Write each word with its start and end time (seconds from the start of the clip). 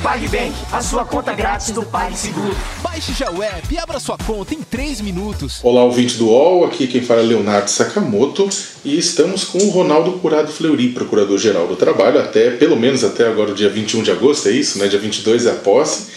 PagBank, 0.07 0.53
a 0.71 0.81
sua 0.81 1.03
conta 1.03 1.33
grátis 1.33 1.71
do 1.71 1.83
PagSeguro. 1.83 2.55
Baixe 2.81 3.11
já 3.11 3.29
o 3.29 3.43
app 3.43 3.67
e 3.69 3.77
abra 3.77 3.99
sua 3.99 4.17
conta 4.17 4.53
em 4.53 4.61
3 4.61 5.01
minutos. 5.01 5.59
Olá, 5.61 5.83
ouvinte 5.83 6.15
do 6.15 6.27
UOL, 6.27 6.63
aqui 6.63 6.87
quem 6.87 7.01
fala 7.01 7.19
é 7.19 7.23
Leonardo 7.23 7.69
Sakamoto 7.69 8.47
e 8.85 8.97
estamos 8.97 9.43
com 9.43 9.57
o 9.57 9.69
Ronaldo 9.69 10.13
Curado 10.13 10.49
Fleury, 10.49 10.93
Procurador-Geral 10.93 11.67
do 11.67 11.75
Trabalho, 11.75 12.21
até 12.21 12.51
pelo 12.51 12.77
menos 12.77 13.03
até 13.03 13.27
agora 13.27 13.51
o 13.51 13.53
dia 13.53 13.67
21 13.67 14.01
de 14.01 14.11
agosto, 14.11 14.47
é 14.47 14.51
isso, 14.51 14.79
né? 14.79 14.87
Dia 14.87 14.97
22 14.97 15.45
é 15.45 15.51
a 15.51 15.55
posse 15.55 16.07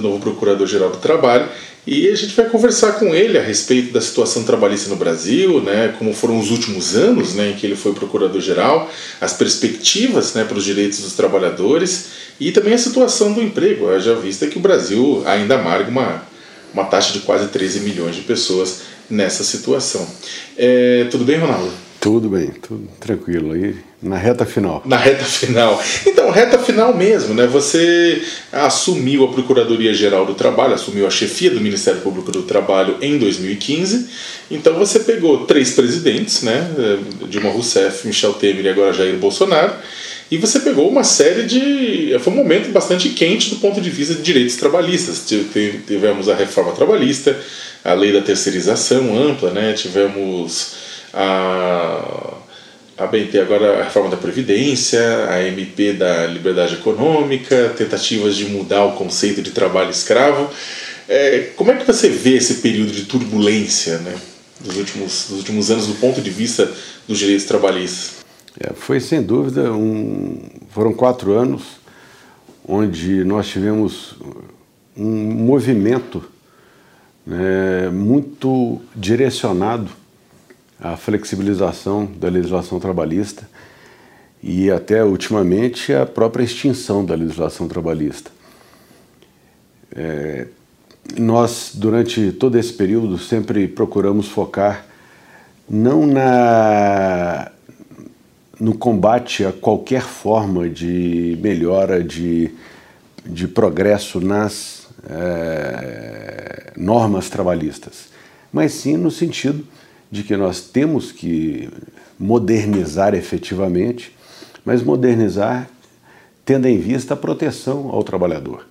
do 0.00 0.08
novo 0.08 0.20
Procurador-Geral 0.20 0.90
do 0.90 0.98
Trabalho. 0.98 1.48
E 1.86 2.08
a 2.08 2.14
gente 2.14 2.34
vai 2.34 2.46
conversar 2.48 2.92
com 2.92 3.14
ele 3.14 3.38
a 3.38 3.42
respeito 3.42 3.92
da 3.92 4.00
situação 4.00 4.44
trabalhista 4.44 4.90
no 4.90 4.96
Brasil, 4.96 5.60
né, 5.62 5.94
como 5.98 6.12
foram 6.12 6.38
os 6.38 6.50
últimos 6.50 6.94
anos 6.94 7.34
né, 7.34 7.50
em 7.50 7.54
que 7.54 7.64
ele 7.64 7.76
foi 7.76 7.94
procurador-geral, 7.94 8.90
as 9.20 9.32
perspectivas 9.32 10.34
né, 10.34 10.44
para 10.44 10.58
os 10.58 10.64
direitos 10.64 11.00
dos 11.00 11.14
trabalhadores 11.14 12.08
e 12.38 12.52
também 12.52 12.74
a 12.74 12.78
situação 12.78 13.32
do 13.32 13.42
emprego. 13.42 13.98
Já 13.98 14.14
vista 14.14 14.46
que 14.46 14.58
o 14.58 14.60
Brasil 14.60 15.22
ainda 15.24 15.54
amarga 15.54 15.90
uma, 15.90 16.22
uma 16.74 16.84
taxa 16.84 17.12
de 17.12 17.20
quase 17.20 17.48
13 17.48 17.80
milhões 17.80 18.14
de 18.14 18.22
pessoas 18.22 18.82
nessa 19.08 19.42
situação. 19.42 20.06
É, 20.58 21.06
tudo 21.10 21.24
bem, 21.24 21.38
Ronaldo? 21.38 21.72
Tudo 22.00 22.28
bem, 22.28 22.50
tudo 22.60 22.86
tranquilo 23.00 23.52
aí, 23.52 23.74
na 24.00 24.16
reta 24.16 24.46
final. 24.46 24.80
Na 24.84 24.96
reta 24.96 25.24
final. 25.24 25.82
Então, 26.06 26.30
reta 26.30 26.58
final 26.58 26.94
mesmo, 26.94 27.34
né? 27.34 27.46
Você 27.46 28.22
assumiu 28.52 29.24
a 29.24 29.28
Procuradoria-Geral 29.28 30.24
do 30.24 30.34
Trabalho, 30.34 30.74
assumiu 30.74 31.06
a 31.06 31.10
chefia 31.10 31.50
do 31.50 31.60
Ministério 31.60 32.00
Público 32.00 32.30
do 32.30 32.42
Trabalho 32.42 32.96
em 33.02 33.18
2015. 33.18 34.08
Então, 34.50 34.74
você 34.74 35.00
pegou 35.00 35.46
três 35.46 35.72
presidentes, 35.72 36.42
né? 36.42 36.70
Dilma 37.28 37.50
Rousseff, 37.50 38.06
Michel 38.06 38.34
Temer 38.34 38.64
e 38.64 38.68
agora 38.68 38.92
Jair 38.92 39.16
Bolsonaro. 39.16 39.72
E 40.30 40.36
você 40.36 40.60
pegou 40.60 40.88
uma 40.88 41.02
série 41.04 41.44
de. 41.44 42.16
Foi 42.20 42.32
um 42.32 42.36
momento 42.36 42.70
bastante 42.70 43.08
quente 43.10 43.50
do 43.50 43.56
ponto 43.56 43.80
de 43.80 43.90
vista 43.90 44.14
de 44.14 44.22
direitos 44.22 44.56
trabalhistas. 44.56 45.26
Tivemos 45.26 46.28
a 46.28 46.34
reforma 46.34 46.72
trabalhista, 46.72 47.36
a 47.84 47.94
lei 47.94 48.12
da 48.12 48.20
terceirização 48.20 49.16
ampla, 49.18 49.50
né? 49.50 49.72
tivemos 49.72 50.74
a, 51.14 52.34
a 52.98 53.06
BNT 53.06 53.38
agora 53.38 53.80
a 53.80 53.84
reforma 53.84 54.10
da 54.10 54.16
Previdência, 54.16 55.00
a 55.30 55.40
MP 55.46 55.92
da 55.92 56.26
Liberdade 56.26 56.74
Econômica, 56.74 57.72
tentativas 57.76 58.36
de 58.36 58.46
mudar 58.46 58.84
o 58.86 58.96
conceito 58.96 59.40
de 59.40 59.52
trabalho 59.52 59.90
escravo. 59.90 60.50
É, 61.08 61.52
como 61.56 61.70
é 61.70 61.76
que 61.76 61.86
você 61.86 62.08
vê 62.08 62.34
esse 62.34 62.54
período 62.54 62.90
de 62.90 63.04
turbulência 63.04 63.98
né, 63.98 64.14
dos, 64.60 64.76
últimos, 64.76 65.26
dos 65.28 65.38
últimos 65.38 65.70
anos 65.70 65.86
do 65.86 65.94
ponto 65.94 66.20
de 66.20 66.28
vista 66.28 66.70
dos 67.06 67.18
direitos 67.18 67.46
trabalhistas? 67.46 68.16
É, 68.58 68.72
foi 68.74 68.98
sem 68.98 69.22
dúvida 69.22 69.72
um, 69.72 70.42
foram 70.70 70.92
quatro 70.92 71.38
anos 71.38 71.62
onde 72.66 73.24
nós 73.24 73.46
tivemos 73.46 74.16
um 74.96 75.06
movimento 75.06 76.22
né, 77.24 77.88
muito 77.90 78.82
direcionado 78.94 79.88
a 80.80 80.96
flexibilização 80.96 82.06
da 82.06 82.28
legislação 82.28 82.78
trabalhista 82.78 83.48
e 84.42 84.70
até 84.70 85.02
ultimamente 85.02 85.92
a 85.92 86.06
própria 86.06 86.44
extinção 86.44 87.04
da 87.04 87.14
legislação 87.14 87.66
trabalhista. 87.66 88.30
É, 89.94 90.46
nós, 91.16 91.72
durante 91.74 92.30
todo 92.32 92.56
esse 92.56 92.72
período, 92.72 93.18
sempre 93.18 93.66
procuramos 93.66 94.28
focar 94.28 94.86
não 95.68 96.06
na, 96.06 97.50
no 98.60 98.74
combate 98.74 99.44
a 99.44 99.52
qualquer 99.52 100.02
forma 100.02 100.68
de 100.68 101.36
melhora, 101.42 102.02
de, 102.02 102.50
de 103.24 103.48
progresso 103.48 104.20
nas 104.20 104.86
é, 105.08 106.72
normas 106.76 107.28
trabalhistas, 107.28 108.08
mas 108.52 108.72
sim 108.72 108.96
no 108.96 109.10
sentido 109.10 109.64
de 110.10 110.22
que 110.22 110.36
nós 110.36 110.60
temos 110.60 111.12
que 111.12 111.68
modernizar 112.18 113.14
efetivamente, 113.14 114.16
mas 114.64 114.82
modernizar 114.82 115.68
tendo 116.44 116.66
em 116.66 116.78
vista 116.78 117.14
a 117.14 117.16
proteção 117.16 117.90
ao 117.90 118.02
trabalhador. 118.02 118.66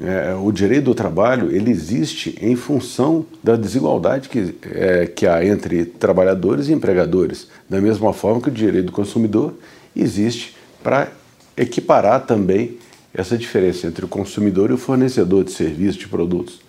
É, 0.00 0.34
o 0.34 0.50
direito 0.50 0.86
do 0.86 0.94
trabalho 0.94 1.54
ele 1.54 1.70
existe 1.70 2.36
em 2.40 2.56
função 2.56 3.24
da 3.42 3.54
desigualdade 3.54 4.28
que, 4.28 4.52
é, 4.72 5.06
que 5.06 5.24
há 5.24 5.44
entre 5.44 5.84
trabalhadores 5.84 6.68
e 6.68 6.72
empregadores, 6.72 7.48
da 7.70 7.80
mesma 7.80 8.12
forma 8.12 8.40
que 8.40 8.48
o 8.48 8.52
direito 8.52 8.86
do 8.86 8.92
consumidor 8.92 9.54
existe 9.94 10.56
para 10.82 11.12
equiparar 11.56 12.26
também 12.26 12.78
essa 13.12 13.38
diferença 13.38 13.86
entre 13.86 14.04
o 14.04 14.08
consumidor 14.08 14.70
e 14.70 14.72
o 14.72 14.78
fornecedor 14.78 15.44
de 15.44 15.52
serviços, 15.52 15.96
de 15.96 16.08
produtos. 16.08 16.60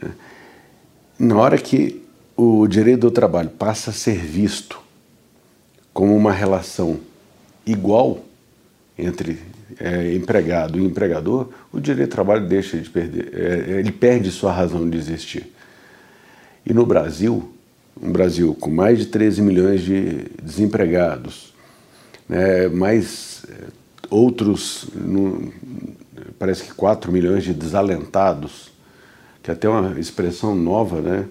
É, 0.00 0.06
na 1.18 1.36
hora 1.36 1.58
que 1.58 2.05
o 2.36 2.66
direito 2.66 3.00
do 3.00 3.10
trabalho 3.10 3.48
passa 3.48 3.90
a 3.90 3.94
ser 3.94 4.18
visto 4.18 4.78
como 5.92 6.14
uma 6.14 6.32
relação 6.32 7.00
igual 7.64 8.22
entre 8.98 9.38
é, 9.80 10.14
empregado 10.14 10.78
e 10.78 10.84
empregador, 10.84 11.48
o 11.72 11.80
direito 11.80 12.10
do 12.10 12.12
trabalho 12.12 12.46
deixa 12.46 12.78
de 12.78 12.88
perder, 12.88 13.30
é, 13.34 13.78
ele 13.78 13.92
perde 13.92 14.30
sua 14.30 14.52
razão 14.52 14.88
de 14.88 14.96
existir. 14.96 15.52
E 16.64 16.72
no 16.72 16.84
Brasil, 16.86 17.52
um 18.00 18.12
Brasil 18.12 18.54
com 18.54 18.70
mais 18.70 18.98
de 18.98 19.06
13 19.06 19.42
milhões 19.42 19.82
de 19.82 20.26
desempregados, 20.42 21.54
né, 22.28 22.68
mais 22.68 23.44
é, 23.48 23.64
outros, 24.10 24.86
no, 24.94 25.52
parece 26.38 26.64
que 26.64 26.74
4 26.74 27.10
milhões 27.10 27.44
de 27.44 27.54
desalentados, 27.54 28.70
que 29.42 29.50
é 29.50 29.54
até 29.54 29.68
uma 29.68 29.98
expressão 29.98 30.54
nova, 30.54 31.00
né? 31.00 31.26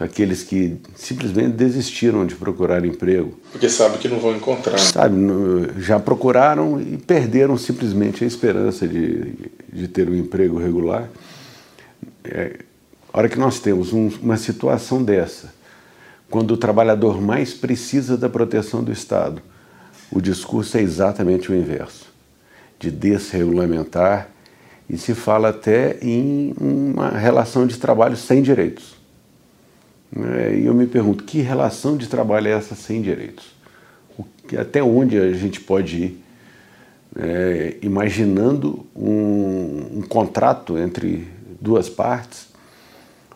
Aqueles 0.00 0.42
que 0.42 0.76
simplesmente 0.96 1.50
desistiram 1.50 2.26
de 2.26 2.34
procurar 2.34 2.84
emprego. 2.84 3.38
Porque 3.52 3.68
sabem 3.68 3.98
que 3.98 4.08
não 4.08 4.18
vão 4.18 4.34
encontrar. 4.34 4.78
Sabe, 4.78 5.16
já 5.78 6.00
procuraram 6.00 6.80
e 6.80 6.96
perderam 6.96 7.56
simplesmente 7.56 8.24
a 8.24 8.26
esperança 8.26 8.88
de, 8.88 9.32
de 9.72 9.86
ter 9.86 10.08
um 10.08 10.14
emprego 10.14 10.58
regular. 10.58 11.08
É, 12.24 12.58
a 13.12 13.18
hora 13.18 13.28
que 13.28 13.38
nós 13.38 13.60
temos 13.60 13.92
um, 13.92 14.10
uma 14.20 14.36
situação 14.36 15.02
dessa, 15.02 15.54
quando 16.28 16.50
o 16.50 16.56
trabalhador 16.56 17.20
mais 17.20 17.54
precisa 17.54 18.16
da 18.16 18.28
proteção 18.28 18.82
do 18.82 18.90
Estado, 18.90 19.40
o 20.10 20.20
discurso 20.20 20.76
é 20.76 20.80
exatamente 20.80 21.52
o 21.52 21.54
inverso, 21.54 22.06
de 22.78 22.90
desregulamentar 22.90 24.28
e 24.90 24.98
se 24.98 25.14
fala 25.14 25.50
até 25.50 25.98
em 26.02 26.54
uma 26.60 27.10
relação 27.10 27.66
de 27.66 27.78
trabalho 27.78 28.16
sem 28.16 28.42
direitos. 28.42 28.93
É, 30.16 30.54
e 30.56 30.66
eu 30.66 30.74
me 30.74 30.86
pergunto, 30.86 31.24
que 31.24 31.40
relação 31.40 31.96
de 31.96 32.06
trabalho 32.06 32.48
é 32.48 32.52
essa 32.52 32.74
sem 32.74 33.02
direitos? 33.02 33.54
até 34.58 34.82
onde 34.82 35.18
a 35.18 35.32
gente 35.32 35.58
pode 35.58 35.96
ir 35.96 36.24
é, 37.16 37.76
imaginando 37.80 38.84
um, 38.94 39.98
um, 39.98 40.02
contrato 40.02 40.76
entre 40.76 41.26
duas 41.58 41.88
partes, 41.88 42.48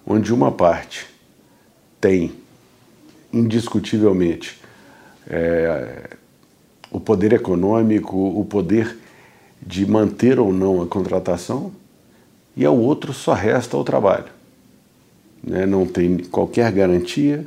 onde 0.07 0.35
uma 0.35 0.53
parte 0.53 1.07
tem 1.99 2.33
indiscutivelmente 3.33 4.61
é, 5.27 6.11
o 6.91 7.01
poder 7.01 7.33
econômico, 7.33 8.17
o 8.17 8.45
poder 8.45 8.99
de 9.61 9.87
manter 9.87 10.39
ou 10.39 10.53
não 10.53 10.83
a 10.83 10.87
contratação, 10.87 11.73
e 12.55 12.67
ao 12.67 12.77
outro 12.77 13.15
só 13.15 13.33
resta 13.33 13.77
o 13.77 13.83
trabalho 13.83 14.38
né, 15.43 15.67
não 15.67 15.87
tem 15.87 16.19
qualquer 16.19 16.71
garantia, 16.73 17.47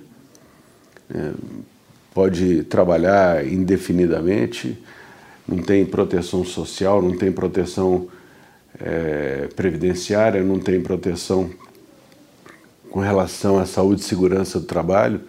né, 1.09 1.33
pode 2.13 2.63
trabalhar 2.63 3.45
indefinidamente, 3.45 4.77
não 5.47 5.57
tem 5.57 5.85
proteção 5.85 6.43
social, 6.45 7.01
não 7.01 7.17
tem 7.17 7.31
proteção 7.31 8.07
é, 8.79 9.47
previdenciária, 9.55 10.43
não 10.43 10.59
tem 10.59 10.81
proteção 10.81 11.49
com 12.89 12.99
relação 12.99 13.57
à 13.57 13.65
saúde 13.65 14.01
e 14.01 14.03
segurança 14.03 14.59
do 14.59 14.65
trabalho. 14.65 15.21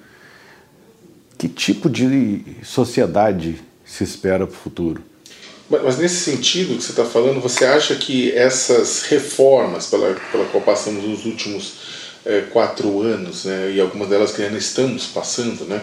Que 1.39 1.49
tipo 1.49 1.89
de 1.89 2.43
sociedade 2.63 3.61
se 3.85 4.05
espera 4.05 4.47
para 4.47 4.55
o 4.55 4.57
futuro? 4.57 5.03
Mas 5.69 5.97
nesse 5.97 6.17
sentido 6.17 6.77
que 6.77 6.83
você 6.83 6.91
está 6.91 7.05
falando, 7.05 7.41
você 7.41 7.65
acha 7.65 7.95
que 7.95 8.31
essas 8.33 9.03
reformas 9.05 9.87
pela, 9.87 10.15
pela 10.31 10.45
qual 10.47 10.63
passamos 10.63 11.03
nos 11.05 11.25
últimos 11.25 12.02
é, 12.25 12.43
quatro 12.53 13.01
anos, 13.01 13.45
né, 13.45 13.73
e 13.73 13.81
algumas 13.81 14.09
delas 14.09 14.33
que 14.33 14.43
ainda 14.43 14.59
estamos 14.59 15.07
passando, 15.07 15.65
né, 15.65 15.81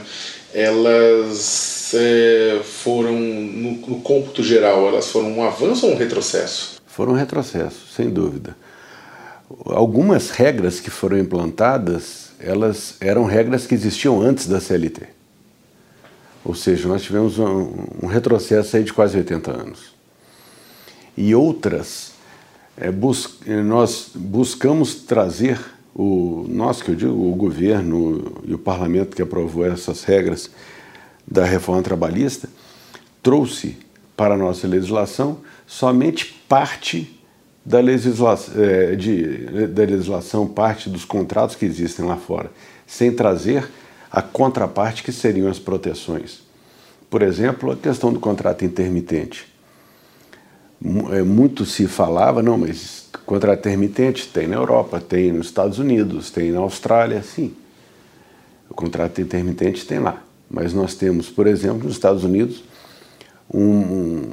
elas 0.53 1.93
é, 1.93 2.61
foram, 2.63 3.13
no, 3.13 3.71
no 3.87 4.01
cômputo 4.01 4.43
geral, 4.43 4.87
elas 4.87 5.09
foram 5.11 5.31
um 5.31 5.43
avanço 5.43 5.85
ou 5.85 5.93
um 5.93 5.97
retrocesso? 5.97 6.79
Foram 6.87 7.13
um 7.13 7.15
retrocesso, 7.15 7.87
sem 7.95 8.09
dúvida. 8.09 8.55
Algumas 9.65 10.29
regras 10.29 10.79
que 10.79 10.89
foram 10.89 11.17
implantadas, 11.17 12.31
elas 12.39 12.95
eram 12.99 13.25
regras 13.25 13.65
que 13.65 13.73
existiam 13.73 14.21
antes 14.21 14.47
da 14.47 14.59
CLT. 14.59 15.07
Ou 16.43 16.55
seja, 16.55 16.87
nós 16.87 17.01
tivemos 17.01 17.37
um, 17.37 17.87
um 18.03 18.07
retrocesso 18.07 18.77
aí 18.77 18.83
de 18.83 18.93
quase 18.93 19.17
80 19.17 19.51
anos. 19.51 19.93
E 21.17 21.35
outras, 21.35 22.11
é, 22.77 22.89
bus 22.89 23.39
nós 23.65 24.09
buscamos 24.15 24.95
trazer 24.95 25.59
o 25.95 26.45
nós 26.47 26.81
que 26.81 26.91
eu 26.91 26.95
digo, 26.95 27.11
o 27.11 27.35
governo 27.35 28.41
e 28.45 28.53
o 28.53 28.57
parlamento 28.57 29.15
que 29.15 29.21
aprovou 29.21 29.65
essas 29.65 30.03
regras 30.03 30.49
da 31.27 31.45
reforma 31.45 31.81
trabalhista 31.81 32.49
trouxe 33.21 33.77
para 34.15 34.33
a 34.33 34.37
nossa 34.37 34.67
legislação 34.67 35.39
somente 35.65 36.25
parte 36.47 37.19
da 37.65 37.79
legislação, 37.79 38.53
é, 38.61 38.95
de, 38.95 39.67
da 39.67 39.83
legislação, 39.83 40.47
parte 40.47 40.89
dos 40.89 41.05
contratos 41.05 41.55
que 41.55 41.65
existem 41.65 42.05
lá 42.05 42.17
fora, 42.17 42.51
sem 42.87 43.11
trazer 43.11 43.69
a 44.11 44.21
contraparte 44.21 45.03
que 45.03 45.11
seriam 45.11 45.49
as 45.49 45.59
proteções. 45.59 46.41
Por 47.09 47.21
exemplo, 47.21 47.71
a 47.71 47.75
questão 47.75 48.11
do 48.11 48.19
contrato 48.19 48.65
intermitente. 48.65 49.47
É, 51.11 51.21
muito 51.21 51.65
se 51.65 51.87
falava, 51.87 52.41
não, 52.41 52.57
mas 52.57 52.98
contrato 53.29 53.59
intermitente 53.59 54.27
tem 54.27 54.47
na 54.47 54.55
Europa, 54.55 54.99
tem 54.99 55.31
nos 55.31 55.45
Estados 55.45 55.77
Unidos, 55.77 56.31
tem 56.31 56.51
na 56.51 56.61
Austrália, 56.61 57.21
sim. 57.21 57.53
O 58.67 58.73
contrato 58.73 59.21
intermitente 59.21 59.85
tem 59.85 59.99
lá. 59.99 60.23
Mas 60.49 60.73
nós 60.73 60.95
temos, 60.95 61.29
por 61.29 61.45
exemplo, 61.45 61.83
nos 61.83 61.93
Estados 61.93 62.23
Unidos, 62.23 62.63
um, 63.53 64.31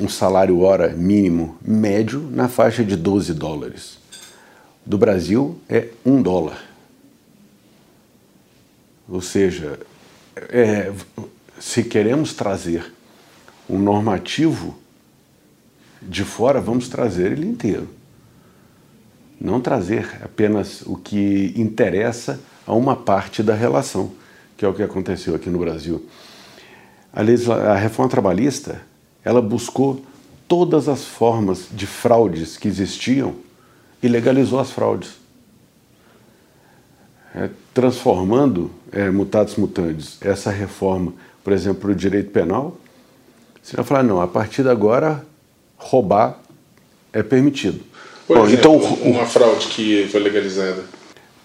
um 0.00 0.08
salário 0.08 0.58
hora 0.58 0.88
mínimo 0.88 1.56
médio 1.64 2.28
na 2.32 2.48
faixa 2.48 2.82
de 2.82 2.96
12 2.96 3.32
dólares. 3.32 3.98
Do 4.84 4.98
Brasil 4.98 5.56
é 5.68 5.90
um 6.04 6.20
dólar. 6.20 6.60
Ou 9.08 9.20
seja, 9.20 9.78
é, 10.34 10.92
se 11.60 11.84
queremos 11.84 12.34
trazer 12.34 12.92
um 13.70 13.78
normativo 13.78 14.76
de 16.02 16.24
fora, 16.24 16.60
vamos 16.60 16.88
trazer 16.88 17.30
ele 17.30 17.46
inteiro. 17.46 18.01
Não 19.42 19.60
trazer 19.60 20.08
apenas 20.22 20.82
o 20.82 20.94
que 20.94 21.52
interessa 21.56 22.38
a 22.64 22.72
uma 22.74 22.94
parte 22.94 23.42
da 23.42 23.54
relação, 23.54 24.12
que 24.56 24.64
é 24.64 24.68
o 24.68 24.72
que 24.72 24.84
aconteceu 24.84 25.34
aqui 25.34 25.50
no 25.50 25.58
Brasil. 25.58 26.06
A, 27.12 27.22
a 27.72 27.74
reforma 27.74 28.08
trabalhista, 28.08 28.80
ela 29.24 29.42
buscou 29.42 30.00
todas 30.46 30.88
as 30.88 31.04
formas 31.04 31.66
de 31.72 31.88
fraudes 31.88 32.56
que 32.56 32.68
existiam 32.68 33.34
e 34.00 34.06
legalizou 34.06 34.60
as 34.60 34.70
fraudes. 34.70 35.14
É, 37.34 37.50
transformando 37.74 38.70
é, 38.92 39.10
mutatis 39.10 39.56
mutandis 39.56 40.18
essa 40.20 40.52
reforma, 40.52 41.14
por 41.42 41.52
exemplo, 41.52 41.90
o 41.90 41.94
direito 41.96 42.30
penal, 42.30 42.76
você 43.60 43.74
vai 43.74 43.84
falar, 43.84 44.04
não, 44.04 44.20
a 44.20 44.28
partir 44.28 44.62
de 44.62 44.68
agora, 44.68 45.26
roubar 45.76 46.38
é 47.12 47.24
permitido. 47.24 47.91
Por 48.26 48.38
Bom, 48.38 48.46
exemplo, 48.46 48.76
então, 48.76 49.10
uma 49.10 49.26
fraude 49.26 49.66
que 49.68 50.08
foi 50.08 50.20
legalizada. 50.20 50.84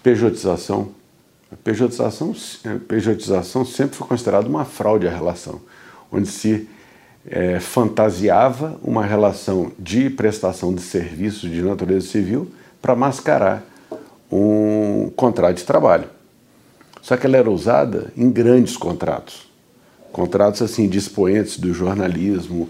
Pejotização. 0.02 0.90
A 1.50 1.56
pejotização, 1.56 2.34
a 2.64 2.78
pejotização 2.86 3.64
sempre 3.64 3.96
foi 3.96 4.06
considerada 4.06 4.46
uma 4.46 4.64
fraude 4.64 5.08
à 5.08 5.10
relação, 5.10 5.60
onde 6.12 6.28
se 6.28 6.68
é, 7.26 7.58
fantasiava 7.58 8.78
uma 8.82 9.04
relação 9.04 9.72
de 9.78 10.10
prestação 10.10 10.74
de 10.74 10.82
serviços 10.82 11.50
de 11.50 11.62
natureza 11.62 12.06
civil 12.06 12.50
para 12.80 12.94
mascarar 12.94 13.64
um 14.30 15.10
contrato 15.16 15.56
de 15.56 15.64
trabalho. 15.64 16.08
Só 17.00 17.16
que 17.16 17.26
ela 17.26 17.36
era 17.36 17.50
usada 17.50 18.12
em 18.16 18.30
grandes 18.30 18.76
contratos. 18.76 19.48
Contratos 20.12 20.60
assim 20.62 20.88
de 20.88 20.98
expoentes 20.98 21.58
do 21.58 21.72
jornalismo, 21.72 22.68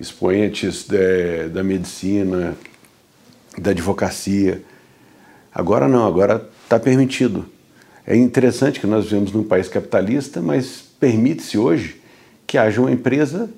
expoentes 0.00 0.84
de, 0.84 1.48
da 1.48 1.62
medicina, 1.62 2.56
da 3.58 3.70
advocacia. 3.70 4.62
Agora 5.54 5.88
não, 5.88 6.06
agora 6.06 6.48
está 6.64 6.78
permitido. 6.78 7.46
É 8.06 8.16
interessante 8.16 8.80
que 8.80 8.86
nós 8.86 9.04
vivemos 9.04 9.32
num 9.32 9.44
país 9.44 9.68
capitalista, 9.68 10.40
mas 10.40 10.84
permite-se 11.00 11.56
hoje 11.56 12.00
que 12.46 12.58
haja 12.58 12.80
uma 12.80 12.90
empresa 12.90 13.48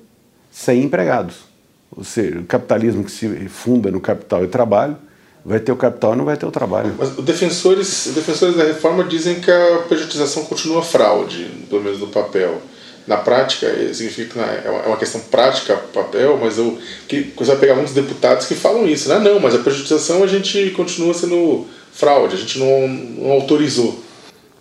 sem 0.51 0.83
empregados. 0.83 1.45
Ou 1.91 2.03
seja, 2.03 2.39
o 2.39 2.45
capitalismo 2.45 3.03
que 3.03 3.11
se 3.11 3.27
funda 3.49 3.91
no 3.91 3.99
capital 3.99 4.43
e 4.43 4.47
trabalho, 4.47 4.97
vai 5.43 5.59
ter 5.59 5.71
o 5.71 5.77
capital 5.77 6.13
e 6.13 6.17
não 6.17 6.25
vai 6.25 6.35
ter 6.35 6.45
o 6.45 6.51
trabalho. 6.51 6.93
Mas 6.97 7.17
os 7.17 7.23
defensores, 7.23 8.11
defensores 8.13 8.55
da 8.55 8.65
reforma 8.65 9.03
dizem 9.03 9.39
que 9.39 9.49
a 9.49 9.85
pejotização 9.87 10.43
continua 10.43 10.83
fraude, 10.83 11.49
pelo 11.69 11.81
menos 11.81 11.99
no 11.99 12.07
papel 12.07 12.61
na 13.07 13.15
prática, 13.15 13.65
eh, 13.65 13.93
significa 13.93 14.33
que 14.33 14.39
é, 14.39 14.63
é 14.67 14.87
uma 14.87 14.97
questão 14.97 15.21
prática, 15.21 15.77
papel, 15.93 16.37
mas 16.39 16.57
eu 16.57 16.77
que 17.07 17.33
você 17.37 17.51
vai 17.51 17.59
pegar 17.59 17.75
muitos 17.75 17.93
deputados 17.93 18.45
que 18.45 18.53
falam 18.53 18.85
isso, 18.85 19.07
né? 19.07 19.17
Não, 19.17 19.39
mas 19.39 19.55
a 19.55 19.59
prejudiciação 19.59 20.23
a 20.23 20.27
gente 20.27 20.71
continua 20.71 21.13
sendo 21.13 21.65
fraude, 21.93 22.35
a 22.35 22.37
gente 22.37 22.59
não, 22.59 22.87
não 22.87 23.31
autorizou. 23.31 24.03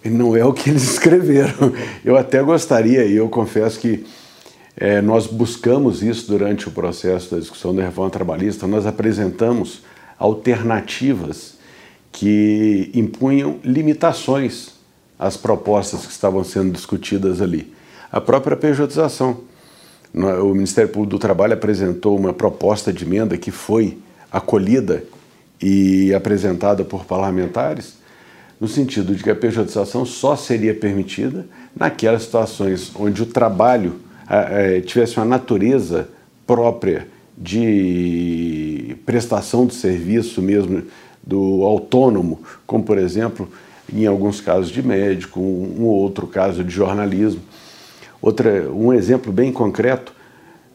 E 0.04 0.08
não 0.08 0.36
é 0.36 0.44
o 0.44 0.52
que 0.52 0.70
eles 0.70 0.84
escreveram. 0.94 1.72
Eu 2.04 2.16
até 2.16 2.40
gostaria, 2.40 3.04
e 3.04 3.16
eu 3.16 3.28
confesso 3.28 3.80
que 3.80 4.06
é, 4.76 5.00
nós 5.00 5.26
buscamos 5.26 6.02
isso 6.02 6.28
durante 6.28 6.68
o 6.68 6.70
processo 6.70 7.34
da 7.34 7.40
discussão 7.40 7.74
da 7.74 7.82
reforma 7.82 8.10
trabalhista, 8.10 8.68
nós 8.68 8.86
apresentamos 8.86 9.82
alternativas 10.16 11.56
que 12.12 12.90
impunham 12.94 13.58
limitações 13.64 14.76
às 15.18 15.36
propostas 15.36 16.06
que 16.06 16.12
estavam 16.12 16.44
sendo 16.44 16.70
discutidas 16.70 17.42
ali 17.42 17.74
a 18.10 18.20
própria 18.20 18.56
pejotização. 18.56 19.38
O 20.14 20.54
Ministério 20.54 20.90
Público 20.90 21.10
do 21.10 21.18
Trabalho 21.18 21.52
apresentou 21.52 22.16
uma 22.16 22.32
proposta 22.32 22.92
de 22.92 23.04
emenda 23.04 23.36
que 23.36 23.50
foi 23.50 23.98
acolhida 24.30 25.04
e 25.60 26.14
apresentada 26.14 26.84
por 26.84 27.04
parlamentares, 27.04 27.94
no 28.60 28.66
sentido 28.66 29.14
de 29.14 29.22
que 29.22 29.30
a 29.30 29.36
pejotização 29.36 30.06
só 30.06 30.34
seria 30.36 30.74
permitida 30.74 31.46
naquelas 31.74 32.22
situações 32.22 32.90
onde 32.94 33.22
o 33.22 33.26
trabalho 33.26 33.96
é, 34.28 34.80
tivesse 34.80 35.18
uma 35.18 35.26
natureza 35.26 36.08
própria 36.46 37.06
de 37.36 38.96
prestação 39.04 39.66
de 39.66 39.74
serviço 39.74 40.40
mesmo 40.40 40.82
do 41.22 41.64
autônomo, 41.64 42.40
como 42.66 42.82
por 42.82 42.96
exemplo, 42.96 43.48
em 43.92 44.06
alguns 44.06 44.40
casos 44.40 44.70
de 44.70 44.82
médico, 44.82 45.40
um 45.40 45.84
outro 45.84 46.26
caso 46.26 46.64
de 46.64 46.72
jornalismo. 46.72 47.40
Outra, 48.20 48.70
um 48.70 48.92
exemplo 48.92 49.32
bem 49.32 49.52
concreto 49.52 50.14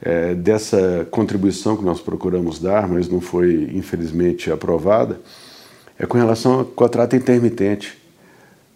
é, 0.01 0.33
dessa 0.33 1.07
contribuição 1.11 1.77
que 1.77 1.83
nós 1.83 1.99
procuramos 1.99 2.59
dar, 2.59 2.87
mas 2.87 3.07
não 3.07 3.21
foi 3.21 3.69
infelizmente 3.73 4.51
aprovada, 4.51 5.19
é 5.97 6.05
com 6.05 6.17
relação 6.17 6.59
ao 6.59 6.65
contrato 6.65 7.15
intermitente. 7.15 7.97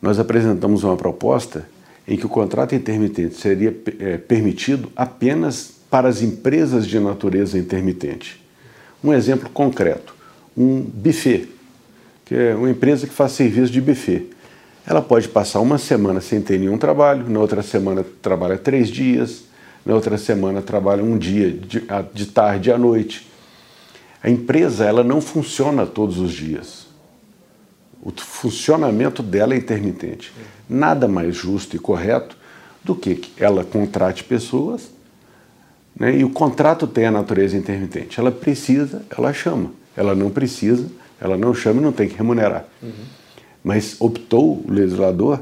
Nós 0.01 0.19
apresentamos 0.19 0.83
uma 0.83 0.95
proposta 0.95 1.67
em 2.07 2.15
que 2.15 2.25
o 2.25 2.29
contrato 2.29 2.75
intermitente 2.75 3.35
seria 3.35 3.75
é, 3.99 4.17
permitido 4.17 4.91
apenas 4.95 5.73
para 5.89 6.07
as 6.07 6.21
empresas 6.21 6.85
de 6.85 6.99
natureza 6.99 7.57
intermitente. 7.57 8.43
Um 9.03 9.13
exemplo 9.13 9.49
concreto: 9.49 10.15
um 10.55 10.81
buffet, 10.81 11.49
que 12.23 12.35
é 12.35 12.55
uma 12.55 12.69
empresa 12.69 13.07
que 13.07 13.13
faz 13.13 13.31
serviço 13.31 13.71
de 13.71 13.81
buffet. 13.81 14.34
Ela 14.87 15.01
pode 15.01 15.27
passar 15.27 15.61
uma 15.61 15.77
semana 15.77 16.21
sem 16.21 16.39
ter 16.39 16.59
nenhum 16.59 16.77
trabalho, 16.77 17.27
na 17.27 17.39
outra 17.39 17.63
semana 17.63 18.05
trabalha 18.21 18.57
três 18.57 18.89
dias, 18.89 19.43
na 19.83 19.95
outra 19.95 20.17
semana 20.17 20.61
trabalha 20.61 21.03
um 21.03 21.17
dia 21.17 21.51
de, 21.51 21.83
de 22.13 22.25
tarde 22.27 22.71
à 22.71 22.77
noite. 22.77 23.27
A 24.21 24.29
empresa 24.29 24.85
ela 24.85 25.03
não 25.03 25.19
funciona 25.21 25.85
todos 25.85 26.19
os 26.19 26.31
dias. 26.31 26.85
O 28.01 28.11
funcionamento 28.11 29.23
dela 29.23 29.55
é 29.55 29.57
intermitente. 29.57 30.31
Nada 30.69 31.07
mais 31.07 31.35
justo 31.35 31.75
e 31.75 31.79
correto 31.79 32.37
do 32.83 32.95
que 32.95 33.21
ela 33.37 33.63
contrate 33.63 34.23
pessoas 34.23 34.91
né, 35.99 36.15
e 36.15 36.23
o 36.23 36.29
contrato 36.29 36.85
tem 36.85 37.07
a 37.07 37.11
natureza 37.11 37.57
intermitente. 37.57 38.19
Ela 38.19 38.31
precisa, 38.31 39.03
ela 39.15 39.33
chama. 39.33 39.71
Ela 39.97 40.13
não 40.13 40.29
precisa, 40.29 40.85
ela 41.19 41.35
não 41.35 41.55
chama 41.55 41.81
e 41.81 41.83
não 41.83 41.91
tem 41.91 42.07
que 42.07 42.15
remunerar. 42.15 42.65
Uhum 42.83 43.24
mas 43.65 43.99
optou 43.99 44.63
o 44.63 44.71
legislador 44.71 45.39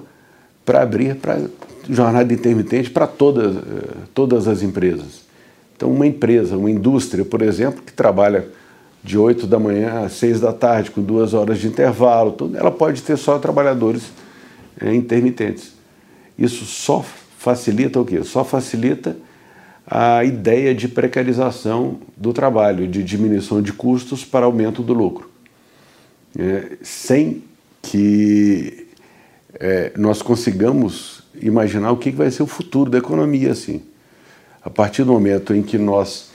para 0.65 0.82
abrir 0.82 1.15
para 1.15 1.42
jornada 1.89 2.34
intermitente 2.34 2.89
para 2.89 3.06
todas, 3.06 3.58
todas 4.13 4.48
as 4.48 4.63
empresas. 4.63 5.24
Então, 5.75 5.92
uma 5.92 6.08
empresa, 6.08 6.56
uma 6.56 6.72
indústria, 6.72 7.25
por 7.25 7.42
exemplo, 7.42 7.84
que 7.84 7.92
trabalha 7.92 8.48
de 9.03 9.18
8 9.18 9.46
da 9.46 9.60
manhã 9.60 10.06
às 10.06 10.13
6 10.13 10.39
da 10.39 10.53
tarde, 10.53 10.89
com 10.89 11.01
duas 11.01 11.34
horas 11.34 11.60
de 11.60 11.68
intervalo, 11.68 12.34
ela 12.56 12.72
pode 12.72 13.01
ter 13.01 13.18
só 13.18 13.38
trabalhadores 13.38 14.03
é, 14.80 14.96
intermitentes. 14.96 15.74
Isso 16.39 16.63
só 16.63 17.03
facilita 17.38 18.00
o 18.00 18.06
quê? 18.06 18.24
Só 18.24 18.46
facilita 18.46 19.18
a 19.86 20.24
ideia 20.24 20.74
de 20.74 20.88
precarização 20.88 21.98
do 22.15 22.32
trabalho, 22.32 22.88
de 22.88 23.03
diminuição 23.03 23.62
de 23.62 23.74
custos 23.74 24.24
para 24.24 24.46
aumento 24.46 24.82
do 24.82 24.94
lucro. 24.94 25.30
É, 26.39 26.77
sem 26.82 27.44
que 27.84 28.88
é, 29.60 29.92
nós 29.96 30.22
consigamos 30.22 31.22
imaginar 31.40 31.92
o 31.92 31.98
que 31.98 32.10
vai 32.10 32.32
ser 32.32 32.42
o 32.42 32.48
futuro 32.48 32.90
da 32.90 32.98
economia 32.98 33.52
assim. 33.52 33.84
A 34.63 34.70
partir 34.70 35.04
do 35.04 35.12
momento 35.12 35.54
em 35.54 35.62
que 35.62 35.78
nós 35.78 36.32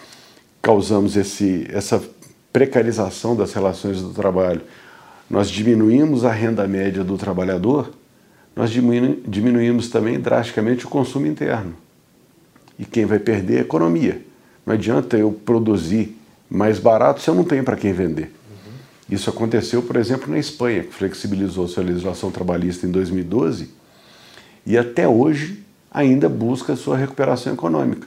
causamos 0.62 1.16
esse, 1.16 1.66
essa 1.72 2.00
precarização 2.52 3.34
das 3.34 3.52
relações 3.52 4.02
do 4.02 4.10
trabalho, 4.10 4.60
nós 5.28 5.50
diminuímos 5.50 6.24
a 6.24 6.30
renda 6.30 6.68
média 6.68 7.02
do 7.02 7.16
trabalhador, 7.16 7.90
nós 8.54 8.70
diminu 8.70 9.18
diminuímos 9.26 9.88
também 9.88 10.20
drasticamente 10.20 10.84
o 10.84 10.88
consumo 10.88 11.26
interno. 11.26 11.74
E 12.78 12.84
quem 12.84 13.06
vai 13.06 13.18
perder 13.18 13.56
é 13.56 13.58
a 13.58 13.62
economia. 13.62 14.22
Não 14.66 14.74
adianta 14.74 15.16
eu 15.16 15.32
produzir 15.32 16.16
mais 16.50 16.78
barato 16.78 17.20
se 17.20 17.28
eu 17.28 17.34
não 17.34 17.44
tenho 17.44 17.64
para 17.64 17.76
quem 17.76 17.92
vender. 17.92 18.37
Isso 19.08 19.30
aconteceu, 19.30 19.82
por 19.82 19.96
exemplo, 19.96 20.30
na 20.30 20.38
Espanha, 20.38 20.84
que 20.84 20.92
flexibilizou 20.92 21.66
sua 21.66 21.82
legislação 21.82 22.30
trabalhista 22.30 22.86
em 22.86 22.90
2012 22.90 23.70
e 24.66 24.76
até 24.76 25.08
hoje 25.08 25.64
ainda 25.90 26.28
busca 26.28 26.76
sua 26.76 26.96
recuperação 26.96 27.54
econômica. 27.54 28.06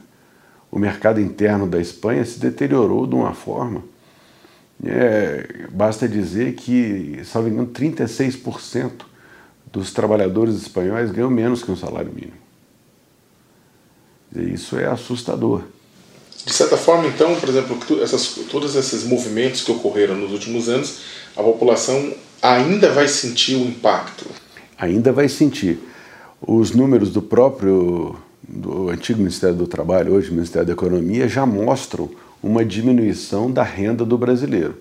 O 0.69 0.77
mercado 0.77 1.19
interno 1.19 1.67
da 1.67 1.79
Espanha 1.79 2.23
se 2.23 2.39
deteriorou 2.39 3.07
de 3.07 3.15
uma 3.15 3.33
forma 3.33 3.83
é, 4.83 5.67
basta 5.71 6.07
dizer 6.07 6.55
que, 6.55 7.21
salvo 7.23 7.49
engano, 7.49 7.67
36% 7.67 9.05
dos 9.71 9.93
trabalhadores 9.93 10.55
espanhóis 10.55 11.11
ganham 11.11 11.29
menos 11.29 11.63
que 11.63 11.71
um 11.71 11.75
salário 11.75 12.11
mínimo. 12.11 12.33
Isso 14.35 14.77
é 14.77 14.85
assustador. 14.85 15.63
De 16.45 16.53
certa 16.53 16.75
forma, 16.75 17.07
então, 17.07 17.35
por 17.35 17.49
exemplo, 17.49 17.77
essas, 18.01 18.39
todos 18.49 18.75
esses 18.75 19.03
movimentos 19.03 19.61
que 19.61 19.71
ocorreram 19.71 20.15
nos 20.15 20.31
últimos 20.31 20.67
anos, 20.67 20.99
a 21.37 21.43
população 21.43 22.13
ainda 22.41 22.91
vai 22.91 23.07
sentir 23.07 23.55
o 23.55 23.61
impacto? 23.61 24.25
Ainda 24.77 25.11
vai 25.11 25.29
sentir. 25.29 25.79
Os 26.41 26.71
números 26.71 27.11
do 27.11 27.21
próprio 27.21 28.15
do 28.47 28.89
antigo 28.89 29.19
Ministério 29.19 29.55
do 29.55 29.67
Trabalho, 29.67 30.13
hoje 30.13 30.31
Ministério 30.31 30.67
da 30.67 30.73
Economia, 30.73 31.27
já 31.27 31.45
mostram 31.45 32.09
uma 32.41 32.65
diminuição 32.65 33.51
da 33.51 33.63
renda 33.63 34.03
do 34.03 34.17
brasileiro. 34.17 34.75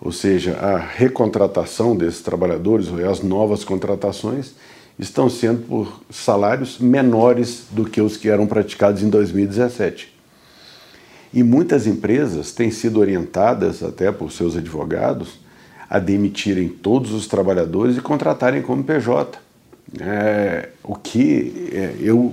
Ou 0.00 0.12
seja, 0.12 0.52
a 0.58 0.76
recontratação 0.76 1.96
desses 1.96 2.20
trabalhadores, 2.20 2.88
ou 2.88 3.10
as 3.10 3.22
novas 3.22 3.64
contratações, 3.64 4.52
estão 4.98 5.30
sendo 5.30 5.62
por 5.62 6.00
salários 6.10 6.78
menores 6.78 7.64
do 7.70 7.84
que 7.84 8.00
os 8.00 8.16
que 8.16 8.28
eram 8.28 8.46
praticados 8.46 9.02
em 9.02 9.08
2017. 9.08 10.13
E 11.34 11.42
muitas 11.42 11.88
empresas 11.88 12.52
têm 12.52 12.70
sido 12.70 13.00
orientadas, 13.00 13.82
até 13.82 14.12
por 14.12 14.30
seus 14.30 14.56
advogados, 14.56 15.40
a 15.90 15.98
demitirem 15.98 16.68
todos 16.68 17.10
os 17.10 17.26
trabalhadores 17.26 17.96
e 17.96 18.00
contratarem 18.00 18.62
como 18.62 18.84
PJ. 18.84 19.36
É, 20.00 20.68
o 20.84 20.94
que 20.94 21.70
é, 21.72 21.96
eu 22.00 22.32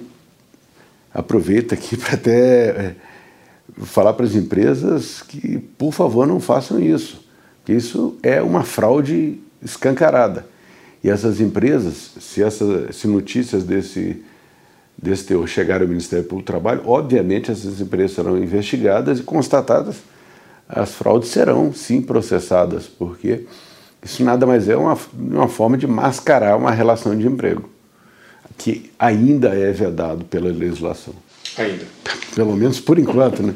aproveito 1.12 1.74
aqui 1.74 1.98
para 1.98 2.14
até 2.14 2.68
é, 2.70 2.96
falar 3.86 4.14
para 4.14 4.28
as 4.28 4.36
empresas 4.36 5.24
que, 5.24 5.58
por 5.58 5.92
favor, 5.92 6.28
não 6.28 6.40
façam 6.40 6.80
isso, 6.80 7.26
que 7.66 7.74
isso 7.74 8.16
é 8.22 8.40
uma 8.40 8.62
fraude 8.64 9.40
escancarada. 9.64 10.46
E 11.04 11.10
essas 11.10 11.42
empresas, 11.42 12.12
se, 12.20 12.44
essa, 12.44 12.94
se 12.94 13.08
notícias 13.08 13.64
desse, 13.64 14.24
desse 15.02 15.26
teor 15.26 15.48
chegarem 15.48 15.84
ao 15.84 15.90
Ministério 15.90 16.26
Público 16.26 16.46
do 16.46 16.54
Trabalho, 16.54 16.82
obviamente 16.86 17.52
essas 17.52 17.82
empresas 17.82 18.12
serão 18.12 18.38
investigadas 18.38 19.20
e 19.20 19.24
constatadas, 19.24 19.98
as 20.70 20.94
fraudes 20.94 21.30
serão 21.30 21.74
sim 21.74 22.02
processadas, 22.02 22.88
porque 22.88 23.46
isso 24.04 24.24
nada 24.24 24.46
mais 24.46 24.70
é 24.70 24.76
uma, 24.76 24.98
uma 25.14 25.48
forma 25.48 25.78
de 25.78 25.88
mascarar 25.88 26.56
uma 26.56 26.72
relação 26.72 27.18
de 27.18 27.28
emprego, 27.28 27.70
que 28.58 28.92
ainda 28.98 29.50
é 29.50 29.72
vedado 29.72 30.24
pela 30.26 30.50
legislação. 30.50 31.14
Ainda. 31.58 31.86
Pelo 32.36 32.56
menos 32.56 32.80
por 32.80 32.98
enquanto, 32.98 33.44
né? 33.44 33.54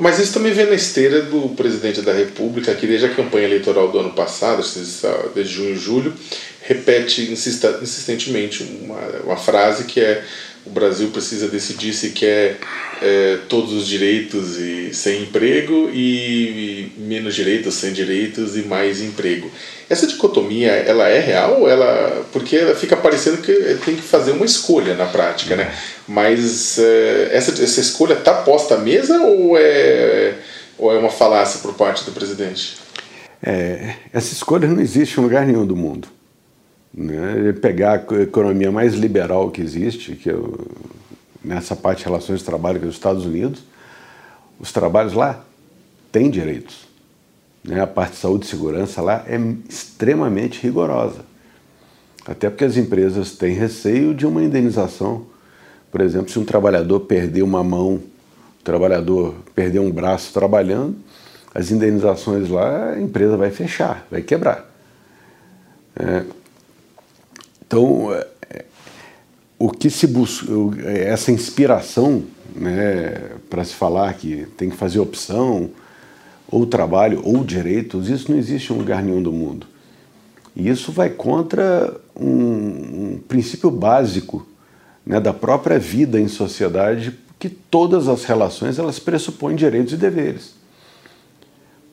Mas 0.00 0.18
isso 0.18 0.34
também 0.34 0.52
vem 0.52 0.66
na 0.66 0.74
esteira 0.74 1.22
do 1.22 1.50
presidente 1.50 2.00
da 2.00 2.12
República, 2.12 2.74
que 2.74 2.86
desde 2.86 3.06
a 3.06 3.14
campanha 3.14 3.46
eleitoral 3.46 3.88
do 3.88 3.98
ano 3.98 4.12
passado, 4.12 4.62
desde 5.34 5.54
junho 5.54 5.74
e 5.74 5.78
julho, 5.78 6.14
repete 6.62 7.30
insistentemente 7.30 8.62
uma, 8.82 9.00
uma 9.24 9.36
frase 9.36 9.84
que 9.84 10.00
é 10.00 10.24
o 10.64 10.70
Brasil 10.70 11.08
precisa 11.08 11.48
decidir 11.48 11.92
se 11.92 12.10
quer 12.10 12.58
é, 13.00 13.38
todos 13.48 13.72
os 13.72 13.86
direitos 13.86 14.56
e 14.58 14.94
sem 14.94 15.22
emprego 15.22 15.90
e, 15.92 16.92
e 16.96 17.00
menos 17.00 17.34
direitos 17.34 17.74
sem 17.74 17.92
direitos 17.92 18.56
e 18.56 18.62
mais 18.62 19.02
emprego. 19.02 19.50
Essa 19.90 20.06
dicotomia, 20.06 20.70
ela 20.70 21.08
é 21.08 21.18
real? 21.18 21.68
Ela, 21.68 22.24
porque 22.32 22.56
ela 22.56 22.74
fica 22.74 22.96
parecendo 22.96 23.38
que 23.38 23.52
tem 23.84 23.96
que 23.96 24.02
fazer 24.02 24.30
uma 24.30 24.46
escolha 24.46 24.94
na 24.94 25.06
prática, 25.06 25.56
né? 25.56 25.74
Mas 26.06 26.78
é, 26.78 27.30
essa, 27.32 27.50
essa 27.62 27.80
escolha 27.80 28.14
está 28.14 28.32
posta 28.32 28.76
à 28.76 28.78
mesa 28.78 29.20
ou 29.20 29.58
é, 29.58 30.34
ou 30.78 30.94
é 30.94 30.98
uma 30.98 31.10
falácia 31.10 31.60
por 31.60 31.74
parte 31.74 32.04
do 32.04 32.12
presidente? 32.12 32.76
É, 33.42 33.96
essa 34.12 34.32
escolha 34.32 34.68
não 34.68 34.80
existe 34.80 35.18
em 35.18 35.22
lugar 35.22 35.44
nenhum 35.44 35.66
do 35.66 35.74
mundo. 35.74 36.06
Né? 36.94 37.52
Pegar 37.60 38.04
a 38.08 38.22
economia 38.22 38.70
mais 38.70 38.94
liberal 38.94 39.50
que 39.50 39.60
existe, 39.60 40.14
que 40.14 40.30
é 40.30 40.36
nessa 41.44 41.74
parte 41.74 41.98
de 41.98 42.04
relações 42.04 42.40
de 42.40 42.44
trabalho, 42.44 42.78
que 42.78 42.86
é 42.86 42.88
os 42.88 42.94
Estados 42.94 43.24
Unidos, 43.24 43.62
os 44.60 44.72
trabalhos 44.72 45.12
lá 45.12 45.44
têm 46.10 46.30
direitos. 46.30 46.86
Né? 47.64 47.80
A 47.80 47.86
parte 47.86 48.12
de 48.12 48.18
saúde 48.18 48.44
e 48.44 48.48
segurança 48.48 49.00
lá 49.00 49.24
é 49.26 49.38
extremamente 49.68 50.60
rigorosa. 50.62 51.24
Até 52.26 52.48
porque 52.48 52.64
as 52.64 52.76
empresas 52.76 53.32
têm 53.32 53.54
receio 53.54 54.14
de 54.14 54.26
uma 54.26 54.42
indenização. 54.42 55.26
Por 55.90 56.00
exemplo, 56.00 56.30
se 56.30 56.38
um 56.38 56.44
trabalhador 56.44 57.00
perder 57.00 57.42
uma 57.42 57.64
mão, 57.64 57.94
o 57.94 58.64
trabalhador 58.64 59.34
perder 59.54 59.80
um 59.80 59.90
braço 59.90 60.32
trabalhando, 60.32 60.96
as 61.54 61.70
indenizações 61.70 62.48
lá, 62.48 62.92
a 62.92 63.00
empresa 63.00 63.36
vai 63.36 63.50
fechar, 63.50 64.06
vai 64.10 64.22
quebrar. 64.22 64.70
É, 65.96 66.24
então, 67.72 68.12
é, 68.50 68.66
o 69.58 69.70
que 69.70 69.88
se 69.88 70.06
busca, 70.06 70.46
essa 70.86 71.32
inspiração 71.32 72.22
né, 72.54 73.30
para 73.48 73.64
se 73.64 73.72
falar 73.72 74.12
que 74.12 74.46
tem 74.58 74.68
que 74.68 74.76
fazer 74.76 75.00
opção, 75.00 75.70
ou 76.50 76.66
trabalho, 76.66 77.22
ou 77.24 77.42
direitos, 77.42 78.10
isso 78.10 78.30
não 78.30 78.36
existe 78.36 78.70
em 78.70 78.76
lugar 78.76 79.02
nenhum 79.02 79.22
do 79.22 79.32
mundo. 79.32 79.66
E 80.54 80.68
isso 80.68 80.92
vai 80.92 81.08
contra 81.08 81.98
um, 82.14 82.26
um 82.26 83.20
princípio 83.26 83.70
básico 83.70 84.46
né, 85.06 85.18
da 85.18 85.32
própria 85.32 85.78
vida 85.78 86.20
em 86.20 86.28
sociedade, 86.28 87.18
que 87.38 87.48
todas 87.48 88.06
as 88.06 88.24
relações 88.24 88.78
elas 88.78 88.98
pressupõem 88.98 89.56
direitos 89.56 89.94
e 89.94 89.96
deveres. 89.96 90.52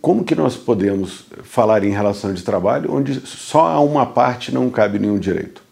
Como 0.01 0.25
que 0.25 0.35
nós 0.35 0.57
podemos 0.57 1.23
falar 1.43 1.85
em 1.85 1.91
relação 1.91 2.33
de 2.33 2.43
trabalho 2.43 2.93
onde 2.93 3.25
só 3.25 3.67
a 3.67 3.79
uma 3.79 4.05
parte 4.05 4.53
não 4.53 4.69
cabe 4.69 4.99
nenhum 4.99 5.17
direito? 5.17 5.68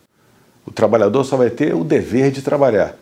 O 0.67 0.71
trabalhador 0.71 1.23
só 1.23 1.37
vai 1.37 1.49
ter 1.49 1.73
o 1.73 1.83
dever 1.85 2.29
de 2.29 2.41
trabalhar. 2.41 2.97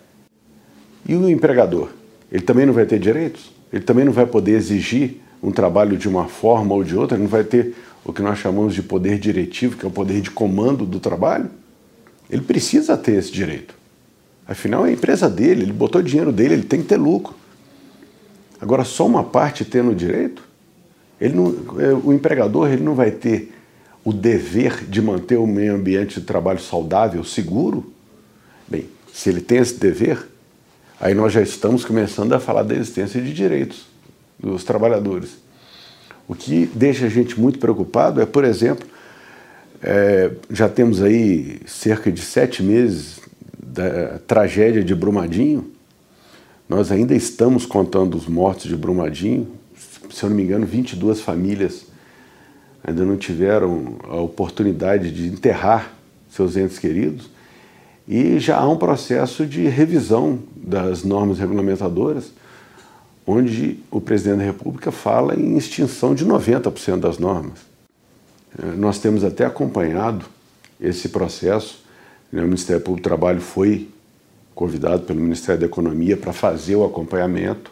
E 1.07 1.15
o 1.15 1.27
empregador? 1.27 1.89
Ele 2.31 2.43
também 2.43 2.65
não 2.65 2.73
vai 2.73 2.85
ter 2.85 2.99
direitos? 2.99 3.51
Ele 3.73 3.83
também 3.83 4.05
não 4.05 4.13
vai 4.13 4.27
poder 4.27 4.51
exigir 4.51 5.15
um 5.41 5.51
trabalho 5.51 5.97
de 5.97 6.07
uma 6.07 6.27
forma 6.27 6.75
ou 6.75 6.83
de 6.83 6.95
outra? 6.95 7.17
Ele 7.17 7.23
não 7.23 7.29
vai 7.29 7.43
ter 7.43 7.75
o 8.05 8.13
que 8.13 8.21
nós 8.21 8.37
chamamos 8.37 8.75
de 8.75 8.83
poder 8.83 9.17
diretivo, 9.17 9.77
que 9.77 9.83
é 9.83 9.87
o 9.87 9.91
poder 9.91 10.21
de 10.21 10.29
comando 10.29 10.85
do 10.85 10.99
trabalho? 10.99 11.49
Ele 12.29 12.43
precisa 12.43 12.95
ter 12.95 13.13
esse 13.13 13.31
direito. 13.31 13.73
Afinal, 14.47 14.85
é 14.85 14.89
a 14.89 14.93
empresa 14.93 15.27
dele, 15.27 15.63
ele 15.63 15.73
botou 15.73 16.03
dinheiro 16.03 16.31
dele, 16.31 16.53
ele 16.53 16.63
tem 16.63 16.81
que 16.81 16.87
ter 16.87 16.97
lucro. 16.97 17.33
Agora, 18.61 18.83
só 18.83 19.07
uma 19.07 19.23
parte 19.23 19.65
tendo 19.65 19.93
direito? 19.95 20.43
Ele 21.19 21.33
não, 21.33 21.55
é, 21.79 21.93
o 21.93 22.13
empregador 22.13 22.71
ele 22.71 22.83
não 22.83 22.93
vai 22.93 23.09
ter 23.09 23.51
o 24.05 24.13
dever 24.13 24.85
de 24.85 25.01
manter 25.01 25.37
o 25.37 25.47
meio 25.47 25.73
ambiente 25.73 26.19
de 26.19 26.25
trabalho 26.27 26.59
saudável, 26.59 27.23
seguro? 27.23 27.91
Bem, 28.67 28.87
se 29.11 29.29
ele 29.29 29.41
tem 29.41 29.57
esse 29.57 29.73
dever, 29.79 30.27
aí 31.01 31.15
nós 31.15 31.33
já 31.33 31.41
estamos 31.41 31.83
começando 31.83 32.31
a 32.33 32.39
falar 32.39 32.61
da 32.61 32.75
existência 32.75 33.19
de 33.19 33.33
direitos 33.33 33.87
dos 34.39 34.63
trabalhadores. 34.63 35.31
O 36.27 36.35
que 36.35 36.69
deixa 36.73 37.07
a 37.07 37.09
gente 37.09 37.39
muito 37.39 37.57
preocupado 37.57 38.21
é, 38.21 38.27
por 38.27 38.45
exemplo, 38.45 38.87
é, 39.81 40.31
já 40.51 40.69
temos 40.69 41.01
aí 41.01 41.59
cerca 41.65 42.11
de 42.11 42.21
sete 42.21 42.61
meses 42.61 43.19
da 43.59 44.19
tragédia 44.19 44.83
de 44.83 44.93
Brumadinho, 44.93 45.71
nós 46.69 46.91
ainda 46.91 47.15
estamos 47.15 47.65
contando 47.65 48.15
os 48.15 48.27
mortos 48.27 48.67
de 48.67 48.75
Brumadinho, 48.75 49.47
se 50.09 50.23
eu 50.23 50.29
não 50.29 50.37
me 50.37 50.43
engano, 50.43 50.65
22 50.65 51.21
famílias 51.21 51.84
ainda 52.85 53.03
não 53.03 53.17
tiveram 53.17 53.95
a 54.03 54.15
oportunidade 54.17 55.11
de 55.11 55.27
enterrar 55.27 55.91
seus 56.29 56.55
entes 56.55 56.77
queridos. 56.77 57.29
E 58.07 58.37
já 58.37 58.57
há 58.57 58.69
um 58.69 58.77
processo 58.77 59.45
de 59.45 59.67
revisão 59.67 60.39
das 60.55 61.03
normas 61.03 61.39
regulamentadoras, 61.39 62.31
onde 63.25 63.79
o 63.89 63.99
presidente 63.99 64.37
da 64.39 64.43
República 64.43 64.91
fala 64.91 65.33
em 65.33 65.57
extinção 65.57 66.13
de 66.13 66.23
90% 66.23 66.99
das 66.99 67.17
normas. 67.17 67.59
É, 68.61 68.67
nós 68.75 68.99
temos 68.99 69.23
até 69.23 69.45
acompanhado 69.45 70.25
esse 70.79 71.09
processo. 71.09 71.83
Né? 72.31 72.41
O 72.41 72.45
Ministério 72.45 72.81
Público 72.83 73.01
do 73.01 73.09
Trabalho 73.09 73.41
foi 73.41 73.89
convidado 74.53 75.01
pelo 75.03 75.19
Ministério 75.19 75.59
da 75.59 75.65
Economia 75.65 76.15
para 76.15 76.31
fazer 76.31 76.75
o 76.75 76.85
acompanhamento. 76.85 77.71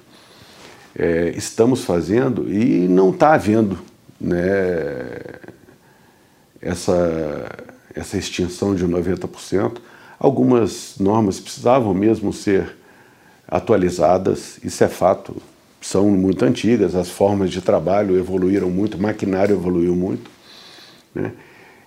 É, 0.96 1.30
estamos 1.38 1.84
fazendo 1.84 2.52
e 2.52 2.88
não 2.88 3.12
está 3.12 3.36
havendo 3.36 3.78
né, 4.24 5.20
essa, 6.62 7.52
essa 7.94 8.18
extinção 8.18 8.74
de 8.74 8.88
90%. 8.88 9.80
Algumas 10.18 10.96
normas 10.98 11.40
precisavam 11.40 11.94
mesmo 11.94 12.32
ser 12.32 12.78
atualizadas, 13.46 14.58
isso 14.64 14.84
é 14.84 14.88
fato, 14.88 15.36
são 15.82 16.10
muito 16.10 16.46
antigas, 16.46 16.96
as 16.96 17.10
formas 17.10 17.52
de 17.52 17.62
trabalho 17.62 18.18
evoluíram 18.18 18.70
muito, 18.70 18.96
o 18.96 19.02
maquinário 19.02 19.54
evoluiu 19.54 19.94
muito. 19.94 20.32
Né? 21.14 21.34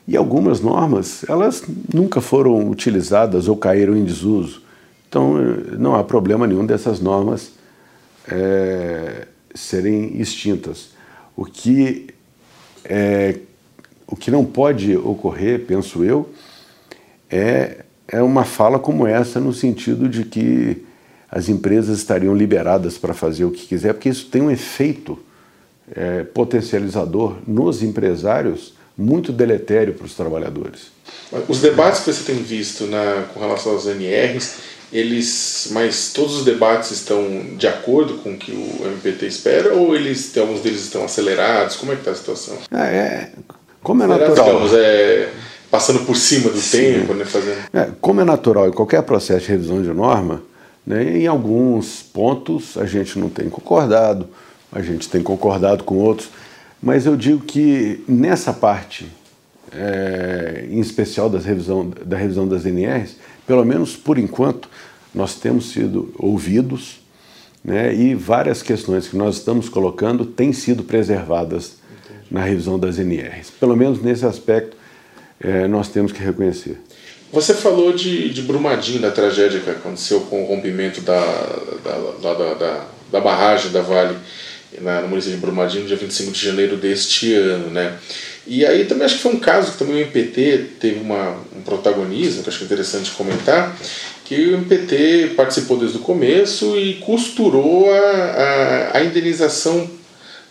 E 0.07 0.17
algumas 0.17 0.61
normas, 0.61 1.25
elas 1.29 1.65
nunca 1.93 2.21
foram 2.21 2.71
utilizadas 2.71 3.49
ou 3.49 3.57
caíram 3.57 3.97
em 3.97 4.05
desuso. 4.05 4.63
Então, 5.09 5.35
não 5.79 5.95
há 5.97 6.05
problema 6.05 6.47
nenhum 6.47 6.67
dessas 6.67 7.01
normas 7.01 7.53
é, 8.29 9.27
serem 9.55 10.21
extintas. 10.21 10.91
O 11.35 11.45
que, 11.45 12.09
é, 12.89 13.37
o 14.07 14.17
que 14.17 14.31
não 14.31 14.45
pode 14.45 14.97
ocorrer, 14.97 15.65
penso 15.67 16.05
eu, 16.05 16.31
é, 17.31 17.85
é 18.09 18.23
uma 18.23 18.45
fala 18.45 18.79
como 18.79 19.07
essa, 19.07 19.41
no 19.41 19.53
sentido 19.53 20.09
de 20.09 20.25
que 20.25 20.85
as 21.31 21.49
empresas 21.49 21.99
estariam 21.99 22.35
liberadas 22.35 22.97
para 22.97 23.13
fazer 23.13 23.45
o 23.45 23.51
que 23.51 23.67
quiser, 23.67 23.93
porque 23.93 24.09
isso 24.09 24.27
tem 24.27 24.43
um 24.43 24.51
efeito 24.51 25.19
é, 25.95 26.23
potencializador 26.23 27.37
nos 27.47 27.83
empresários 27.83 28.75
muito 28.97 29.33
deletério 29.33 29.93
para 29.93 30.07
os 30.07 30.15
trabalhadores. 30.15 30.91
Os 31.49 31.61
debates 31.61 32.01
que 32.01 32.13
você 32.13 32.33
tem 32.33 32.43
visto 32.43 32.87
na, 32.87 33.27
com 33.35 33.41
relação 33.41 33.73
aos 33.73 33.87
NRs, 33.87 34.57
eles, 34.93 35.69
mas 35.73 36.13
todos 36.13 36.39
os 36.39 36.45
debates 36.45 36.91
estão 36.91 37.25
de 37.57 37.67
acordo 37.67 38.15
com 38.19 38.35
o 38.35 38.37
que 38.37 38.53
o 38.53 38.87
MPT 38.87 39.27
espera 39.27 39.75
ou 39.75 39.95
eles, 39.95 40.37
alguns 40.37 40.61
deles 40.61 40.83
estão 40.83 41.05
acelerados? 41.05 41.77
Como 41.77 41.93
é 41.93 41.95
que 41.97 42.03
está 42.03 42.13
a 42.13 42.15
situação? 42.15 42.57
Ah, 42.71 42.87
é, 42.87 43.31
como 43.83 44.03
é 44.03 44.07
natural. 44.07 44.47
Digamos, 44.47 44.73
é, 44.75 45.29
passando 45.71 46.01
por 46.07 46.17
cima 46.17 46.51
do 46.51 46.61
Sim. 46.61 46.79
tempo, 46.79 47.15
né, 47.15 47.25
fazendo... 47.25 47.59
É, 47.73 47.89
como 48.01 48.21
é 48.21 48.25
natural 48.25 48.69
em 48.69 48.73
qualquer 48.73 49.03
processo 49.03 49.47
de 49.47 49.53
revisão 49.53 49.83
de 49.83 49.93
norma, 49.93 50.43
né, 50.87 51.19
em 51.19 51.27
alguns 51.27 52.03
pontos 52.03 52.77
a 52.79 52.87
gente 52.87 53.19
não 53.19 53.29
tem 53.29 53.49
concordado, 53.51 54.29
a 54.73 54.81
gente 54.83 55.09
tem 55.09 55.23
concordado 55.23 55.83
com 55.85 55.97
outros, 55.97 56.29
mas 56.81 57.07
eu 57.07 57.17
digo 57.17 57.41
que 57.41 58.05
nessa 58.07 58.53
parte, 58.53 59.11
é, 59.73 60.67
em 60.71 60.79
especial 60.79 61.29
das 61.29 61.45
revisão, 61.45 61.91
da 62.05 62.17
revisão 62.17 62.47
das 62.47 62.65
NRs, 62.65 63.17
pelo 63.47 63.65
menos 63.65 63.97
por 63.97 64.19
enquanto, 64.19 64.69
nós 65.17 65.35
temos 65.35 65.71
sido 65.71 66.15
ouvidos 66.19 67.01
né, 67.65 67.93
e 67.95 68.15
várias 68.15 68.63
questões 68.63 69.09
que 69.09 69.17
nós 69.17 69.39
estamos 69.39 69.69
colocando 69.69 70.25
têm 70.25 70.53
sido 70.53 70.85
preservadas 70.85 71.79
Entendi. 72.05 72.27
na 72.31 72.45
revisão 72.45 72.79
das 72.79 72.99
NRs. 72.99 73.51
Pelo 73.59 73.77
menos 73.77 74.01
nesse 74.03 74.25
aspecto, 74.25 74.77
é, 75.41 75.67
nós 75.67 75.89
temos 75.89 76.13
que 76.13 76.23
reconhecer. 76.23 76.79
Você 77.33 77.55
falou 77.55 77.93
de, 77.93 78.29
de 78.31 78.43
Brumadinho, 78.43 79.01
da 79.01 79.11
tragédia 79.11 79.59
que 79.61 79.69
aconteceu 79.69 80.21
com 80.21 80.45
o 80.45 80.47
rompimento 80.47 81.01
da, 81.01 81.19
da, 81.83 82.35
da, 82.35 82.55
da, 82.55 82.87
da 83.11 83.21
barragem 83.21 83.73
da 83.73 83.81
Vale 83.81 84.17
na, 84.81 85.01
no 85.01 85.09
município 85.09 85.37
de 85.37 85.41
Brumadinho, 85.41 85.83
no 85.83 85.89
dia 85.89 85.97
25 85.97 86.33
de 86.33 86.45
janeiro 86.45 86.77
deste 86.77 87.35
ano, 87.35 87.71
né? 87.71 87.99
E 88.47 88.65
aí 88.65 88.85
também 88.85 89.05
acho 89.05 89.17
que 89.17 89.23
foi 89.23 89.33
um 89.33 89.41
caso 89.41 89.73
que 89.73 89.79
também 89.79 89.97
o 89.97 89.99
MPT 89.99 90.67
teve 90.79 91.01
uma, 91.01 91.37
um 91.57 91.63
protagonismo, 91.63 92.43
que 92.43 92.49
acho 92.49 92.59
que 92.59 92.65
é 92.65 92.67
interessante 92.67 93.11
comentar, 93.11 93.77
que 94.27 94.35
o 94.35 94.55
MPT 94.55 95.35
participou 95.37 95.79
desde 95.79 95.99
o 95.99 96.01
começo 96.01 96.77
e 96.77 96.95
costurou 96.95 97.89
a, 97.93 97.97
a, 97.97 98.99
a 98.99 99.05
indenização 99.05 99.89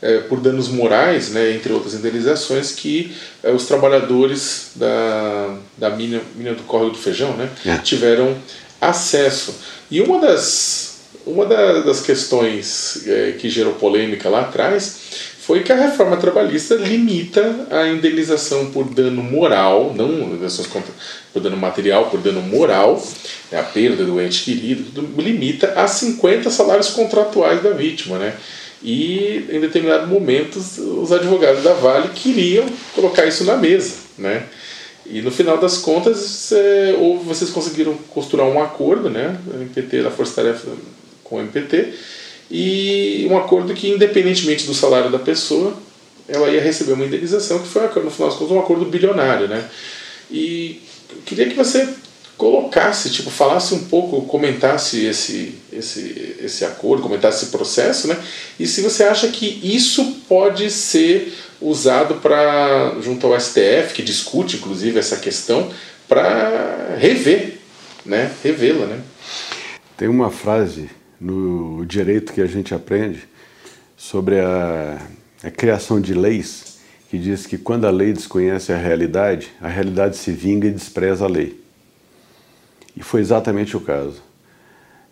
é, 0.01 0.19
por 0.19 0.39
danos 0.39 0.69
morais, 0.69 1.29
né, 1.31 1.51
entre 1.51 1.73
outras 1.73 1.93
indenizações, 1.93 2.71
que 2.71 3.13
é, 3.43 3.51
os 3.51 3.65
trabalhadores 3.65 4.71
da, 4.75 5.57
da 5.77 5.89
mina, 5.89 6.21
mina 6.35 6.53
do 6.53 6.63
Córrego 6.63 6.91
do 6.91 6.97
Feijão 6.97 7.35
né, 7.35 7.49
é. 7.65 7.77
tiveram 7.79 8.37
acesso. 8.79 9.55
E 9.91 9.99
uma 9.99 10.19
das 10.19 10.95
uma 11.25 11.45
das 11.45 12.01
questões 12.01 13.07
é, 13.07 13.31
que 13.31 13.49
gerou 13.49 13.73
polêmica 13.73 14.29
lá 14.29 14.41
atrás 14.41 14.99
foi 15.39 15.63
que 15.63 15.71
a 15.71 15.75
reforma 15.75 16.17
trabalhista 16.17 16.75
limita 16.75 17.67
a 17.71 17.87
indenização 17.87 18.71
por 18.71 18.85
dano 18.85 19.23
moral, 19.23 19.93
não 19.95 20.07
por 21.35 21.41
dano 21.41 21.57
material, 21.57 22.09
por 22.09 22.21
dano 22.21 22.41
moral, 22.41 23.05
né, 23.51 23.59
a 23.59 23.63
perda 23.63 24.05
do 24.05 24.21
ente 24.21 24.45
querido, 24.45 25.05
limita 25.17 25.73
a 25.75 25.85
50 25.85 26.49
salários 26.49 26.91
contratuais 26.91 27.61
da 27.61 27.71
vítima. 27.71 28.17
Né? 28.17 28.33
E 28.81 29.45
em 29.49 29.59
determinados 29.59 30.07
momentos 30.07 30.77
os 30.77 31.11
advogados 31.11 31.61
da 31.61 31.73
Vale 31.73 32.07
queriam 32.15 32.65
colocar 32.93 33.25
isso 33.25 33.43
na 33.43 33.57
mesa. 33.57 33.95
Né? 34.17 34.43
E 35.05 35.21
no 35.21 35.29
final 35.29 35.57
das 35.57 35.79
contas, 35.79 36.53
é, 36.53 36.95
ou 36.97 37.19
vocês 37.19 37.49
conseguiram 37.49 37.95
costurar 38.11 38.47
um 38.47 38.63
acordo, 38.63 39.09
né? 39.09 39.37
MPT, 39.53 39.99
a 39.99 40.09
Força 40.09 40.41
Tarefa 40.41 40.67
com 41.23 41.35
o 41.35 41.39
MPT, 41.41 41.93
e 42.49 43.27
um 43.29 43.37
acordo 43.37 43.73
que, 43.75 43.89
independentemente 43.89 44.65
do 44.65 44.73
salário 44.73 45.11
da 45.11 45.19
pessoa, 45.19 45.75
ela 46.27 46.49
ia 46.49 46.59
receber 46.59 46.93
uma 46.93 47.05
indenização, 47.05 47.59
que 47.59 47.67
foi, 47.67 47.83
no 47.83 48.09
final 48.09 48.29
das 48.29 48.37
contas, 48.39 48.55
um 48.55 48.59
acordo 48.59 48.85
bilionário. 48.85 49.47
Né? 49.47 49.63
E 50.31 50.81
eu 51.09 51.17
queria 51.25 51.49
que 51.49 51.55
você 51.55 51.87
colocasse, 52.37 53.09
tipo, 53.09 53.29
falasse 53.29 53.73
um 53.73 53.85
pouco, 53.85 54.21
comentasse 54.23 55.05
esse, 55.05 55.55
esse, 55.71 56.35
esse 56.41 56.65
acordo, 56.65 57.03
comentasse 57.03 57.43
esse 57.43 57.51
processo, 57.51 58.07
né? 58.07 58.17
E 58.59 58.67
se 58.67 58.81
você 58.81 59.03
acha 59.03 59.29
que 59.29 59.59
isso 59.63 60.21
pode 60.27 60.69
ser 60.69 61.33
usado 61.61 62.15
para 62.15 62.95
junto 63.01 63.25
ao 63.27 63.39
STF, 63.39 63.93
que 63.93 64.01
discute 64.01 64.57
inclusive 64.57 64.99
essa 64.99 65.17
questão, 65.17 65.71
para 66.07 66.95
rever, 66.97 67.57
né? 68.05 68.31
Revê-la, 68.43 68.85
né? 68.85 69.01
Tem 69.97 70.09
uma 70.09 70.29
frase 70.29 70.89
no 71.19 71.85
direito 71.85 72.33
que 72.33 72.41
a 72.41 72.47
gente 72.47 72.73
aprende 72.73 73.23
sobre 73.95 74.39
a, 74.39 74.99
a 75.41 75.49
criação 75.49 76.01
de 76.01 76.13
leis, 76.13 76.74
que 77.15 77.19
diz 77.19 77.47
que 77.47 77.57
quando 77.57 77.87
a 77.87 77.89
lei 77.89 78.11
desconhece 78.11 78.73
a 78.73 78.77
realidade, 78.77 79.49
a 79.61 79.69
realidade 79.69 80.17
se 80.17 80.33
vinga 80.33 80.67
e 80.67 80.71
despreza 80.71 81.23
a 81.23 81.29
lei. 81.29 81.57
E 82.93 83.01
foi 83.01 83.21
exatamente 83.21 83.77
o 83.77 83.79
caso. 83.79 84.21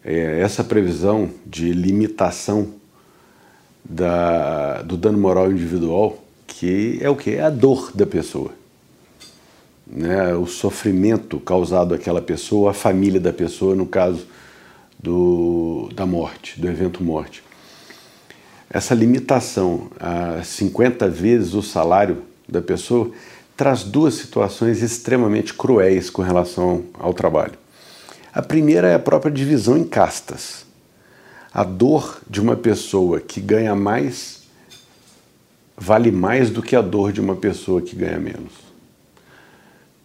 É, 0.03 0.41
essa 0.41 0.65
previsão 0.65 1.29
de 1.45 1.71
limitação 1.71 2.73
da, 3.85 4.81
do 4.81 4.97
dano 4.97 5.17
moral 5.17 5.49
individual, 5.49 6.21
que 6.45 6.99
é 7.01 7.09
o 7.09 7.15
que? 7.15 7.35
É 7.35 7.41
a 7.41 7.49
dor 7.49 7.91
da 7.95 8.05
pessoa. 8.05 8.51
Né? 9.87 10.35
O 10.35 10.45
sofrimento 10.45 11.39
causado 11.39 11.93
àquela 11.93 12.21
pessoa, 12.21 12.71
a 12.71 12.73
família 12.73 13.19
da 13.19 13.31
pessoa, 13.31 13.75
no 13.75 13.85
caso 13.85 14.27
do, 15.01 15.89
da 15.95 16.05
morte, 16.05 16.59
do 16.59 16.67
evento 16.67 17.01
morte. 17.01 17.41
Essa 18.69 18.95
limitação 18.95 19.89
a 19.99 20.43
50 20.43 21.07
vezes 21.09 21.53
o 21.53 21.61
salário 21.61 22.23
da 22.47 22.61
pessoa 22.61 23.11
traz 23.55 23.83
duas 23.83 24.15
situações 24.15 24.81
extremamente 24.81 25.53
cruéis 25.53 26.09
com 26.09 26.21
relação 26.21 26.83
ao 26.93 27.13
trabalho. 27.13 27.53
A 28.33 28.41
primeira 28.41 28.87
é 28.87 28.95
a 28.95 28.99
própria 28.99 29.31
divisão 29.31 29.77
em 29.77 29.83
castas. 29.83 30.65
A 31.53 31.63
dor 31.63 32.19
de 32.27 32.41
uma 32.41 32.55
pessoa 32.55 33.19
que 33.19 33.39
ganha 33.39 33.75
mais 33.75 34.41
vale 35.77 36.11
mais 36.11 36.49
do 36.49 36.61
que 36.61 36.75
a 36.75 36.81
dor 36.81 37.11
de 37.11 37.21
uma 37.21 37.35
pessoa 37.35 37.81
que 37.81 37.95
ganha 37.95 38.19
menos. 38.19 38.53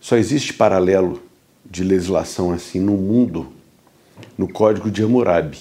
Só 0.01 0.17
existe 0.17 0.53
paralelo 0.53 1.23
de 1.65 1.83
legislação 1.83 2.51
assim 2.51 2.81
no 2.81 2.97
mundo 2.97 3.47
no 4.37 4.49
Código 4.49 4.91
de 4.91 5.03
Hammurabi, 5.03 5.59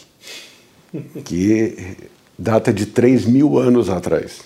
que 1.23 1.97
data 2.37 2.71
de 2.71 2.85
3 2.85 3.25
mil 3.25 3.57
anos 3.57 3.89
atrás. 3.89 4.41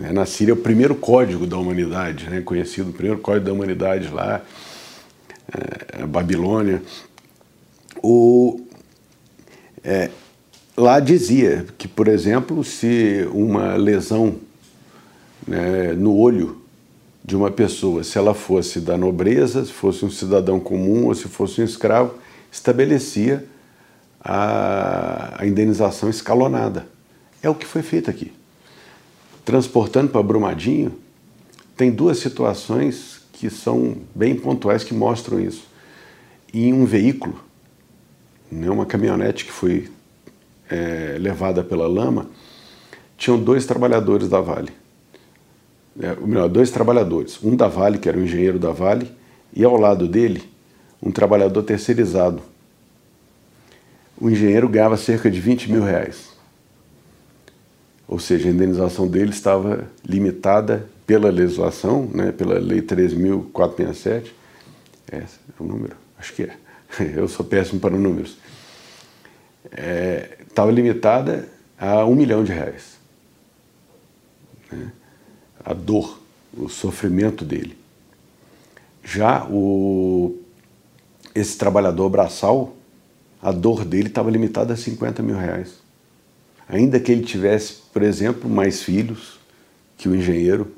É, 0.00 0.12
na 0.12 0.24
Síria, 0.24 0.52
é 0.52 0.54
o 0.54 0.58
primeiro 0.58 0.94
código 0.94 1.46
da 1.46 1.56
humanidade, 1.58 2.30
né, 2.30 2.40
conhecido, 2.40 2.90
o 2.90 2.92
primeiro 2.92 3.20
código 3.20 3.44
da 3.44 3.52
humanidade 3.52 4.08
lá, 4.08 4.42
é, 5.52 6.06
Babilônia. 6.06 6.82
O, 8.02 8.60
é, 9.84 10.10
lá 10.76 10.98
dizia 10.98 11.66
que, 11.76 11.86
por 11.86 12.08
exemplo, 12.08 12.64
se 12.64 13.28
uma 13.32 13.74
lesão 13.74 14.36
né, 15.46 15.92
no 15.92 16.16
olho 16.16 16.62
de 17.24 17.36
uma 17.36 17.50
pessoa, 17.50 18.02
se 18.02 18.16
ela 18.16 18.34
fosse 18.34 18.80
da 18.80 18.96
nobreza, 18.96 19.64
se 19.64 19.72
fosse 19.72 20.04
um 20.04 20.10
cidadão 20.10 20.58
comum 20.58 21.06
ou 21.06 21.14
se 21.14 21.28
fosse 21.28 21.60
um 21.60 21.64
escravo, 21.64 22.14
estabelecia 22.50 23.44
a, 24.22 25.42
a 25.42 25.46
indenização 25.46 26.08
escalonada. 26.08 26.86
É 27.42 27.50
o 27.50 27.54
que 27.54 27.66
foi 27.66 27.82
feito 27.82 28.08
aqui. 28.08 28.32
Transportando 29.44 30.10
para 30.10 30.22
Brumadinho, 30.22 30.96
tem 31.76 31.90
duas 31.90 32.18
situações 32.18 33.20
que 33.32 33.50
são 33.50 33.96
bem 34.14 34.36
pontuais 34.36 34.84
que 34.84 34.94
mostram 34.94 35.40
isso. 35.40 35.66
Em 36.54 36.72
um 36.72 36.84
veículo, 36.84 37.40
né, 38.50 38.70
uma 38.70 38.86
caminhonete 38.86 39.44
que 39.44 39.50
foi 39.50 39.90
é, 40.70 41.16
levada 41.18 41.64
pela 41.64 41.88
lama, 41.88 42.28
tinham 43.16 43.42
dois 43.42 43.66
trabalhadores 43.66 44.28
da 44.28 44.40
Vale. 44.40 44.70
É, 46.00 46.14
melhor, 46.14 46.48
dois 46.48 46.70
trabalhadores. 46.70 47.42
Um 47.42 47.56
da 47.56 47.68
Vale, 47.68 47.98
que 47.98 48.08
era 48.08 48.18
o 48.18 48.22
engenheiro 48.22 48.58
da 48.58 48.70
Vale, 48.70 49.10
e 49.54 49.64
ao 49.64 49.76
lado 49.76 50.06
dele, 50.06 50.42
um 51.02 51.10
trabalhador 51.10 51.62
terceirizado. 51.62 52.42
O 54.22 54.30
engenheiro 54.30 54.68
ganhava 54.68 54.96
cerca 54.96 55.28
de 55.28 55.40
20 55.40 55.72
mil 55.72 55.82
reais. 55.82 56.30
Ou 58.06 58.20
seja, 58.20 58.48
a 58.48 58.52
indenização 58.52 59.08
dele 59.08 59.30
estava 59.30 59.88
limitada 60.06 60.88
pela 61.04 61.28
legislação, 61.28 62.08
né, 62.14 62.30
pela 62.30 62.58
Lei 62.58 62.80
13.467. 62.80 64.26
É, 65.10 65.16
é 65.16 65.24
o 65.58 65.64
número? 65.64 65.96
Acho 66.16 66.34
que 66.34 66.44
é. 66.44 66.56
Eu 67.16 67.26
sou 67.26 67.44
péssimo 67.44 67.80
para 67.80 67.96
números 67.96 68.36
estava 70.48 70.70
é, 70.70 70.74
limitada 70.74 71.48
a 71.76 72.04
um 72.04 72.14
milhão 72.14 72.44
de 72.44 72.52
reais. 72.52 72.98
Né? 74.70 74.92
A 75.64 75.72
dor, 75.72 76.20
o 76.56 76.68
sofrimento 76.68 77.44
dele. 77.44 77.76
Já 79.02 79.44
o, 79.48 80.36
esse 81.34 81.56
trabalhador 81.56 82.08
braçal, 82.08 82.76
a 83.42 83.50
dor 83.50 83.84
dele 83.84 84.06
estava 84.06 84.30
limitada 84.30 84.72
a 84.72 84.76
50 84.76 85.22
mil 85.22 85.36
reais. 85.36 85.74
Ainda 86.68 87.00
que 87.00 87.10
ele 87.10 87.22
tivesse, 87.22 87.74
por 87.92 88.02
exemplo, 88.02 88.48
mais 88.48 88.82
filhos 88.82 89.40
que 89.98 90.08
o 90.08 90.14
engenheiro, 90.14 90.68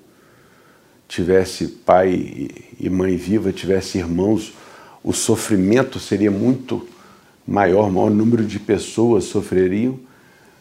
tivesse 1.07 1.69
pai 1.69 2.49
e 2.81 2.91
mãe 2.91 3.17
viva, 3.17 3.53
tivesse 3.53 3.99
irmãos, 3.99 4.55
o 5.03 5.13
sofrimento 5.13 6.01
seria 6.01 6.31
muito 6.31 6.89
maior, 7.47 7.91
maior 7.91 8.11
número 8.11 8.45
de 8.45 8.59
pessoas 8.59 9.25
sofreriam 9.25 10.01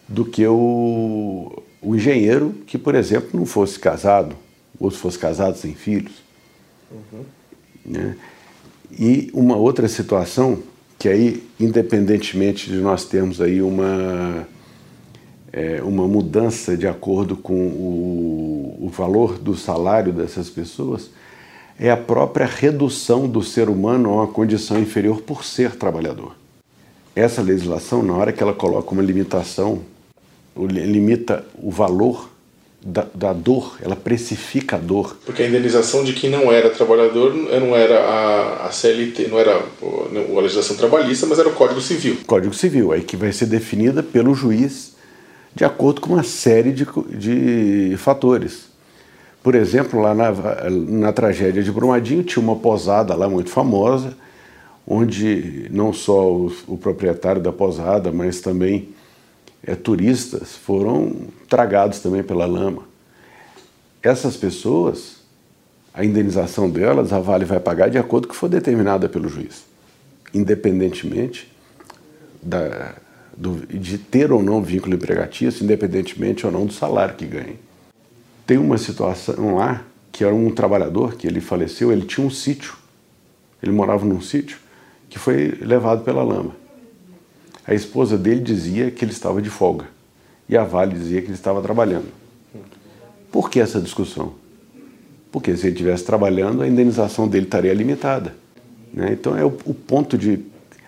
do 0.07 0.25
que 0.25 0.45
o, 0.45 1.63
o 1.81 1.95
engenheiro 1.95 2.53
que, 2.67 2.77
por 2.77 2.93
exemplo, 2.93 3.29
não 3.33 3.45
fosse 3.45 3.79
casado, 3.79 4.35
ou 4.77 4.91
se 4.91 4.97
fosse 4.97 5.17
casado 5.17 5.57
sem 5.57 5.73
filhos. 5.73 6.21
Uhum. 6.91 7.23
Né? 7.85 8.17
E 8.91 9.31
uma 9.33 9.55
outra 9.55 9.87
situação, 9.87 10.61
que 11.03 11.09
aí, 11.09 11.43
independentemente 11.59 12.71
de 12.71 12.77
nós 12.77 13.03
termos 13.03 13.41
aí 13.41 13.61
uma, 13.61 14.47
é, 15.51 15.83
uma 15.83 16.07
mudança 16.07 16.77
de 16.77 16.87
acordo 16.87 17.35
com 17.35 17.53
o, 17.53 18.79
o 18.83 18.87
valor 18.87 19.37
do 19.37 19.53
salário 19.53 20.13
dessas 20.13 20.49
pessoas, 20.49 21.09
é 21.77 21.91
a 21.91 21.97
própria 21.97 22.45
redução 22.45 23.27
do 23.27 23.43
ser 23.43 23.67
humano 23.67 24.11
a 24.11 24.13
uma 24.13 24.27
condição 24.27 24.79
inferior 24.79 25.19
por 25.19 25.43
ser 25.43 25.75
trabalhador. 25.75 26.37
Essa 27.13 27.41
legislação, 27.41 28.01
na 28.01 28.13
hora 28.13 28.31
que 28.31 28.41
ela 28.41 28.53
coloca 28.53 28.93
uma 28.93 29.03
limitação, 29.03 29.81
limita 30.55 31.45
o 31.61 31.69
valor 31.69 32.29
da, 32.85 33.05
da, 33.13 33.33
dor, 33.33 33.77
ela 33.81 33.95
precifica 33.95 34.75
a 34.75 34.79
dor. 34.79 35.17
Porque 35.25 35.41
a 35.41 35.47
indenização 35.47 36.03
de 36.03 36.13
quem 36.13 36.29
não 36.29 36.51
era 36.51 36.69
trabalhador 36.69 37.33
não 37.33 37.75
era 37.75 37.99
a, 37.99 38.67
a 38.67 38.71
CLT, 38.71 39.27
não 39.29 39.39
era 39.39 39.55
a 39.55 40.41
legislação 40.41 40.75
trabalhista, 40.75 41.25
mas 41.25 41.39
era 41.39 41.47
o 41.47 41.53
Código 41.53 41.79
Civil. 41.79 42.17
Código 42.27 42.53
Civil, 42.53 42.91
aí 42.91 43.01
que 43.01 43.15
vai 43.15 43.31
ser 43.31 43.45
definida 43.45 44.03
pelo 44.03 44.35
juiz 44.35 44.93
de 45.55 45.63
acordo 45.63 46.01
com 46.01 46.13
uma 46.13 46.23
série 46.23 46.71
de, 46.71 46.85
de 47.17 47.95
fatores. 47.97 48.65
Por 49.41 49.55
exemplo, 49.55 50.01
lá 50.01 50.13
na, 50.13 50.31
na 50.69 51.13
tragédia 51.13 51.61
de 51.61 51.71
Brumadinho 51.71 52.23
tinha 52.23 52.43
uma 52.43 52.55
posada 52.55 53.13
lá 53.15 53.29
muito 53.29 53.49
famosa, 53.49 54.15
onde 54.85 55.67
não 55.69 55.93
só 55.93 56.31
o, 56.31 56.51
o 56.67 56.77
proprietário 56.77 57.41
da 57.41 57.51
posada, 57.51 58.11
mas 58.11 58.41
também 58.41 58.92
é, 59.65 59.75
turistas 59.75 60.55
foram 60.55 61.13
tragados 61.47 61.99
também 61.99 62.21
pela 62.21 62.45
lama. 62.45 62.83
Essas 64.01 64.35
pessoas, 64.35 65.17
a 65.93 66.03
indenização 66.03 66.69
delas, 66.69 67.13
a 67.13 67.19
Vale 67.19 67.45
vai 67.45 67.59
pagar 67.59 67.89
de 67.89 67.97
acordo 67.97 68.27
com 68.27 68.33
o 68.33 68.35
que 68.35 68.39
for 68.39 68.49
determinada 68.49 69.07
pelo 69.07 69.29
juiz, 69.29 69.63
independentemente 70.33 71.49
da, 72.41 72.95
do, 73.35 73.65
de 73.65 73.97
ter 73.97 74.31
ou 74.31 74.43
não 74.43 74.61
vínculo 74.61 74.95
empregatício, 74.95 75.63
independentemente 75.63 76.45
ou 76.45 76.51
não 76.51 76.65
do 76.65 76.73
salário 76.73 77.15
que 77.15 77.25
ganhe. 77.25 77.57
Tem 78.45 78.57
uma 78.57 78.77
situação 78.77 79.55
lá 79.55 79.85
que 80.11 80.23
era 80.23 80.35
um 80.35 80.51
trabalhador 80.51 81.15
que 81.15 81.25
ele 81.25 81.39
faleceu, 81.39 81.91
ele 81.91 82.05
tinha 82.05 82.25
um 82.25 82.29
sítio, 82.29 82.75
ele 83.61 83.71
morava 83.71 84.05
num 84.05 84.21
sítio, 84.21 84.57
que 85.09 85.17
foi 85.17 85.57
levado 85.61 86.03
pela 86.03 86.23
lama. 86.23 86.62
A 87.65 87.73
esposa 87.73 88.17
dele 88.17 88.41
dizia 88.41 88.91
que 88.91 89.05
ele 89.05 89.11
estava 89.11 89.41
de 89.41 89.49
folga 89.49 89.85
e 90.47 90.57
a 90.57 90.63
Vale 90.63 90.93
dizia 90.93 91.21
que 91.21 91.27
ele 91.27 91.33
estava 91.33 91.61
trabalhando. 91.61 92.07
Por 93.31 93.49
que 93.49 93.59
essa 93.59 93.79
discussão? 93.79 94.33
Porque 95.31 95.55
se 95.55 95.67
ele 95.67 95.73
estivesse 95.73 96.03
trabalhando, 96.03 96.61
a 96.61 96.67
indenização 96.67 97.27
dele 97.27 97.45
estaria 97.45 97.73
limitada. 97.73 98.35
Né? 98.93 99.13
Então 99.13 99.35
é 99.35 99.43
o, 99.43 99.57
o 99.65 99.73
ponto 99.73 100.17
de. 100.17 100.39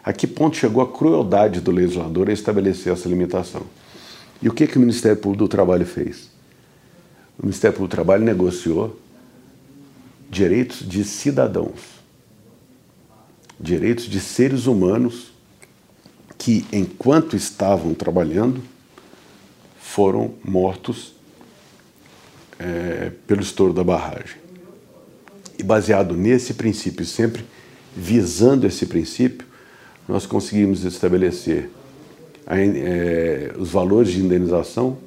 A 0.04 0.14
que 0.14 0.28
ponto 0.28 0.56
chegou 0.56 0.84
a 0.84 0.92
crueldade 0.92 1.60
do 1.60 1.72
legislador 1.72 2.30
a 2.30 2.34
estabelecer 2.34 2.94
essa 2.94 3.10
limitação? 3.10 3.64
E 4.42 4.48
o 4.48 4.54
que, 4.54 4.68
que 4.68 4.78
o 4.78 4.80
Ministério 4.80 5.18
Público 5.18 5.46
do 5.46 5.48
Trabalho 5.48 5.86
fez? 5.86 6.30
O 7.40 7.44
Ministério 7.44 7.76
Público 7.76 7.90
do 7.90 7.96
Trabalho 7.96 8.24
negociou 8.24 9.00
direitos 10.30 10.88
de 10.88 11.04
cidadãos 11.04 11.96
direitos 13.60 14.06
de 14.06 14.20
seres 14.20 14.68
humanos 14.68 15.32
que, 16.38 16.66
enquanto 16.72 17.36
estavam 17.36 17.94
trabalhando, 17.94 18.62
foram 19.80 20.34
mortos 20.44 21.14
é, 22.60 23.12
pelo 23.26 23.42
estouro 23.42 23.74
da 23.74 23.84
barragem. 23.84 24.38
E 25.58 25.64
baseado 25.64 26.16
nesse 26.16 26.54
princípio, 26.54 27.06
sempre 27.06 27.46
visando 27.96 28.68
esse 28.68 28.86
princípio, 28.86 29.48
nós 30.08 30.26
conseguimos 30.26 30.84
estabelecer 30.84 31.70
a, 32.46 32.60
é, 32.60 33.54
os 33.58 33.72
valores 33.72 34.12
de 34.12 34.20
indenização 34.20 34.98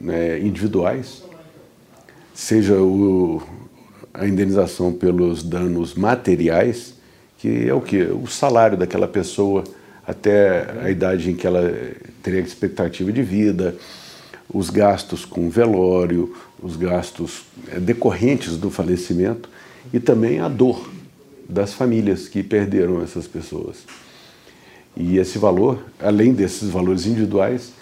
né, 0.00 0.38
individuais, 0.40 1.22
seja 2.32 2.80
o, 2.80 3.42
a 4.12 4.26
indenização 4.26 4.92
pelos 4.92 5.42
danos 5.42 5.94
materiais, 5.94 6.94
que 7.38 7.68
é 7.68 7.74
o 7.74 7.80
que? 7.80 8.02
O 8.02 8.26
salário 8.26 8.76
daquela 8.76 9.06
pessoa 9.06 9.64
até 10.06 10.82
a 10.82 10.90
idade 10.90 11.30
em 11.30 11.34
que 11.34 11.46
ela 11.46 11.72
teria 12.22 12.40
expectativa 12.40 13.12
de 13.12 13.22
vida, 13.22 13.74
os 14.52 14.70
gastos 14.70 15.24
com 15.24 15.48
velório, 15.48 16.34
os 16.62 16.76
gastos 16.76 17.44
é, 17.68 17.80
decorrentes 17.80 18.56
do 18.56 18.70
falecimento 18.70 19.48
e 19.92 19.98
também 19.98 20.40
a 20.40 20.48
dor 20.48 20.90
das 21.48 21.72
famílias 21.72 22.28
que 22.28 22.42
perderam 22.42 23.02
essas 23.02 23.26
pessoas. 23.26 23.78
E 24.96 25.18
esse 25.18 25.38
valor, 25.38 25.82
além 25.98 26.32
desses 26.32 26.68
valores 26.68 27.06
individuais, 27.06 27.72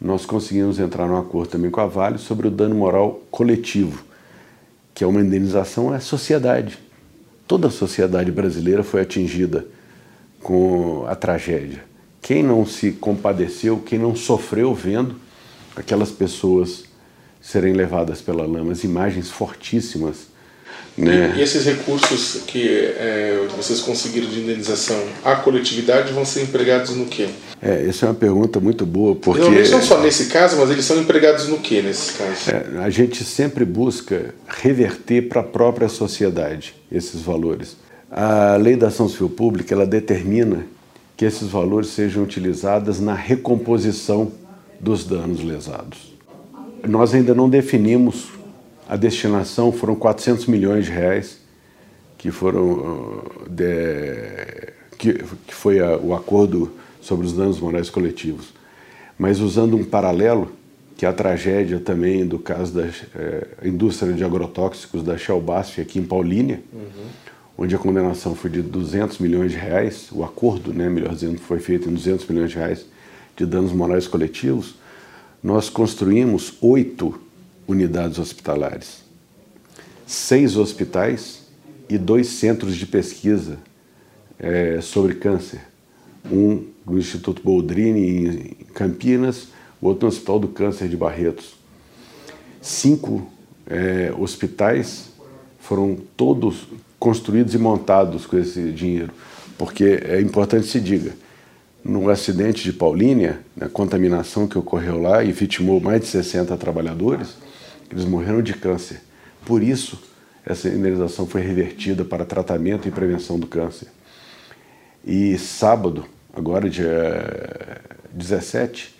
nós 0.00 0.24
conseguimos 0.24 0.78
entrar 0.78 1.08
num 1.08 1.16
acordo 1.16 1.50
também 1.50 1.70
com 1.70 1.80
a 1.80 1.86
Vale 1.86 2.18
sobre 2.18 2.48
o 2.48 2.50
dano 2.50 2.74
moral 2.74 3.22
coletivo, 3.30 4.04
que 4.94 5.02
é 5.02 5.06
uma 5.06 5.20
indenização 5.20 5.92
à 5.92 5.98
sociedade 5.98 6.78
toda 7.46 7.68
a 7.68 7.70
sociedade 7.70 8.30
brasileira 8.30 8.82
foi 8.82 9.00
atingida 9.00 9.66
com 10.44 11.06
a 11.08 11.16
tragédia. 11.16 11.82
Quem 12.22 12.42
não 12.42 12.64
se 12.64 12.92
compadeceu, 12.92 13.78
quem 13.78 13.98
não 13.98 14.14
sofreu 14.14 14.72
vendo 14.74 15.16
aquelas 15.74 16.10
pessoas 16.10 16.84
serem 17.40 17.72
levadas 17.72 18.20
pela 18.20 18.46
lama, 18.46 18.70
as 18.70 18.84
imagens 18.84 19.30
fortíssimas. 19.30 20.32
Né? 20.96 21.34
E, 21.36 21.42
esses 21.42 21.64
recursos 21.64 22.42
que 22.46 22.68
é, 22.68 23.46
vocês 23.56 23.80
conseguiram 23.80 24.28
de 24.28 24.40
indenização 24.40 25.02
à 25.24 25.34
coletividade 25.34 26.12
vão 26.12 26.24
ser 26.24 26.42
empregados 26.42 26.94
no 26.94 27.06
quê? 27.06 27.28
É, 27.60 27.86
essa 27.88 28.06
é 28.06 28.08
uma 28.10 28.14
pergunta 28.14 28.60
muito 28.60 28.86
boa, 28.86 29.16
porque... 29.16 29.40
Não, 29.40 29.50
não 29.50 29.82
só 29.82 30.00
nesse 30.00 30.26
caso, 30.26 30.56
mas 30.58 30.70
eles 30.70 30.84
são 30.84 31.00
empregados 31.00 31.48
no 31.48 31.58
quê 31.58 31.82
nesse 31.82 32.12
caso? 32.12 32.50
É, 32.50 32.84
a 32.84 32.90
gente 32.90 33.24
sempre 33.24 33.64
busca 33.64 34.34
reverter 34.46 35.22
para 35.22 35.40
a 35.40 35.44
própria 35.44 35.88
sociedade 35.88 36.74
esses 36.92 37.22
valores. 37.22 37.76
A 38.16 38.54
lei 38.54 38.76
da 38.76 38.86
ação 38.86 39.08
civil 39.08 39.28
pública, 39.28 39.74
ela 39.74 39.84
determina 39.84 40.64
que 41.16 41.24
esses 41.24 41.48
valores 41.48 41.88
sejam 41.88 42.22
utilizados 42.22 43.00
na 43.00 43.12
recomposição 43.12 44.30
dos 44.78 45.04
danos 45.04 45.42
lesados. 45.42 46.14
Nós 46.88 47.12
ainda 47.12 47.34
não 47.34 47.50
definimos 47.50 48.28
a 48.88 48.94
destinação, 48.94 49.72
foram 49.72 49.96
400 49.96 50.46
milhões 50.46 50.84
de 50.84 50.92
reais 50.92 51.38
que 52.16 52.30
foram 52.30 53.24
de, 53.50 54.72
que, 54.96 55.14
que 55.46 55.54
foi 55.54 55.80
a, 55.80 55.96
o 55.96 56.14
acordo 56.14 56.70
sobre 57.00 57.26
os 57.26 57.32
danos 57.32 57.58
morais 57.58 57.90
coletivos. 57.90 58.54
Mas 59.18 59.40
usando 59.40 59.76
um 59.76 59.82
paralelo, 59.82 60.52
que 60.96 61.04
é 61.04 61.08
a 61.08 61.12
tragédia 61.12 61.80
também 61.80 62.24
do 62.24 62.38
caso 62.38 62.74
da 62.74 62.86
é, 62.86 63.46
indústria 63.64 64.12
de 64.12 64.22
agrotóxicos 64.22 65.02
da 65.02 65.18
Shell 65.18 65.40
Basf 65.40 65.80
aqui 65.80 65.98
em 65.98 66.04
Paulínia, 66.04 66.62
uhum. 66.72 67.24
Onde 67.56 67.74
a 67.74 67.78
condenação 67.78 68.34
foi 68.34 68.50
de 68.50 68.62
200 68.62 69.18
milhões 69.18 69.52
de 69.52 69.58
reais, 69.58 70.08
o 70.10 70.24
acordo, 70.24 70.72
né, 70.72 70.88
melhor 70.88 71.14
dizendo, 71.14 71.38
foi 71.38 71.60
feito 71.60 71.88
em 71.88 71.94
200 71.94 72.26
milhões 72.26 72.50
de 72.50 72.56
reais 72.56 72.86
de 73.36 73.46
danos 73.46 73.72
morais 73.72 74.06
coletivos, 74.06 74.74
nós 75.42 75.68
construímos 75.68 76.54
oito 76.60 77.20
unidades 77.66 78.18
hospitalares, 78.18 79.02
seis 80.06 80.56
hospitais 80.56 81.42
e 81.88 81.98
dois 81.98 82.28
centros 82.28 82.76
de 82.76 82.86
pesquisa 82.86 83.58
é, 84.38 84.80
sobre 84.80 85.14
câncer. 85.14 85.60
Um 86.30 86.64
no 86.86 86.98
Instituto 86.98 87.42
Boldrini, 87.42 88.56
em 88.60 88.64
Campinas, 88.72 89.48
o 89.80 89.86
outro 89.86 90.06
no 90.06 90.08
Hospital 90.08 90.38
do 90.38 90.48
Câncer 90.48 90.88
de 90.88 90.96
Barretos. 90.96 91.54
Cinco 92.60 93.30
é, 93.66 94.12
hospitais 94.18 95.10
foram 95.58 95.96
todos 96.16 96.66
construídos 97.04 97.52
e 97.52 97.58
montados 97.58 98.24
com 98.24 98.38
esse 98.38 98.72
dinheiro, 98.72 99.12
porque 99.58 99.84
é 99.84 100.22
importante 100.22 100.66
se 100.66 100.80
diga, 100.80 101.12
no 101.84 102.08
acidente 102.08 102.64
de 102.64 102.72
Paulínia, 102.72 103.40
na 103.54 103.68
contaminação 103.68 104.48
que 104.48 104.56
ocorreu 104.56 104.98
lá 104.98 105.22
e 105.22 105.30
vitimou 105.30 105.78
mais 105.82 106.00
de 106.00 106.06
60 106.06 106.56
trabalhadores, 106.56 107.36
eles 107.90 108.06
morreram 108.06 108.40
de 108.40 108.54
câncer. 108.54 109.02
Por 109.44 109.62
isso, 109.62 110.02
essa 110.46 110.66
indenização 110.66 111.26
foi 111.26 111.42
revertida 111.42 112.06
para 112.06 112.24
tratamento 112.24 112.88
e 112.88 112.90
prevenção 112.90 113.38
do 113.38 113.46
câncer. 113.46 113.88
E 115.04 115.36
sábado, 115.36 116.06
agora 116.32 116.70
dia 116.70 117.82
17, 118.14 118.94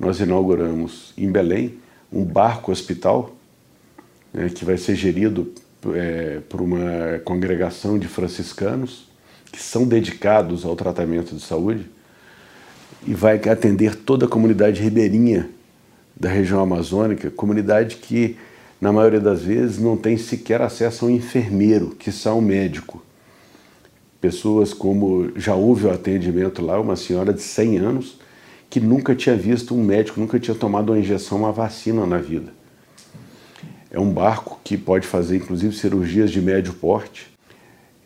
nós 0.00 0.18
inauguramos 0.18 1.12
em 1.18 1.30
Belém 1.30 1.74
um 2.10 2.24
barco 2.24 2.72
hospital 2.72 3.36
né, 4.32 4.48
que 4.48 4.64
vai 4.64 4.78
ser 4.78 4.96
gerido 4.96 5.52
é, 5.94 6.40
por 6.48 6.60
uma 6.60 7.18
congregação 7.24 7.98
de 7.98 8.08
franciscanos 8.08 9.08
que 9.50 9.60
são 9.60 9.86
dedicados 9.86 10.64
ao 10.64 10.74
tratamento 10.74 11.34
de 11.34 11.42
saúde 11.42 11.86
e 13.06 13.14
vai 13.14 13.36
atender 13.48 13.94
toda 13.94 14.26
a 14.26 14.28
comunidade 14.28 14.82
ribeirinha 14.82 15.48
da 16.18 16.28
região 16.28 16.60
amazônica, 16.60 17.30
comunidade 17.30 17.96
que 17.96 18.36
na 18.80 18.92
maioria 18.92 19.20
das 19.20 19.42
vezes 19.42 19.78
não 19.78 19.96
tem 19.96 20.16
sequer 20.16 20.60
acesso 20.60 21.04
a 21.04 21.08
um 21.08 21.10
enfermeiro, 21.10 21.90
que 21.98 22.10
só 22.12 22.36
um 22.36 22.40
médico. 22.40 23.02
Pessoas 24.20 24.72
como 24.72 25.30
já 25.36 25.54
houve 25.54 25.86
o 25.86 25.90
atendimento 25.90 26.64
lá, 26.64 26.80
uma 26.80 26.96
senhora 26.96 27.32
de 27.32 27.42
100 27.42 27.78
anos 27.78 28.18
que 28.70 28.80
nunca 28.80 29.14
tinha 29.14 29.36
visto 29.36 29.74
um 29.74 29.84
médico, 29.84 30.18
nunca 30.18 30.38
tinha 30.40 30.54
tomado 30.54 30.90
uma 30.90 30.98
injeção, 30.98 31.38
uma 31.38 31.52
vacina 31.52 32.04
na 32.06 32.18
vida. 32.18 32.52
É 33.94 34.00
um 34.00 34.10
barco 34.10 34.58
que 34.64 34.76
pode 34.76 35.06
fazer 35.06 35.36
inclusive 35.36 35.72
cirurgias 35.72 36.32
de 36.32 36.42
médio 36.42 36.72
porte. 36.72 37.32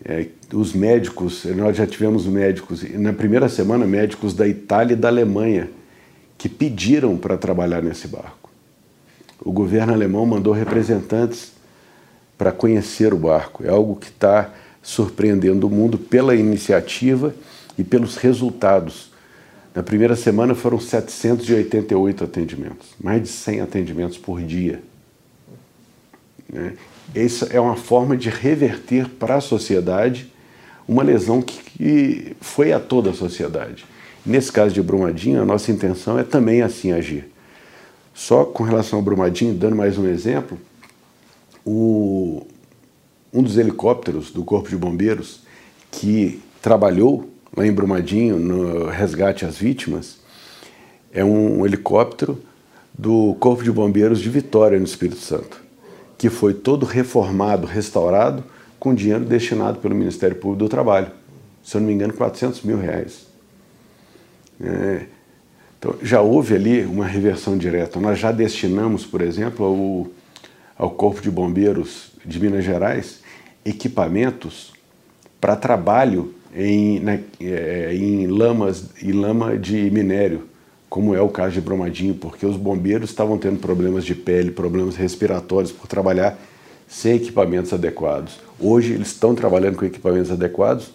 É, 0.04 0.26
os 0.52 0.74
médicos, 0.74 1.46
nós 1.46 1.78
já 1.78 1.86
tivemos 1.86 2.26
médicos, 2.26 2.82
na 2.92 3.10
primeira 3.14 3.48
semana, 3.48 3.86
médicos 3.86 4.34
da 4.34 4.46
Itália 4.46 4.92
e 4.92 4.96
da 4.96 5.08
Alemanha 5.08 5.70
que 6.36 6.46
pediram 6.46 7.16
para 7.16 7.38
trabalhar 7.38 7.82
nesse 7.82 8.06
barco. 8.06 8.50
O 9.40 9.50
governo 9.50 9.94
alemão 9.94 10.26
mandou 10.26 10.52
representantes 10.52 11.52
para 12.36 12.52
conhecer 12.52 13.14
o 13.14 13.16
barco. 13.16 13.64
É 13.64 13.70
algo 13.70 13.96
que 13.96 14.08
está 14.08 14.52
surpreendendo 14.82 15.66
o 15.66 15.70
mundo 15.70 15.96
pela 15.96 16.36
iniciativa 16.36 17.34
e 17.78 17.82
pelos 17.82 18.16
resultados. 18.16 19.10
Na 19.74 19.82
primeira 19.82 20.14
semana 20.14 20.54
foram 20.54 20.78
788 20.78 22.24
atendimentos, 22.24 22.88
mais 23.02 23.22
de 23.22 23.28
100 23.28 23.62
atendimentos 23.62 24.18
por 24.18 24.42
dia. 24.42 24.82
Né? 26.52 26.74
Essa 27.14 27.46
é 27.46 27.60
uma 27.60 27.76
forma 27.76 28.16
de 28.16 28.28
reverter 28.28 29.08
para 29.08 29.36
a 29.36 29.40
sociedade 29.40 30.32
uma 30.86 31.02
lesão 31.02 31.42
que, 31.42 31.62
que 31.62 32.36
foi 32.40 32.72
a 32.72 32.80
toda 32.80 33.10
a 33.10 33.14
sociedade. 33.14 33.84
Nesse 34.24 34.50
caso 34.50 34.74
de 34.74 34.82
Brumadinho, 34.82 35.42
a 35.42 35.44
nossa 35.44 35.70
intenção 35.70 36.18
é 36.18 36.24
também 36.24 36.62
assim 36.62 36.92
agir. 36.92 37.30
Só 38.14 38.44
com 38.44 38.64
relação 38.64 38.98
ao 38.98 39.04
Brumadinho, 39.04 39.54
dando 39.54 39.76
mais 39.76 39.98
um 39.98 40.06
exemplo, 40.06 40.58
o, 41.64 42.46
um 43.32 43.42
dos 43.42 43.58
helicópteros 43.58 44.30
do 44.30 44.42
Corpo 44.42 44.68
de 44.68 44.76
Bombeiros 44.76 45.42
que 45.90 46.40
trabalhou 46.60 47.28
lá 47.56 47.66
em 47.66 47.72
Brumadinho 47.72 48.38
no 48.38 48.86
resgate 48.86 49.44
às 49.44 49.56
vítimas 49.56 50.18
é 51.12 51.24
um 51.24 51.64
helicóptero 51.64 52.42
do 52.96 53.36
Corpo 53.38 53.62
de 53.62 53.70
Bombeiros 53.70 54.20
de 54.20 54.28
Vitória, 54.28 54.78
no 54.78 54.84
Espírito 54.84 55.20
Santo, 55.20 55.60
que 56.18 56.28
foi 56.28 56.52
todo 56.52 56.84
reformado, 56.84 57.66
restaurado, 57.66 58.44
com 58.78 58.92
dinheiro 58.94 59.24
destinado 59.24 59.78
pelo 59.78 59.94
Ministério 59.94 60.36
Público 60.36 60.64
do 60.64 60.68
Trabalho. 60.68 61.10
Se 61.62 61.76
eu 61.76 61.80
não 61.80 61.88
me 61.88 61.94
engano, 61.94 62.12
400 62.12 62.62
mil 62.62 62.78
reais. 62.78 63.26
É, 64.60 65.06
então, 65.78 65.94
já 66.02 66.20
houve 66.20 66.54
ali 66.54 66.84
uma 66.84 67.06
reversão 67.06 67.56
direta. 67.56 68.00
Nós 68.00 68.18
já 68.18 68.32
destinamos, 68.32 69.06
por 69.06 69.20
exemplo, 69.20 69.64
ao, 70.76 70.86
ao 70.86 70.90
Corpo 70.90 71.20
de 71.20 71.30
Bombeiros 71.30 72.10
de 72.24 72.40
Minas 72.40 72.64
Gerais 72.64 73.20
equipamentos 73.64 74.72
para 75.40 75.54
trabalho 75.54 76.34
em, 76.54 77.00
na, 77.00 77.18
é, 77.40 77.94
em 77.94 78.26
lamas 78.26 78.90
e 79.02 79.12
lama 79.12 79.56
de 79.56 79.90
minério, 79.90 80.48
como 80.88 81.14
é 81.14 81.20
o 81.20 81.28
caso 81.28 81.54
de 81.54 81.60
Brumadinho, 81.60 82.14
porque 82.14 82.46
os 82.46 82.56
bombeiros 82.56 83.10
estavam 83.10 83.36
tendo 83.36 83.58
problemas 83.58 84.04
de 84.04 84.14
pele, 84.14 84.50
problemas 84.50 84.96
respiratórios 84.96 85.70
por 85.70 85.86
trabalhar 85.86 86.38
sem 86.88 87.16
equipamentos 87.16 87.72
adequados. 87.72 88.40
Hoje 88.58 88.94
eles 88.94 89.08
estão 89.08 89.34
trabalhando 89.34 89.76
com 89.76 89.84
equipamentos 89.84 90.30
adequados 90.30 90.90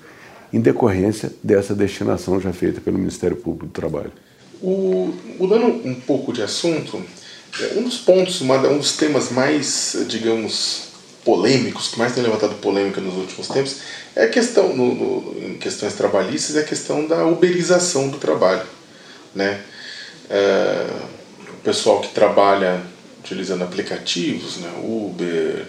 em 0.52 0.60
decorrência 0.60 1.32
dessa 1.44 1.76
destinação 1.76 2.40
já 2.40 2.52
feita 2.52 2.82
pelo 2.82 2.98
Ministério 2.98 3.38
Público 3.38 3.68
do 3.68 3.72
Trabalho. 3.72 4.12
O, 4.62 5.14
mudando 5.40 5.66
um 5.86 5.96
pouco 5.96 6.34
de 6.34 6.42
assunto, 6.42 7.02
é, 7.60 7.78
um 7.78 7.84
dos 7.84 7.98
pontos, 7.98 8.42
um 8.42 8.78
dos 8.78 8.98
temas 8.98 9.32
mais, 9.32 10.06
digamos, 10.08 10.90
polêmicos, 11.24 11.90
que 11.90 12.00
mais 12.00 12.14
tem 12.14 12.24
levantado 12.24 12.56
polêmica 12.56 13.00
nos 13.00 13.16
últimos 13.16 13.48
tempos, 13.48 13.78
é 14.16 14.24
a 14.24 14.30
questão, 14.30 14.76
no, 14.76 14.94
no, 14.94 15.48
em 15.48 15.58
questões 15.58 15.94
trabalhistas, 15.94 16.56
é 16.56 16.62
a 16.62 16.66
questão 16.66 17.08
da 17.08 17.26
uberização 17.26 18.10
do 18.10 18.18
trabalho. 18.18 18.66
Né? 19.34 19.60
É, 20.30 20.88
o 21.50 21.64
pessoal 21.64 22.02
que 22.02 22.10
trabalha 22.10 22.82
utilizando 23.20 23.64
aplicativos, 23.64 24.58
né? 24.58 24.70
Uber, 24.84 25.66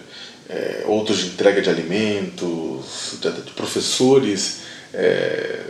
é, 0.48 0.84
outros 0.86 1.18
de 1.18 1.26
entrega 1.28 1.62
de 1.62 1.70
alimentos, 1.70 3.18
de, 3.20 3.30
de 3.30 3.50
professores 3.52 4.60
é, 4.92 5.60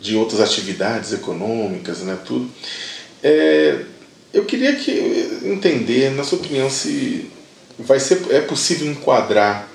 de 0.00 0.16
outras 0.16 0.40
atividades 0.40 1.12
econômicas, 1.12 2.00
né, 2.00 2.18
tudo. 2.26 2.50
É, 3.22 3.84
eu 4.32 4.44
queria 4.44 4.74
que 4.74 5.40
entender, 5.44 6.10
na 6.10 6.24
sua 6.24 6.38
opinião, 6.38 6.68
se 6.68 7.30
vai 7.78 8.00
ser 8.00 8.20
é 8.30 8.40
possível 8.40 8.90
enquadrar 8.90 9.68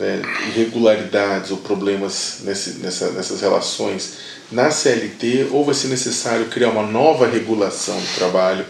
né, 0.00 0.22
irregularidades 0.48 1.50
ou 1.50 1.58
problemas 1.58 2.38
nesse, 2.44 2.78
nessa, 2.78 3.12
nessas 3.12 3.40
relações 3.40 4.14
na 4.50 4.70
CLT 4.70 5.48
ou 5.52 5.64
vai 5.64 5.74
ser 5.74 5.88
necessário 5.88 6.46
criar 6.46 6.70
uma 6.70 6.82
nova 6.82 7.28
regulação 7.28 7.94
do 7.94 8.14
trabalho? 8.16 8.64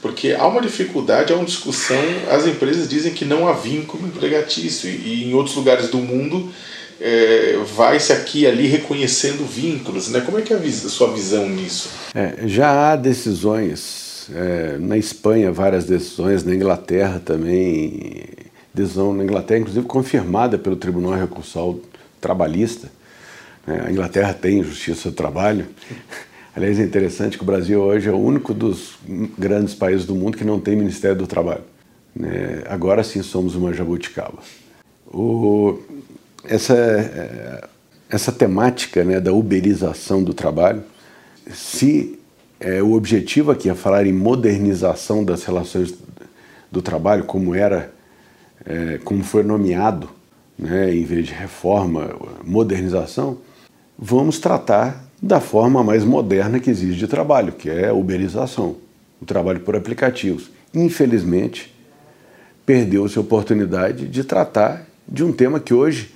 Porque 0.00 0.32
há 0.32 0.46
uma 0.46 0.62
dificuldade, 0.62 1.32
há 1.32 1.36
uma 1.36 1.44
discussão, 1.44 2.02
as 2.30 2.46
empresas 2.46 2.88
dizem 2.88 3.12
que 3.12 3.24
não 3.24 3.48
há 3.48 3.52
vínculo 3.52 4.06
empregatício 4.06 4.88
e, 4.88 5.24
em 5.24 5.34
outros 5.34 5.56
lugares 5.56 5.88
do 5.88 5.98
mundo 5.98 6.50
é, 7.00 7.58
vai-se 7.76 8.12
aqui 8.12 8.40
e 8.40 8.46
ali 8.46 8.66
reconhecendo 8.66 9.44
vínculos. 9.44 10.08
Né? 10.08 10.20
Como 10.20 10.38
é 10.38 10.42
que 10.42 10.52
é 10.52 10.56
a, 10.56 10.58
vis 10.58 10.84
a 10.84 10.88
sua 10.88 11.12
visão 11.12 11.48
nisso? 11.48 11.90
É, 12.14 12.46
já 12.46 12.92
há 12.92 12.96
decisões, 12.96 14.28
é, 14.34 14.78
na 14.78 14.96
Espanha 14.96 15.50
várias 15.50 15.84
decisões, 15.84 16.44
na 16.44 16.54
Inglaterra 16.54 17.20
também, 17.24 18.24
decisão 18.82 19.12
na 19.12 19.24
Inglaterra 19.24 19.60
inclusive 19.60 19.86
confirmada 19.86 20.58
pelo 20.58 20.76
Tribunal 20.76 21.12
Recursal 21.12 21.78
Trabalhista. 22.20 22.88
Né? 23.66 23.84
A 23.86 23.90
Inglaterra 23.90 24.32
tem 24.32 24.62
justiça 24.62 25.10
do 25.10 25.16
trabalho. 25.16 25.66
Aliás, 26.54 26.80
é 26.80 26.82
interessante 26.82 27.36
que 27.36 27.44
o 27.44 27.46
Brasil 27.46 27.80
hoje 27.80 28.08
é 28.08 28.12
o 28.12 28.18
único 28.18 28.52
dos 28.52 28.98
grandes 29.38 29.74
países 29.74 30.04
do 30.04 30.14
mundo 30.14 30.36
que 30.36 30.44
não 30.44 30.58
tem 30.58 30.74
Ministério 30.74 31.16
do 31.16 31.26
Trabalho. 31.26 31.62
Né? 32.14 32.62
Agora 32.66 33.04
sim 33.04 33.22
somos 33.22 33.54
uma 33.54 33.72
jabuticaba. 33.72 34.38
O, 35.06 35.78
essa, 36.44 36.74
é, 36.74 37.68
essa 38.10 38.32
temática 38.32 39.04
né, 39.04 39.20
da 39.20 39.32
uberização 39.32 40.22
do 40.22 40.34
trabalho, 40.34 40.82
se 41.52 42.18
é, 42.58 42.82
o 42.82 42.92
objetivo 42.92 43.50
aqui 43.50 43.70
é 43.70 43.74
falar 43.74 44.06
em 44.06 44.12
modernização 44.12 45.24
das 45.24 45.44
relações 45.44 45.94
do 46.70 46.82
trabalho, 46.82 47.24
como 47.24 47.54
era, 47.54 47.92
é, 48.66 48.98
como 49.04 49.22
foi 49.22 49.42
nomeado, 49.42 50.08
né, 50.58 50.94
em 50.94 51.04
vez 51.04 51.26
de 51.26 51.32
reforma, 51.32 52.10
modernização, 52.44 53.38
vamos 53.98 54.38
tratar 54.38 55.04
da 55.20 55.40
forma 55.40 55.82
mais 55.82 56.04
moderna 56.04 56.60
que 56.60 56.70
existe 56.70 56.98
de 56.98 57.06
trabalho, 57.06 57.52
que 57.52 57.68
é 57.68 57.88
a 57.88 57.94
uberização, 57.94 58.76
o 59.20 59.26
trabalho 59.26 59.60
por 59.60 59.74
aplicativos. 59.74 60.50
Infelizmente, 60.72 61.74
perdeu-se 62.64 63.18
a 63.18 63.20
oportunidade 63.20 64.06
de 64.06 64.24
tratar 64.24 64.86
de 65.06 65.24
um 65.24 65.32
tema 65.32 65.58
que 65.58 65.72
hoje 65.74 66.14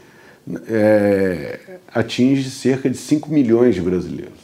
é, 0.68 1.58
atinge 1.92 2.50
cerca 2.50 2.90
de 2.90 2.96
5 2.96 3.30
milhões 3.30 3.74
de 3.74 3.80
brasileiros. 3.80 4.40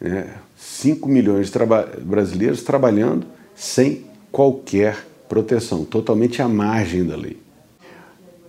É, 0.00 0.28
5 0.56 1.08
milhões 1.08 1.46
de 1.46 1.52
traba 1.52 1.88
brasileiros 2.00 2.62
trabalhando 2.62 3.26
sem 3.54 4.04
qualquer 4.32 4.96
proteção, 5.30 5.84
totalmente 5.84 6.42
à 6.42 6.48
margem 6.48 7.04
da 7.04 7.16
lei. 7.16 7.38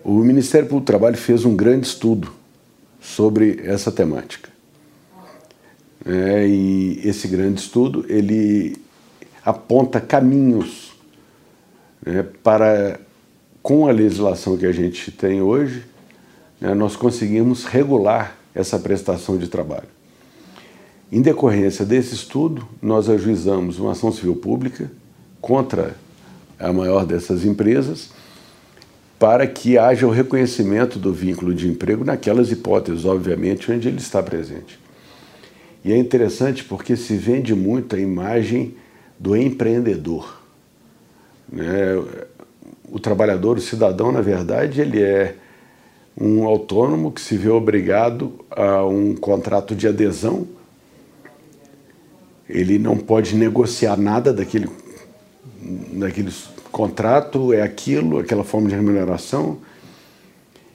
O 0.03 0.15
Ministério 0.15 0.67
Público 0.67 0.85
do 0.85 0.87
Trabalho 0.87 1.15
fez 1.15 1.45
um 1.45 1.55
grande 1.55 1.85
estudo 1.85 2.33
sobre 2.99 3.61
essa 3.63 3.91
temática. 3.91 4.49
É, 6.03 6.47
e 6.47 6.99
esse 7.07 7.27
grande 7.27 7.61
estudo 7.61 8.03
ele 8.09 8.75
aponta 9.45 10.01
caminhos 10.01 10.93
né, 12.03 12.25
para, 12.41 12.99
com 13.61 13.87
a 13.87 13.91
legislação 13.91 14.57
que 14.57 14.65
a 14.65 14.71
gente 14.71 15.11
tem 15.11 15.39
hoje, 15.39 15.85
né, 16.59 16.73
nós 16.73 16.95
conseguimos 16.95 17.63
regular 17.63 18.35
essa 18.55 18.79
prestação 18.79 19.37
de 19.37 19.47
trabalho. 19.47 19.87
Em 21.11 21.21
decorrência 21.21 21.85
desse 21.85 22.15
estudo, 22.15 22.67
nós 22.81 23.07
ajuizamos 23.07 23.77
uma 23.77 23.91
ação 23.91 24.11
civil 24.11 24.35
pública 24.35 24.89
contra 25.39 25.95
a 26.61 26.71
maior 26.71 27.05
dessas 27.05 27.43
empresas 27.45 28.09
para 29.21 29.45
que 29.45 29.77
haja 29.77 30.07
o 30.07 30.09
reconhecimento 30.09 30.97
do 30.97 31.13
vínculo 31.13 31.53
de 31.53 31.67
emprego 31.67 32.03
naquelas 32.03 32.51
hipóteses, 32.51 33.05
obviamente, 33.05 33.71
onde 33.71 33.87
ele 33.87 33.99
está 33.99 34.23
presente. 34.23 34.79
E 35.85 35.93
é 35.93 35.97
interessante 35.97 36.63
porque 36.63 36.95
se 36.95 37.15
vende 37.15 37.53
muito 37.53 37.95
a 37.95 37.99
imagem 37.99 38.75
do 39.19 39.35
empreendedor. 39.37 40.41
Né? 41.51 42.03
O 42.91 42.99
trabalhador, 42.99 43.57
o 43.57 43.61
cidadão, 43.61 44.11
na 44.11 44.21
verdade, 44.21 44.81
ele 44.81 45.01
é 45.01 45.35
um 46.19 46.43
autônomo 46.43 47.11
que 47.11 47.21
se 47.21 47.37
vê 47.37 47.49
obrigado 47.49 48.43
a 48.49 48.83
um 48.85 49.15
contrato 49.15 49.75
de 49.75 49.87
adesão. 49.87 50.47
Ele 52.49 52.79
não 52.79 52.97
pode 52.97 53.35
negociar 53.35 53.97
nada 53.97 54.33
daquele, 54.33 54.67
daquele 55.93 56.31
contrato, 56.71 57.53
é 57.53 57.61
aquilo, 57.61 58.19
aquela 58.19 58.43
forma 58.43 58.69
de 58.69 58.75
remuneração. 58.75 59.57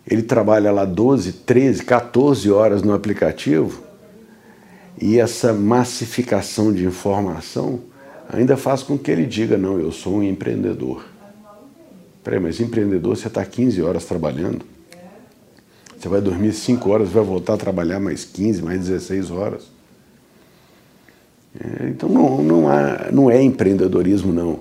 Ele 0.07 0.23
trabalha 0.23 0.71
lá 0.71 0.85
12, 0.85 1.33
13, 1.33 1.85
14 1.85 2.51
horas 2.51 2.83
no 2.83 2.95
aplicativo 2.95 3.83
e 5.01 5.19
essa 5.19 5.53
massificação 5.53 6.73
de 6.73 6.85
informação 6.85 7.81
ainda 8.29 8.57
faz 8.57 8.83
com 8.83 8.97
que 8.97 9.11
ele 9.11 9.27
diga: 9.27 9.57
não, 9.57 9.79
eu 9.79 9.93
sou 9.93 10.17
um 10.17 10.23
empreendedor. 10.23 11.05
Peraí, 12.23 12.41
mas 12.41 12.61
empreendedor 12.61 13.17
você 13.17 13.29
está 13.29 13.45
15 13.45 13.83
horas 13.83 14.05
trabalhando. 14.05 14.65
Você 15.99 16.09
vai 16.09 16.21
dormir 16.21 16.53
5 16.53 16.91
horas, 16.91 17.09
vai 17.09 17.23
voltar 17.23 17.55
a 17.55 17.57
trabalhar 17.57 18.01
mais 18.01 18.25
15, 18.25 18.63
mais 18.63 18.81
16 18.81 19.31
horas. 19.31 19.65
É, 21.59 21.89
então 21.89 22.09
não, 22.09 22.43
não, 22.43 22.69
há, 22.69 23.11
não 23.13 23.31
é 23.31 23.43
empreendedorismo, 23.43 24.33
não. 24.33 24.61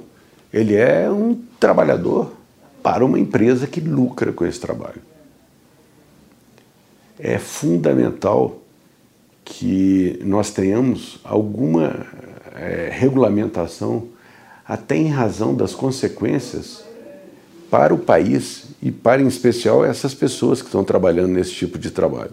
Ele 0.55 0.73
é 0.73 1.11
um 1.11 1.37
trabalhador 1.59 2.31
para 2.81 3.03
uma 3.03 3.19
empresa 3.19 3.67
que 3.67 3.81
lucra 3.81 4.31
com 4.31 4.45
esse 4.45 4.57
trabalho. 4.57 5.01
É 7.19 7.37
fundamental 7.37 8.61
que 9.43 10.17
nós 10.23 10.51
tenhamos 10.51 11.19
alguma 11.25 12.07
é, 12.55 12.89
regulamentação, 12.89 14.07
até 14.65 14.95
em 14.95 15.09
razão 15.09 15.53
das 15.53 15.75
consequências 15.75 16.85
para 17.69 17.93
o 17.93 17.97
país 17.97 18.67
e 18.81 18.93
para, 18.93 19.21
em 19.21 19.27
especial, 19.27 19.83
essas 19.83 20.13
pessoas 20.13 20.61
que 20.61 20.69
estão 20.69 20.85
trabalhando 20.85 21.33
nesse 21.33 21.51
tipo 21.51 21.77
de 21.77 21.91
trabalho. 21.91 22.31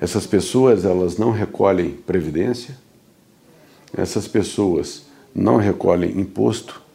Essas 0.00 0.28
pessoas, 0.28 0.84
elas 0.84 1.18
não 1.18 1.32
recolhem 1.32 1.90
previdência, 1.90 2.78
essas 3.96 4.28
pessoas 4.28 5.06
não 5.34 5.56
recolhem 5.56 6.20
imposto, 6.20 6.88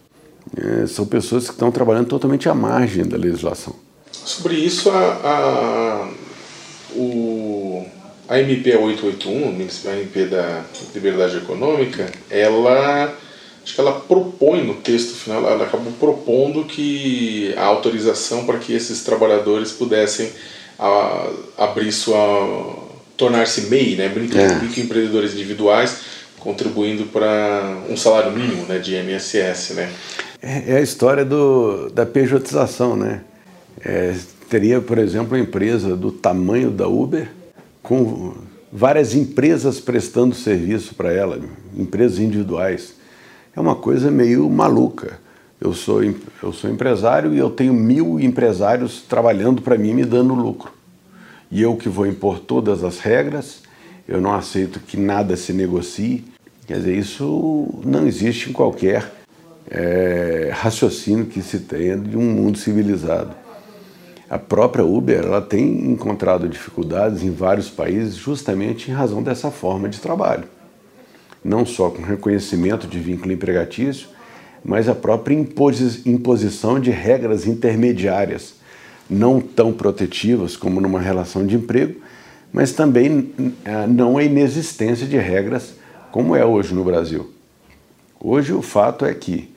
é, 0.58 0.88
são 0.88 1.06
pessoas 1.06 1.46
que 1.46 1.52
estão 1.52 1.72
trabalhando 1.72 2.08
totalmente 2.08 2.48
à 2.48 2.54
margem 2.54 3.06
da 3.06 3.18
legislação. 3.18 3.76
Sobre 4.12 4.56
isso, 4.56 4.90
a, 4.90 5.00
a, 5.24 6.10
o, 6.96 7.86
a 8.28 8.40
MP 8.40 8.76
881, 8.76 9.92
a 9.92 9.96
MP 9.98 10.26
da 10.26 10.64
Liberdade 10.94 11.38
Econômica, 11.38 12.12
ela 12.30 13.14
acho 13.64 13.74
que 13.74 13.82
ela 13.82 14.00
propõe 14.00 14.64
no 14.64 14.76
texto 14.76 15.16
final, 15.16 15.48
ela 15.50 15.66
acabou 15.66 15.92
propondo 15.94 16.66
que 16.66 17.54
a 17.58 17.64
autorização 17.64 18.46
para 18.46 18.60
que 18.60 18.74
esses 18.74 19.04
trabalhadores 19.04 19.72
pudessem 19.72 20.32
a, 20.78 21.30
abrir 21.58 21.92
sua 21.92 22.86
tornar-se 23.18 23.62
MEI, 23.62 23.96
né, 23.96 24.10
micro, 24.10 24.40
é. 24.40 24.56
microempreendedores 24.56 25.34
individuais, 25.34 25.98
contribuindo 26.40 27.06
para 27.06 27.78
um 27.90 27.98
salário 27.98 28.32
mínimo, 28.32 28.66
né, 28.66 28.78
de 28.78 28.96
INSS, 28.96 29.72
né? 29.76 29.90
É, 30.42 30.74
é 30.74 30.78
a 30.78 30.82
história 30.82 31.26
do, 31.26 31.90
da 31.90 32.06
pejotização, 32.06 32.96
né? 32.96 33.22
É, 33.84 34.16
teria, 34.50 34.82
por 34.82 34.98
exemplo, 34.98 35.36
uma 35.36 35.44
empresa 35.44 35.96
do 35.96 36.12
tamanho 36.12 36.72
da 36.72 36.88
Uber 36.88 37.30
com 37.82 38.34
várias 38.72 39.16
empresas 39.16 39.80
prestando 39.80 40.36
serviço 40.36 40.96
para 40.96 41.12
ela, 41.12 41.40
empresas 41.78 42.20
individuais 42.20 42.96
é 43.56 43.60
uma 43.60 43.76
coisa 43.76 44.12
meio 44.12 44.50
maluca. 44.50 45.20
Eu 45.62 45.74
sou, 45.74 46.04
eu 46.04 46.52
sou 46.52 46.70
empresário 46.70 47.34
e 47.34 47.38
eu 47.38 47.50
tenho 47.50 47.74
mil 47.74 48.20
empresários 48.20 49.02
trabalhando 49.02 49.62
para 49.62 49.78
mim 49.78 49.94
me 49.94 50.04
dando 50.04 50.34
lucro. 50.34 50.72
E 51.50 51.62
eu 51.62 51.76
que 51.78 51.88
vou 51.88 52.06
impor 52.06 52.40
todas 52.40 52.84
as 52.84 53.00
regras, 53.00 53.62
eu 54.08 54.20
não 54.20 54.34
aceito 54.34 54.82
que 54.82 54.98
nada 54.98 55.38
se 55.38 55.54
negocie. 55.54 56.26
Quer 56.68 56.80
dizer, 56.80 56.98
isso 56.98 57.70
não 57.86 58.06
existe 58.06 58.50
em 58.50 58.54
qualquer 58.54 59.15
é, 59.70 60.50
raciocínio 60.54 61.26
que 61.26 61.42
se 61.42 61.60
tenha 61.60 61.98
de 61.98 62.18
um 62.18 62.24
mundo 62.24 62.58
civilizado. 62.58 63.36
A 64.30 64.40
própria 64.40 64.84
Uber 64.84 65.24
ela 65.24 65.42
tem 65.42 65.92
encontrado 65.92 66.50
dificuldades 66.50 67.24
em 67.24 67.32
vários 67.32 67.70
países 67.70 68.16
justamente 68.16 68.90
em 68.90 68.94
razão 68.94 69.22
dessa 69.22 69.52
forma 69.52 69.88
de 69.88 70.00
trabalho 70.00 70.56
não 71.46 71.64
só 71.64 71.92
com 71.92 72.02
reconhecimento 72.02 72.88
de 72.88 73.00
vínculo 73.00 73.32
empregatício, 73.32 74.08
mas 74.64 74.90
a 74.90 74.96
própria 74.96 75.36
imposição 75.36 76.80
de 76.80 76.90
regras 76.90 77.46
intermediárias, 77.46 78.56
não 79.08 79.40
tão 79.40 79.72
protetivas 79.72 80.58
como 80.58 80.82
numa 80.82 81.00
relação 81.00 81.46
de 81.46 81.56
emprego, 81.56 82.02
mas 82.52 82.72
também 82.72 83.32
eh, 83.64 83.86
não 83.86 84.18
a 84.18 84.24
inexistência 84.24 85.06
de 85.06 85.18
regras 85.18 85.76
como 86.12 86.36
é 86.36 86.44
hoje 86.44 86.74
no 86.74 86.84
Brasil. 86.84 87.32
Hoje 88.20 88.52
o 88.52 88.64
fato 88.64 89.06
é 89.06 89.14
que 89.14 89.54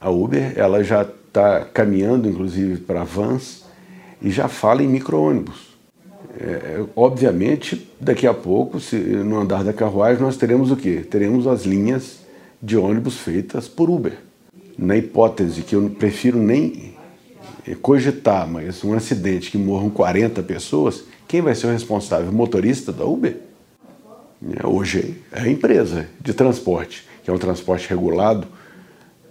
a 0.00 0.10
Uber 0.10 0.52
ela 0.56 0.82
já 0.82 1.02
está 1.02 1.64
caminhando, 1.64 2.28
inclusive, 2.28 2.78
para 2.78 3.04
vans 3.04 3.64
e 4.20 4.30
já 4.30 4.48
fala 4.48 4.82
em 4.82 4.88
micro-ônibus. 4.88 5.68
É, 6.40 6.84
obviamente, 6.94 7.90
daqui 8.00 8.26
a 8.26 8.34
pouco, 8.34 8.80
se, 8.80 8.96
no 8.96 9.38
andar 9.38 9.64
da 9.64 9.72
carruagem, 9.72 10.22
nós 10.22 10.36
teremos 10.36 10.70
o 10.70 10.76
quê? 10.76 11.04
Teremos 11.08 11.46
as 11.46 11.64
linhas 11.64 12.20
de 12.62 12.76
ônibus 12.76 13.18
feitas 13.18 13.66
por 13.68 13.90
Uber. 13.90 14.14
Na 14.76 14.96
hipótese 14.96 15.62
que 15.62 15.74
eu 15.74 15.90
prefiro 15.90 16.38
nem 16.38 16.96
cogitar, 17.82 18.48
mas 18.48 18.82
um 18.84 18.94
acidente 18.94 19.50
que 19.50 19.58
morram 19.58 19.90
40 19.90 20.42
pessoas, 20.42 21.04
quem 21.26 21.40
vai 21.40 21.54
ser 21.54 21.66
o 21.66 21.70
responsável? 21.70 22.30
O 22.30 22.32
motorista 22.32 22.92
da 22.92 23.04
Uber? 23.04 23.36
É, 24.56 24.66
hoje 24.66 25.16
é 25.32 25.40
a 25.40 25.48
empresa 25.48 26.06
de 26.20 26.32
transporte, 26.32 27.06
que 27.22 27.30
é 27.30 27.32
um 27.32 27.38
transporte 27.38 27.88
regulado 27.88 28.46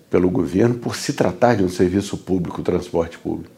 pelo 0.09 0.29
governo 0.29 0.75
por 0.75 0.95
se 0.95 1.13
tratar 1.13 1.55
de 1.55 1.63
um 1.63 1.69
serviço 1.69 2.17
público, 2.17 2.61
transporte 2.61 3.17
público. 3.17 3.51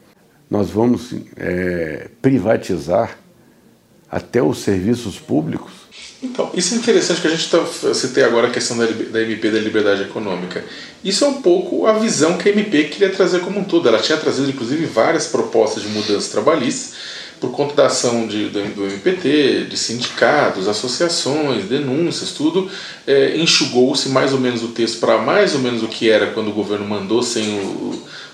Nós 0.50 0.70
vamos 0.70 1.14
é, 1.36 2.08
privatizar 2.20 3.16
até 4.10 4.42
os 4.42 4.58
serviços 4.58 5.18
públicos. 5.18 5.72
Então, 6.22 6.50
isso 6.52 6.74
é 6.74 6.78
interessante 6.78 7.20
que 7.20 7.26
a 7.28 7.30
gente 7.30 7.48
tá, 7.48 7.64
citei 7.94 8.24
agora 8.24 8.48
a 8.48 8.50
questão 8.50 8.76
da, 8.76 8.86
da 8.86 9.22
MP 9.22 9.50
da 9.50 9.58
liberdade 9.58 10.02
econômica. 10.02 10.64
Isso 11.02 11.24
é 11.24 11.28
um 11.28 11.40
pouco 11.40 11.86
a 11.86 11.92
visão 11.94 12.36
que 12.36 12.48
a 12.48 12.52
MP 12.52 12.84
queria 12.84 13.10
trazer 13.10 13.40
como 13.40 13.60
um 13.60 13.64
todo. 13.64 13.88
Ela 13.88 14.00
tinha 14.00 14.18
trazido, 14.18 14.50
inclusive, 14.50 14.84
várias 14.86 15.28
propostas 15.28 15.82
de 15.82 15.88
mudanças 15.88 16.28
trabalhistas, 16.28 16.89
por 17.40 17.50
conta 17.50 17.74
da 17.74 17.86
ação 17.86 18.26
de, 18.26 18.50
do, 18.50 18.62
do 18.74 18.84
MPT, 18.84 19.64
de 19.64 19.76
sindicatos, 19.76 20.68
associações, 20.68 21.64
denúncias, 21.64 22.32
tudo, 22.32 22.70
é, 23.06 23.36
enxugou-se 23.38 24.10
mais 24.10 24.32
ou 24.34 24.38
menos 24.38 24.62
o 24.62 24.68
texto 24.68 25.00
para 25.00 25.18
mais 25.18 25.54
ou 25.54 25.60
menos 25.60 25.82
o 25.82 25.88
que 25.88 26.10
era 26.10 26.28
quando 26.28 26.48
o 26.48 26.52
governo 26.52 26.86
mandou, 26.86 27.22
sem 27.22 27.58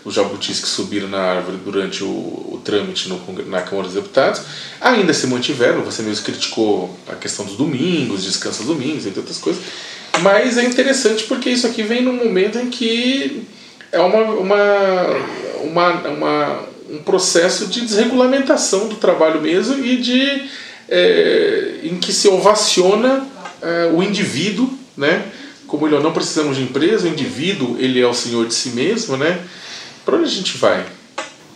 os 0.05 0.15
jabutis 0.15 0.61
que 0.61 0.69
subiram 0.69 1.09
na 1.09 1.21
árvore 1.21 1.57
durante 1.65 2.03
o, 2.03 2.09
o 2.09 2.61
trâmite 2.65 3.09
no, 3.09 3.21
na 3.47 3.63
Câmara 3.63 3.87
dos 3.89 3.95
Deputados. 3.95 4.43
Ainda 4.81 5.15
se 5.15 5.29
mantiveram, 5.29 5.83
você 5.83 6.03
mesmo 6.03 6.25
criticou 6.25 6.97
a 7.09 7.15
questão 7.15 7.45
dos 7.45 7.57
domingos, 7.57 8.25
descanso 8.25 8.63
aos 8.63 8.69
domingos, 8.69 9.07
entre 9.07 9.21
outras 9.21 9.39
coisas. 9.39 9.63
Mas 10.21 10.59
é 10.59 10.65
interessante 10.65 11.25
porque 11.25 11.51
isso 11.51 11.67
aqui 11.67 11.83
vem 11.83 12.03
num 12.03 12.13
momento 12.13 12.59
em 12.59 12.71
que 12.71 13.47
é 13.93 14.01
uma, 14.01 14.23
uma, 14.23 15.07
uma, 15.63 16.09
uma 16.09 16.76
um 16.91 16.99
processo 16.99 17.67
de 17.67 17.81
desregulamentação 17.81 18.89
do 18.89 18.97
trabalho 18.97 19.41
mesmo 19.41 19.85
e 19.85 19.97
de 19.97 20.49
é, 20.89 21.81
em 21.83 21.97
que 21.99 22.13
se 22.13 22.29
ovaciona 22.29 23.27
é, 23.61 23.91
o 23.93 24.03
indivíduo, 24.03 24.71
né? 24.97 25.27
Como 25.67 25.87
ele 25.87 25.99
não 25.99 26.13
precisamos 26.13 26.57
de 26.57 26.63
empresa, 26.63 27.09
o 27.09 27.11
indivíduo 27.11 27.77
ele 27.79 28.01
é 28.01 28.07
o 28.07 28.15
senhor 28.15 28.47
de 28.47 28.55
si 28.55 28.71
mesmo, 28.71 29.17
né? 29.17 29.41
Para 30.05 30.17
onde 30.17 30.27
a 30.27 30.33
gente 30.33 30.57
vai? 30.59 30.87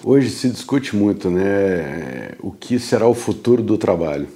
Hoje 0.03 0.31
se 0.31 0.49
discute 0.49 0.97
muito, 0.97 1.31
né? 1.31 2.33
O 2.41 2.51
que 2.51 2.79
será 2.79 3.07
o 3.07 3.15
futuro 3.15 3.63
do 3.63 3.79
trabalho? 3.79 4.29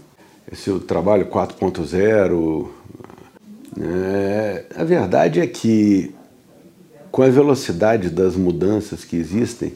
Esse 0.50 0.70
é 0.70 0.78
trabalho 0.78 1.26
4.0. 1.26 2.68
É, 3.80 4.64
a 4.76 4.84
verdade 4.84 5.40
é 5.40 5.46
que 5.46 6.14
com 7.10 7.22
a 7.22 7.28
velocidade 7.28 8.10
das 8.10 8.36
mudanças 8.36 9.04
que 9.04 9.16
existem, 9.16 9.72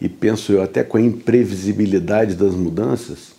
e 0.00 0.08
penso 0.08 0.52
eu 0.52 0.62
até 0.62 0.82
com 0.82 0.96
a 0.96 1.00
imprevisibilidade 1.00 2.34
das 2.34 2.54
mudanças, 2.54 3.32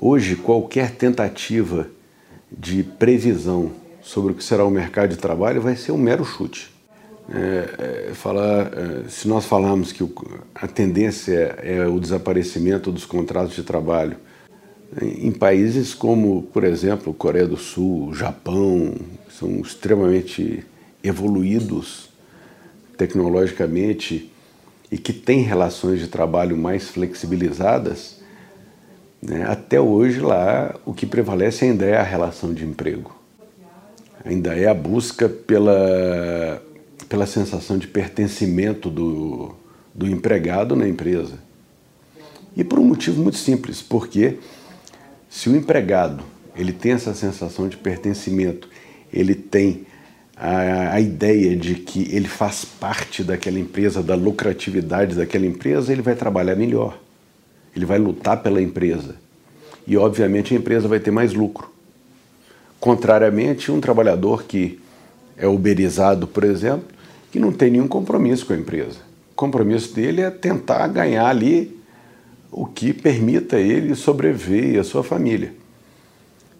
hoje 0.00 0.36
qualquer 0.36 0.92
tentativa 0.92 1.88
de 2.50 2.82
previsão 2.82 3.72
sobre 4.02 4.32
o 4.32 4.34
que 4.34 4.42
será 4.42 4.64
o 4.64 4.70
mercado 4.70 5.10
de 5.10 5.16
trabalho 5.16 5.60
vai 5.60 5.76
ser 5.76 5.92
um 5.92 5.98
mero 5.98 6.24
chute. 6.24 6.70
É, 7.32 8.08
é, 8.08 8.14
falar, 8.14 8.72
é, 8.72 9.08
se 9.08 9.28
nós 9.28 9.44
falarmos 9.44 9.92
que 9.92 10.02
o, 10.02 10.12
a 10.54 10.66
tendência 10.66 11.56
é, 11.62 11.76
é, 11.76 11.86
o 11.86 12.00
desaparecimento 12.00 12.90
dos 12.90 13.04
contratos 13.04 13.54
de 13.54 13.62
trabalho 13.62 14.16
em 15.00 15.30
países 15.30 15.94
como, 15.94 16.42
por 16.52 16.64
exemplo, 16.64 17.14
Coreia 17.14 17.46
do 17.46 17.56
Sul, 17.56 18.12
Japão, 18.12 18.94
são 19.28 19.60
extremamente 19.60 20.66
evoluídos 21.04 22.08
tecnologicamente 22.96 24.32
e 24.90 24.98
que 24.98 25.12
têm 25.12 25.42
relações 25.42 26.00
de 26.00 26.08
trabalho 26.08 26.56
mais 26.56 26.88
flexibilizadas, 26.88 28.16
né, 29.22 29.44
até 29.48 29.80
hoje 29.80 30.20
lá 30.20 30.74
o 30.84 30.92
que 30.92 31.06
prevalece 31.06 31.64
ainda 31.64 31.84
é 31.84 31.96
a 31.96 32.02
relação 32.02 32.52
de 32.52 32.64
emprego. 32.64 33.14
Ainda 34.24 34.54
é 34.54 34.66
a 34.66 34.74
busca 34.74 35.28
pela, 35.28 36.62
pela 37.08 37.26
sensação 37.26 37.78
de 37.78 37.86
pertencimento 37.86 38.90
do, 38.90 39.54
do 39.94 40.06
empregado 40.06 40.74
na 40.74 40.88
empresa. 40.88 41.38
E 42.56 42.64
por 42.64 42.78
um 42.78 42.84
motivo 42.84 43.22
muito 43.22 43.38
simples, 43.38 43.80
porque 43.80 44.38
se 45.28 45.48
o 45.48 45.56
empregado 45.56 46.22
ele 46.56 46.72
tem 46.72 46.92
essa 46.92 47.14
sensação 47.14 47.68
de 47.68 47.76
pertencimento, 47.76 48.68
ele 49.12 49.34
tem 49.34 49.86
a, 50.42 50.94
a 50.94 51.00
ideia 51.00 51.54
de 51.54 51.74
que 51.74 52.08
ele 52.14 52.26
faz 52.26 52.64
parte 52.64 53.22
daquela 53.22 53.58
empresa, 53.58 54.02
da 54.02 54.14
lucratividade 54.14 55.14
daquela 55.14 55.44
empresa, 55.44 55.92
ele 55.92 56.00
vai 56.00 56.14
trabalhar 56.14 56.56
melhor. 56.56 56.98
Ele 57.76 57.84
vai 57.84 57.98
lutar 57.98 58.42
pela 58.42 58.62
empresa. 58.62 59.16
E, 59.86 59.98
obviamente, 59.98 60.54
a 60.54 60.56
empresa 60.56 60.88
vai 60.88 60.98
ter 60.98 61.10
mais 61.10 61.34
lucro. 61.34 61.70
Contrariamente, 62.80 63.70
um 63.70 63.82
trabalhador 63.82 64.44
que 64.44 64.80
é 65.36 65.46
uberizado, 65.46 66.26
por 66.26 66.44
exemplo, 66.44 66.88
que 67.30 67.38
não 67.38 67.52
tem 67.52 67.72
nenhum 67.72 67.86
compromisso 67.86 68.46
com 68.46 68.54
a 68.54 68.56
empresa. 68.56 68.98
O 69.32 69.34
compromisso 69.34 69.94
dele 69.94 70.22
é 70.22 70.30
tentar 70.30 70.86
ganhar 70.88 71.26
ali 71.26 71.78
o 72.50 72.64
que 72.64 72.94
permita 72.94 73.58
ele 73.58 73.94
sobreviver 73.94 74.74
e 74.76 74.78
a 74.78 74.84
sua 74.84 75.04
família. 75.04 75.52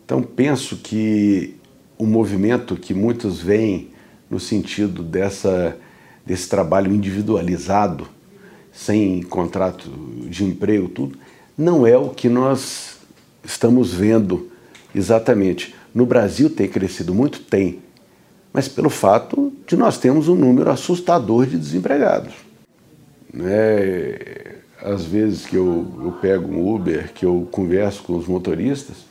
Então, 0.04 0.22
penso 0.22 0.76
que 0.76 1.56
o 2.00 2.06
movimento 2.06 2.76
que 2.76 2.94
muitos 2.94 3.42
veem 3.42 3.90
no 4.30 4.40
sentido 4.40 5.02
dessa, 5.02 5.76
desse 6.24 6.48
trabalho 6.48 6.90
individualizado, 6.90 8.08
sem 8.72 9.22
contrato 9.22 9.90
de 10.26 10.42
emprego, 10.42 10.88
tudo, 10.88 11.18
não 11.58 11.86
é 11.86 11.98
o 11.98 12.08
que 12.08 12.30
nós 12.30 12.96
estamos 13.44 13.92
vendo 13.92 14.50
exatamente. 14.94 15.74
No 15.94 16.06
Brasil 16.06 16.48
tem 16.48 16.66
crescido 16.66 17.14
muito? 17.14 17.40
Tem. 17.40 17.80
Mas 18.50 18.66
pelo 18.66 18.88
fato 18.88 19.52
de 19.66 19.76
nós 19.76 19.98
termos 19.98 20.26
um 20.26 20.34
número 20.34 20.70
assustador 20.70 21.44
de 21.44 21.58
desempregados. 21.58 22.32
É, 23.38 24.54
às 24.80 25.04
vezes 25.04 25.44
que 25.44 25.56
eu, 25.56 25.86
eu 26.02 26.12
pego 26.12 26.50
um 26.50 26.74
Uber, 26.74 27.12
que 27.12 27.26
eu 27.26 27.46
converso 27.50 28.02
com 28.04 28.16
os 28.16 28.26
motoristas, 28.26 29.09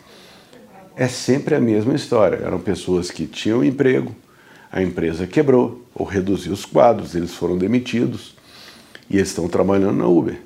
é 1.00 1.08
sempre 1.08 1.56
a 1.56 1.62
mesma 1.62 1.96
história. 1.96 2.42
Eram 2.44 2.60
pessoas 2.60 3.10
que 3.10 3.26
tinham 3.26 3.64
emprego, 3.64 4.14
a 4.70 4.84
empresa 4.84 5.26
quebrou 5.26 5.82
ou 5.96 6.06
reduziu 6.06 6.52
os 6.52 6.66
quadros, 6.66 7.16
eles 7.16 7.34
foram 7.34 7.58
demitidos 7.58 8.36
e 9.10 9.18
estão 9.18 9.48
trabalhando 9.48 9.96
na 9.96 10.08
Uber. 10.08 10.38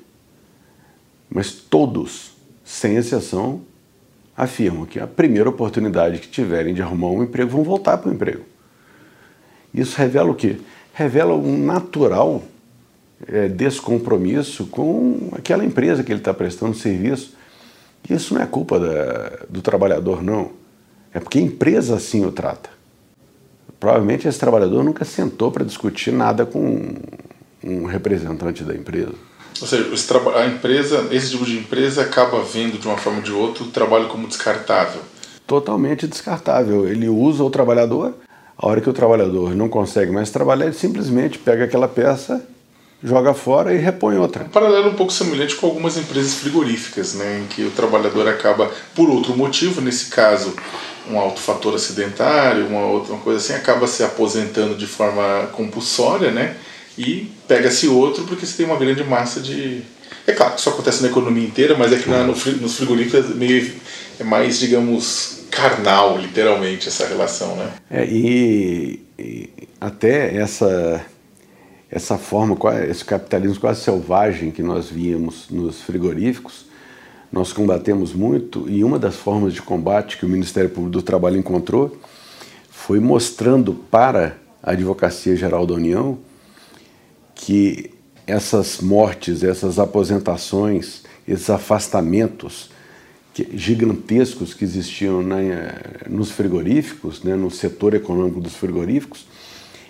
Mas 1.28 1.50
todos, 1.50 2.36
sem 2.64 2.94
exceção, 2.94 3.62
afirmam 4.36 4.86
que 4.86 5.00
a 5.00 5.08
primeira 5.08 5.50
oportunidade 5.50 6.20
que 6.20 6.28
tiverem 6.28 6.72
de 6.72 6.80
arrumar 6.80 7.08
um 7.08 7.24
emprego 7.24 7.50
vão 7.50 7.64
voltar 7.64 7.98
para 7.98 8.10
o 8.10 8.14
emprego. 8.14 8.44
Isso 9.74 9.98
revela 9.98 10.30
o 10.30 10.36
quê? 10.36 10.58
Revela 10.92 11.34
um 11.34 11.58
natural 11.58 12.44
é, 13.26 13.48
descompromisso 13.48 14.66
com 14.66 15.30
aquela 15.32 15.64
empresa 15.64 16.04
que 16.04 16.12
ele 16.12 16.20
está 16.20 16.32
prestando 16.32 16.76
serviço 16.76 17.34
isso 18.08 18.34
não 18.34 18.42
é 18.42 18.46
culpa 18.46 18.78
da, 18.78 19.44
do 19.48 19.62
trabalhador, 19.62 20.22
não. 20.22 20.52
É 21.12 21.20
porque 21.20 21.38
a 21.38 21.42
empresa 21.42 21.96
assim 21.96 22.24
o 22.24 22.32
trata. 22.32 22.70
Provavelmente 23.78 24.26
esse 24.26 24.38
trabalhador 24.38 24.82
nunca 24.82 25.04
sentou 25.04 25.50
para 25.50 25.64
discutir 25.64 26.12
nada 26.12 26.44
com 26.44 26.94
um 27.62 27.84
representante 27.86 28.64
da 28.64 28.74
empresa. 28.74 29.12
Ou 29.60 29.66
seja, 29.66 29.88
a 30.34 30.46
empresa, 30.46 31.08
esse 31.10 31.30
tipo 31.30 31.44
de 31.44 31.58
empresa 31.58 32.02
acaba 32.02 32.42
vendo 32.42 32.78
de 32.78 32.86
uma 32.86 32.96
forma 32.96 33.18
ou 33.18 33.24
de 33.24 33.32
outra 33.32 33.64
o 33.64 33.68
trabalho 33.68 34.08
como 34.08 34.26
descartável. 34.26 35.00
Totalmente 35.46 36.06
descartável. 36.06 36.88
Ele 36.88 37.08
usa 37.08 37.44
o 37.44 37.50
trabalhador, 37.50 38.14
a 38.56 38.66
hora 38.66 38.80
que 38.80 38.90
o 38.90 38.92
trabalhador 38.92 39.54
não 39.54 39.68
consegue 39.68 40.10
mais 40.10 40.30
trabalhar, 40.30 40.66
ele 40.66 40.74
simplesmente 40.74 41.38
pega 41.38 41.64
aquela 41.64 41.86
peça 41.86 42.44
joga 43.02 43.34
fora 43.34 43.74
e 43.74 43.78
repõe 43.78 44.16
outra. 44.16 44.44
Um 44.44 44.48
paralelo 44.48 44.90
um 44.90 44.94
pouco 44.94 45.12
semelhante 45.12 45.56
com 45.56 45.66
algumas 45.66 45.96
empresas 45.96 46.34
frigoríficas, 46.34 47.14
né, 47.14 47.40
em 47.42 47.46
que 47.46 47.62
o 47.62 47.70
trabalhador 47.70 48.26
acaba, 48.28 48.70
por 48.94 49.10
outro 49.10 49.36
motivo, 49.36 49.80
nesse 49.80 50.06
caso, 50.06 50.54
um 51.10 51.18
alto 51.18 51.40
fator 51.40 51.74
acidentário, 51.74 52.66
uma 52.66 52.86
outra 52.86 53.14
coisa 53.16 53.38
assim, 53.38 53.52
acaba 53.52 53.86
se 53.86 54.02
aposentando 54.02 54.74
de 54.74 54.86
forma 54.86 55.48
compulsória, 55.52 56.30
né, 56.30 56.56
e 56.96 57.30
pega-se 57.46 57.88
outro 57.88 58.24
porque 58.24 58.46
você 58.46 58.56
tem 58.56 58.66
uma 58.66 58.78
grande 58.78 59.04
massa 59.04 59.40
de... 59.40 59.82
É 60.26 60.32
claro 60.32 60.54
que 60.54 60.60
isso 60.60 60.70
acontece 60.70 61.02
na 61.02 61.08
economia 61.08 61.46
inteira, 61.46 61.76
mas 61.76 61.92
é 61.92 61.98
que 61.98 62.08
na, 62.08 62.22
no, 62.22 62.32
nos 62.32 62.76
frigoríficos 62.76 63.30
é, 63.30 63.34
meio, 63.34 63.74
é 64.18 64.24
mais, 64.24 64.58
digamos, 64.58 65.40
carnal, 65.50 66.16
literalmente, 66.16 66.88
essa 66.88 67.06
relação, 67.06 67.54
né? 67.56 67.70
É, 67.90 68.06
e, 68.06 69.00
e 69.18 69.50
até 69.78 70.34
essa 70.36 71.04
essa 71.94 72.18
forma, 72.18 72.58
esse 72.90 73.04
capitalismo 73.04 73.60
quase 73.60 73.80
selvagem 73.82 74.50
que 74.50 74.64
nós 74.64 74.90
víamos 74.90 75.46
nos 75.48 75.80
frigoríficos, 75.80 76.66
nós 77.30 77.52
combatemos 77.52 78.12
muito 78.12 78.68
e 78.68 78.82
uma 78.82 78.98
das 78.98 79.14
formas 79.14 79.54
de 79.54 79.62
combate 79.62 80.16
que 80.16 80.26
o 80.26 80.28
Ministério 80.28 80.68
Público 80.68 80.90
do 80.90 81.02
Trabalho 81.02 81.36
encontrou 81.36 81.96
foi 82.68 82.98
mostrando 82.98 83.72
para 83.72 84.36
a 84.60 84.72
Advocacia 84.72 85.36
Geral 85.36 85.64
da 85.64 85.74
União 85.74 86.18
que 87.32 87.92
essas 88.26 88.80
mortes, 88.80 89.44
essas 89.44 89.78
aposentações, 89.78 91.02
esses 91.28 91.48
afastamentos 91.48 92.70
gigantescos 93.52 94.52
que 94.52 94.64
existiam 94.64 95.22
na, 95.22 95.36
nos 96.10 96.32
frigoríficos, 96.32 97.22
né, 97.22 97.36
no 97.36 97.52
setor 97.52 97.94
econômico 97.94 98.40
dos 98.40 98.54
frigoríficos, 98.54 99.26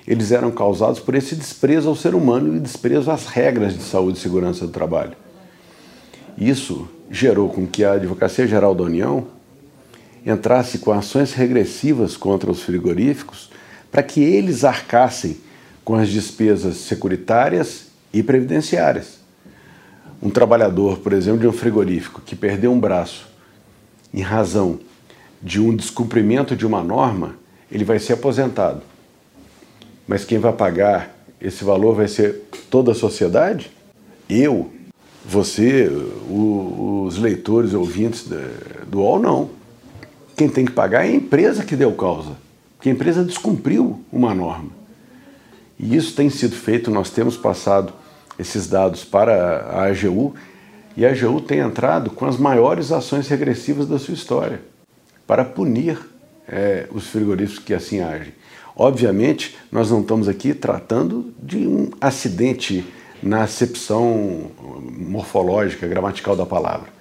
eles 0.06 0.32
eram 0.32 0.50
causados 0.50 1.00
por 1.00 1.14
esse 1.14 1.34
desprezo 1.34 1.88
ao 1.88 1.96
ser 1.96 2.14
humano 2.14 2.56
e 2.56 2.60
desprezo 2.60 3.10
às 3.10 3.26
regras 3.26 3.74
de 3.74 3.82
saúde 3.82 4.18
e 4.18 4.20
segurança 4.20 4.66
do 4.66 4.72
trabalho. 4.72 5.16
Isso 6.36 6.88
gerou 7.10 7.48
com 7.48 7.66
que 7.66 7.84
a 7.84 7.92
Advocacia 7.92 8.46
Geral 8.46 8.74
da 8.74 8.82
União 8.82 9.26
entrasse 10.26 10.78
com 10.78 10.92
ações 10.92 11.32
regressivas 11.32 12.16
contra 12.16 12.50
os 12.50 12.62
frigoríficos 12.62 13.50
para 13.90 14.02
que 14.02 14.22
eles 14.22 14.64
arcassem 14.64 15.38
com 15.84 15.94
as 15.94 16.08
despesas 16.08 16.76
securitárias 16.78 17.86
e 18.12 18.22
previdenciárias. 18.22 19.22
um 20.22 20.30
trabalhador, 20.30 20.98
por 20.98 21.12
exemplo, 21.12 21.40
de 21.40 21.46
um 21.46 21.52
frigorífico 21.52 22.22
que 22.24 22.34
perdeu 22.34 22.72
um 22.72 22.80
braço 22.80 23.28
em 24.12 24.22
razão 24.22 24.80
de 25.42 25.60
um 25.60 25.76
descumprimento 25.76 26.56
de 26.56 26.64
uma 26.64 26.82
norma, 26.82 27.36
ele 27.70 27.84
vai 27.84 27.98
ser 27.98 28.14
aposentado. 28.14 28.80
Mas 30.06 30.24
quem 30.24 30.38
vai 30.38 30.52
pagar 30.52 31.14
esse 31.40 31.64
valor 31.64 31.94
vai 31.94 32.08
ser 32.08 32.42
toda 32.70 32.92
a 32.92 32.94
sociedade? 32.94 33.70
Eu? 34.28 34.70
Você? 35.24 35.86
O, 36.28 37.04
os 37.06 37.18
leitores, 37.18 37.74
ouvintes 37.74 38.26
do 38.86 39.00
UOL? 39.00 39.18
Não. 39.18 39.50
Quem 40.36 40.48
tem 40.48 40.64
que 40.64 40.72
pagar 40.72 41.04
é 41.04 41.10
a 41.10 41.14
empresa 41.14 41.64
que 41.64 41.76
deu 41.76 41.92
causa. 41.92 42.32
Que 42.80 42.88
a 42.88 42.92
empresa 42.92 43.24
descumpriu 43.24 44.00
uma 44.12 44.34
norma. 44.34 44.70
E 45.78 45.96
isso 45.96 46.14
tem 46.14 46.30
sido 46.30 46.54
feito, 46.54 46.90
nós 46.90 47.10
temos 47.10 47.36
passado 47.36 47.92
esses 48.38 48.66
dados 48.66 49.04
para 49.04 49.60
a 49.60 49.86
AGU 49.86 50.34
e 50.96 51.04
a 51.04 51.10
AGU 51.10 51.40
tem 51.40 51.58
entrado 51.58 52.10
com 52.10 52.26
as 52.26 52.36
maiores 52.36 52.92
ações 52.92 53.28
regressivas 53.28 53.86
da 53.86 53.98
sua 53.98 54.14
história 54.14 54.60
para 55.26 55.44
punir 55.44 55.98
é, 56.48 56.86
os 56.92 57.06
frigoríficos 57.08 57.64
que 57.64 57.74
assim 57.74 58.00
agem. 58.00 58.32
Obviamente, 58.76 59.56
nós 59.70 59.90
não 59.90 60.00
estamos 60.00 60.28
aqui 60.28 60.52
tratando 60.52 61.32
de 61.40 61.58
um 61.58 61.90
acidente 62.00 62.84
na 63.22 63.42
acepção 63.42 64.50
morfológica, 64.98 65.86
gramatical 65.86 66.34
da 66.36 66.44
palavra. 66.44 66.92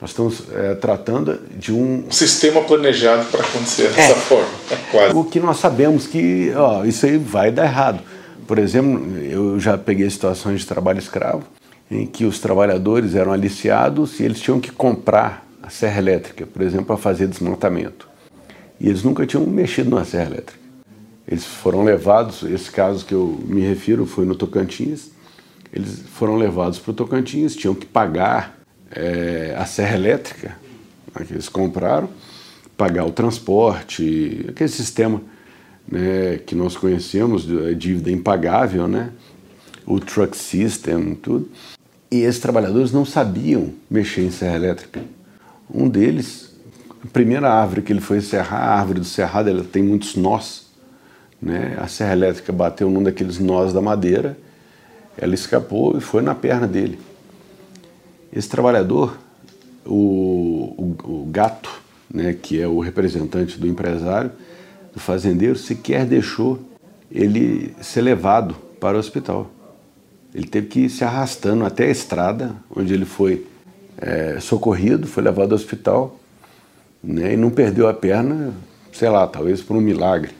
Nós 0.00 0.10
estamos 0.10 0.44
é, 0.50 0.74
tratando 0.76 1.38
de 1.56 1.72
um... 1.72 2.06
um 2.08 2.10
sistema 2.10 2.62
planejado 2.62 3.26
para 3.26 3.40
acontecer 3.42 3.90
dessa 3.90 4.12
é, 4.12 4.14
forma, 4.14 4.48
é 4.70 4.76
quase. 4.90 5.14
O 5.14 5.24
que 5.24 5.38
nós 5.38 5.58
sabemos 5.58 6.06
que 6.06 6.52
ó, 6.56 6.84
isso 6.84 7.04
aí 7.04 7.18
vai 7.18 7.52
dar 7.52 7.64
errado. 7.64 8.00
Por 8.46 8.58
exemplo, 8.58 9.18
eu 9.18 9.60
já 9.60 9.76
peguei 9.76 10.08
situações 10.08 10.60
de 10.60 10.66
trabalho 10.66 10.98
escravo 10.98 11.44
em 11.90 12.06
que 12.06 12.24
os 12.24 12.38
trabalhadores 12.38 13.14
eram 13.14 13.32
aliciados 13.32 14.18
e 14.20 14.22
eles 14.22 14.40
tinham 14.40 14.58
que 14.58 14.72
comprar 14.72 15.46
a 15.62 15.68
serra 15.68 15.98
elétrica, 15.98 16.46
por 16.46 16.62
exemplo, 16.62 16.86
para 16.86 16.96
fazer 16.96 17.26
desmontamento. 17.26 18.08
E 18.80 18.88
eles 18.88 19.02
nunca 19.02 19.26
tinham 19.26 19.44
mexido 19.44 19.94
na 19.94 20.04
serra 20.04 20.30
elétrica. 20.30 20.59
Eles 21.30 21.46
foram 21.46 21.84
levados, 21.84 22.42
esse 22.42 22.70
caso 22.70 23.06
que 23.06 23.14
eu 23.14 23.40
me 23.46 23.60
refiro 23.60 24.04
foi 24.04 24.24
no 24.24 24.34
Tocantins, 24.34 25.12
eles 25.72 26.00
foram 26.00 26.36
levados 26.36 26.80
para 26.80 26.90
o 26.90 26.94
Tocantins, 26.94 27.54
tinham 27.54 27.74
que 27.74 27.86
pagar 27.86 28.58
é, 28.90 29.54
a 29.56 29.64
serra 29.64 29.94
elétrica 29.94 30.56
né, 31.14 31.24
que 31.24 31.32
eles 31.32 31.48
compraram, 31.48 32.08
pagar 32.76 33.04
o 33.04 33.12
transporte, 33.12 34.44
aquele 34.48 34.70
sistema 34.70 35.22
né, 35.86 36.38
que 36.38 36.54
nós 36.54 36.76
conhecemos, 36.76 37.46
a 37.48 37.72
dívida 37.74 38.10
impagável, 38.10 38.88
né, 38.88 39.10
o 39.86 40.00
truck 40.00 40.36
system, 40.36 41.14
tudo. 41.14 41.48
E 42.10 42.22
esses 42.22 42.40
trabalhadores 42.40 42.90
não 42.90 43.04
sabiam 43.04 43.72
mexer 43.88 44.22
em 44.22 44.30
serra 44.30 44.56
elétrica. 44.56 45.00
Um 45.72 45.88
deles, 45.88 46.52
a 47.04 47.06
primeira 47.06 47.48
árvore 47.48 47.82
que 47.82 47.92
ele 47.92 48.00
foi 48.00 48.20
serrar, 48.20 48.62
a 48.62 48.80
árvore 48.80 48.98
do 48.98 49.06
cerrado, 49.06 49.48
ela 49.48 49.62
tem 49.62 49.82
muitos 49.82 50.16
nós. 50.16 50.69
Né? 51.40 51.76
A 51.80 51.86
serra 51.86 52.12
elétrica 52.12 52.52
bateu 52.52 52.90
num 52.90 53.02
daqueles 53.02 53.38
nós 53.38 53.72
da 53.72 53.80
madeira, 53.80 54.36
ela 55.16 55.34
escapou 55.34 55.96
e 55.96 56.00
foi 56.00 56.22
na 56.22 56.34
perna 56.34 56.66
dele. 56.66 56.98
Esse 58.32 58.48
trabalhador, 58.48 59.18
o, 59.84 60.94
o, 61.04 61.22
o 61.22 61.28
gato, 61.30 61.70
né, 62.12 62.32
que 62.32 62.60
é 62.60 62.66
o 62.66 62.80
representante 62.80 63.58
do 63.58 63.66
empresário, 63.66 64.30
do 64.92 65.00
fazendeiro, 65.00 65.56
sequer 65.56 66.06
deixou 66.06 66.60
ele 67.10 67.74
ser 67.80 68.02
levado 68.02 68.54
para 68.78 68.96
o 68.96 69.00
hospital. 69.00 69.50
Ele 70.34 70.46
teve 70.46 70.68
que 70.68 70.80
ir 70.80 70.90
se 70.90 71.02
arrastando 71.04 71.64
até 71.64 71.86
a 71.86 71.90
estrada, 71.90 72.54
onde 72.74 72.94
ele 72.94 73.04
foi 73.04 73.46
é, 73.98 74.38
socorrido, 74.40 75.06
foi 75.06 75.22
levado 75.22 75.52
ao 75.52 75.56
hospital 75.56 76.18
né, 77.02 77.34
e 77.34 77.36
não 77.36 77.50
perdeu 77.50 77.88
a 77.88 77.94
perna, 77.94 78.54
sei 78.92 79.08
lá, 79.08 79.26
talvez 79.26 79.60
por 79.60 79.76
um 79.76 79.80
milagre. 79.80 80.39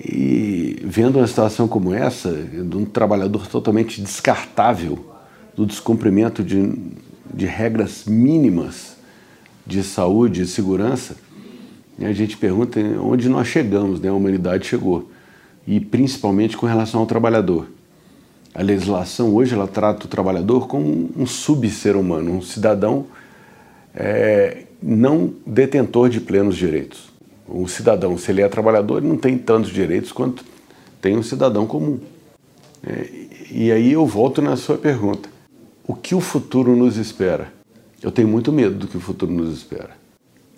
E 0.00 0.80
vendo 0.84 1.18
uma 1.18 1.26
situação 1.26 1.66
como 1.66 1.92
essa, 1.92 2.32
de 2.32 2.76
um 2.76 2.84
trabalhador 2.84 3.46
totalmente 3.46 4.00
descartável, 4.00 5.04
do 5.56 5.66
descumprimento 5.66 6.44
de, 6.44 6.72
de 7.34 7.44
regras 7.44 8.04
mínimas 8.04 8.96
de 9.66 9.82
saúde 9.82 10.42
e 10.42 10.46
segurança, 10.46 11.16
a 12.00 12.12
gente 12.12 12.36
pergunta 12.36 12.78
onde 13.02 13.28
nós 13.28 13.48
chegamos, 13.48 14.00
né? 14.00 14.08
a 14.08 14.12
humanidade 14.12 14.68
chegou. 14.68 15.10
E 15.66 15.80
principalmente 15.80 16.56
com 16.56 16.64
relação 16.64 17.00
ao 17.00 17.06
trabalhador. 17.06 17.66
A 18.54 18.62
legislação 18.62 19.34
hoje 19.34 19.52
ela 19.52 19.66
trata 19.66 20.06
o 20.06 20.08
trabalhador 20.08 20.68
como 20.68 21.10
um 21.16 21.26
sub-ser 21.26 21.96
humano, 21.96 22.32
um 22.32 22.40
cidadão 22.40 23.06
é, 23.94 24.64
não 24.80 25.34
detentor 25.44 26.08
de 26.08 26.20
plenos 26.20 26.56
direitos. 26.56 27.07
Um 27.48 27.66
cidadão, 27.66 28.16
se 28.18 28.30
ele 28.30 28.42
é 28.42 28.48
trabalhador, 28.48 28.98
ele 28.98 29.08
não 29.08 29.16
tem 29.16 29.38
tantos 29.38 29.70
direitos 29.70 30.12
quanto 30.12 30.44
tem 31.00 31.16
um 31.16 31.22
cidadão 31.22 31.66
comum. 31.66 31.98
É, 32.86 33.08
e 33.50 33.72
aí 33.72 33.92
eu 33.92 34.04
volto 34.04 34.42
na 34.42 34.56
sua 34.56 34.76
pergunta. 34.76 35.28
O 35.86 35.94
que 35.94 36.14
o 36.14 36.20
futuro 36.20 36.76
nos 36.76 36.96
espera? 36.96 37.52
Eu 38.02 38.12
tenho 38.12 38.28
muito 38.28 38.52
medo 38.52 38.74
do 38.74 38.86
que 38.86 38.96
o 38.96 39.00
futuro 39.00 39.32
nos 39.32 39.56
espera. 39.56 39.90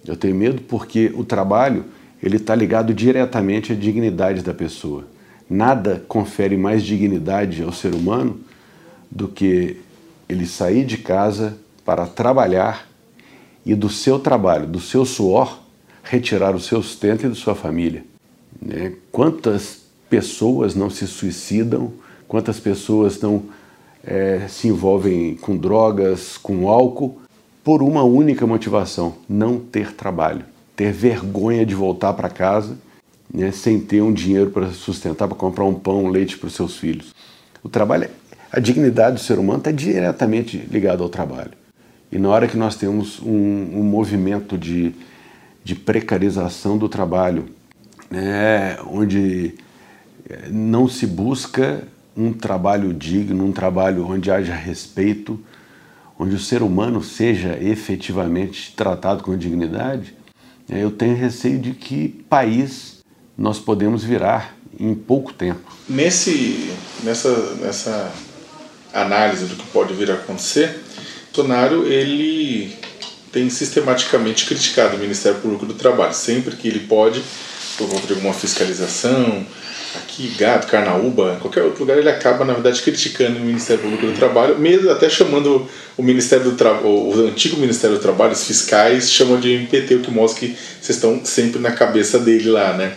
Eu 0.07 0.17
tenho 0.17 0.35
medo 0.35 0.63
porque 0.63 1.13
o 1.15 1.25
trabalho 1.25 1.85
ele 2.23 2.37
está 2.37 2.55
ligado 2.55 2.93
diretamente 2.93 3.73
à 3.73 3.77
dignidade 3.77 4.43
da 4.43 4.53
pessoa. 4.53 5.05
Nada 5.49 6.05
confere 6.07 6.57
mais 6.57 6.83
dignidade 6.83 7.63
ao 7.63 7.73
ser 7.73 7.95
humano 7.95 8.41
do 9.11 9.29
que 9.29 9.77
ele 10.29 10.47
sair 10.47 10.85
de 10.85 10.99
casa 10.99 11.57
para 11.85 12.07
trabalhar 12.07 12.87
e 13.65 13.75
do 13.75 13.89
seu 13.89 14.19
trabalho, 14.19 14.67
do 14.67 14.81
seu 14.81 15.05
suor, 15.05 15.60
retirar 16.03 16.55
o 16.55 16.61
seu 16.61 16.83
sustento 16.83 17.27
e 17.27 17.29
da 17.29 17.35
sua 17.35 17.55
família. 17.55 18.05
Né? 18.61 18.95
Quantas 19.11 19.81
pessoas 20.09 20.75
não 20.75 20.91
se 20.91 21.07
suicidam, 21.07 21.93
quantas 22.27 22.59
pessoas 22.59 23.21
não 23.21 23.45
é, 24.05 24.47
se 24.49 24.69
envolvem 24.69 25.37
com 25.37 25.57
drogas, 25.57 26.37
com 26.37 26.69
álcool, 26.69 27.21
por 27.63 27.83
uma 27.83 28.03
única 28.03 28.47
motivação: 28.47 29.15
não 29.29 29.59
ter 29.59 29.93
trabalho, 29.93 30.45
ter 30.75 30.93
vergonha 30.93 31.65
de 31.65 31.75
voltar 31.75 32.13
para 32.15 32.29
casa 32.29 32.77
né, 33.33 33.53
sem 33.53 33.79
ter 33.79 34.03
um 34.03 34.13
dinheiro 34.13 34.51
para 34.51 34.71
sustentar, 34.73 35.29
para 35.29 35.37
comprar 35.37 35.65
um 35.65 35.75
pão, 35.75 36.05
um 36.05 36.09
leite 36.09 36.37
para 36.37 36.49
os 36.49 36.55
seus 36.55 36.77
filhos. 36.77 37.15
O 37.63 37.69
trabalho, 37.69 38.09
a 38.51 38.59
dignidade 38.59 39.17
do 39.17 39.21
ser 39.21 39.39
humano 39.39 39.59
está 39.59 39.71
diretamente 39.71 40.57
ligada 40.71 41.03
ao 41.03 41.09
trabalho. 41.09 41.53
E 42.11 42.19
na 42.19 42.29
hora 42.29 42.49
que 42.49 42.57
nós 42.57 42.75
temos 42.75 43.21
um, 43.21 43.31
um 43.31 43.83
movimento 43.85 44.59
de, 44.59 44.93
de 45.63 45.75
precarização 45.75 46.79
do 46.79 46.89
trabalho, 46.89 47.47
né, 48.11 48.79
onde 48.87 49.55
eh, 50.29 50.49
não 50.51 50.89
se 50.89 51.07
busca 51.07 51.83
um 52.17 52.33
trabalho 52.33 52.93
digno, 52.93 53.45
um 53.45 53.53
trabalho 53.53 54.07
onde 54.07 54.31
haja 54.31 54.55
respeito, 54.55 55.41
onde 56.19 56.35
o 56.35 56.39
ser 56.39 56.63
humano 56.63 57.03
seja 57.03 57.59
efetivamente 57.61 58.75
tratado 58.77 59.23
com 59.23 59.37
dignidade, 59.37 60.15
é, 60.69 60.83
eu 60.83 60.91
tenho 60.91 61.17
receio 61.17 61.59
de 61.59 61.73
que 61.73 62.09
país 62.29 62.99
nós 63.37 63.59
podemos 63.59 64.05
virar 64.05 64.55
em 64.79 64.95
pouco 64.95 65.33
tempo. 65.33 65.61
Nesse, 65.89 66.73
nessa, 67.03 67.55
nessa 67.57 68.13
análise 68.93 69.47
do 69.47 69.57
que 69.57 69.67
pode 69.69 69.95
vir 69.95 70.11
a 70.11 70.15
acontecer, 70.15 70.81
Bolsonaro 71.51 71.87
ele 71.87 72.77
tem 73.33 73.49
sistematicamente 73.49 74.47
criticado 74.47 74.97
o 74.97 74.99
Ministério 74.99 75.39
Público 75.39 75.67
do 75.67 75.75
Trabalho 75.75 76.15
sempre 76.15 76.57
que 76.57 76.69
ele 76.69 76.81
pode, 76.81 77.23
por 77.77 77.89
conta 77.89 78.07
de 78.07 78.13
alguma 78.15 78.35
fiscalização, 78.35 79.47
aqui, 79.97 80.35
Gato, 80.39 80.67
Carnaúba, 80.67 81.39
qualquer 81.41 81.63
outro 81.63 81.81
lugar, 81.81 81.99
ele 81.99 82.09
acaba, 82.09 82.45
na 82.45 82.53
verdade, 82.53 82.81
criticando 82.83 83.39
o 83.39 83.41
Ministério 83.41 83.83
Público 83.83 84.07
do 84.07 84.13
Trabalho, 84.13 84.59
mesmo 84.59 84.91
até 84.91 85.09
chamando 85.09 85.69
o 85.97 86.03
Ministério 86.03 86.45
do 86.45 86.53
Tra... 86.53 86.73
o 86.75 87.29
antigo 87.29 87.57
Ministério 87.57 87.97
do 87.97 88.03
Trabalho, 88.03 88.33
os 88.33 88.45
fiscais, 88.45 89.11
chamam 89.11 89.41
de 89.41 89.53
MPT, 89.53 89.97
o 89.97 90.01
que 90.01 90.11
mostra 90.11 90.41
que 90.41 90.57
vocês 90.81 90.97
estão 90.97 91.21
sempre 91.25 91.61
na 91.61 91.73
cabeça 91.73 92.19
dele 92.19 92.51
lá, 92.51 92.75
né? 92.75 92.93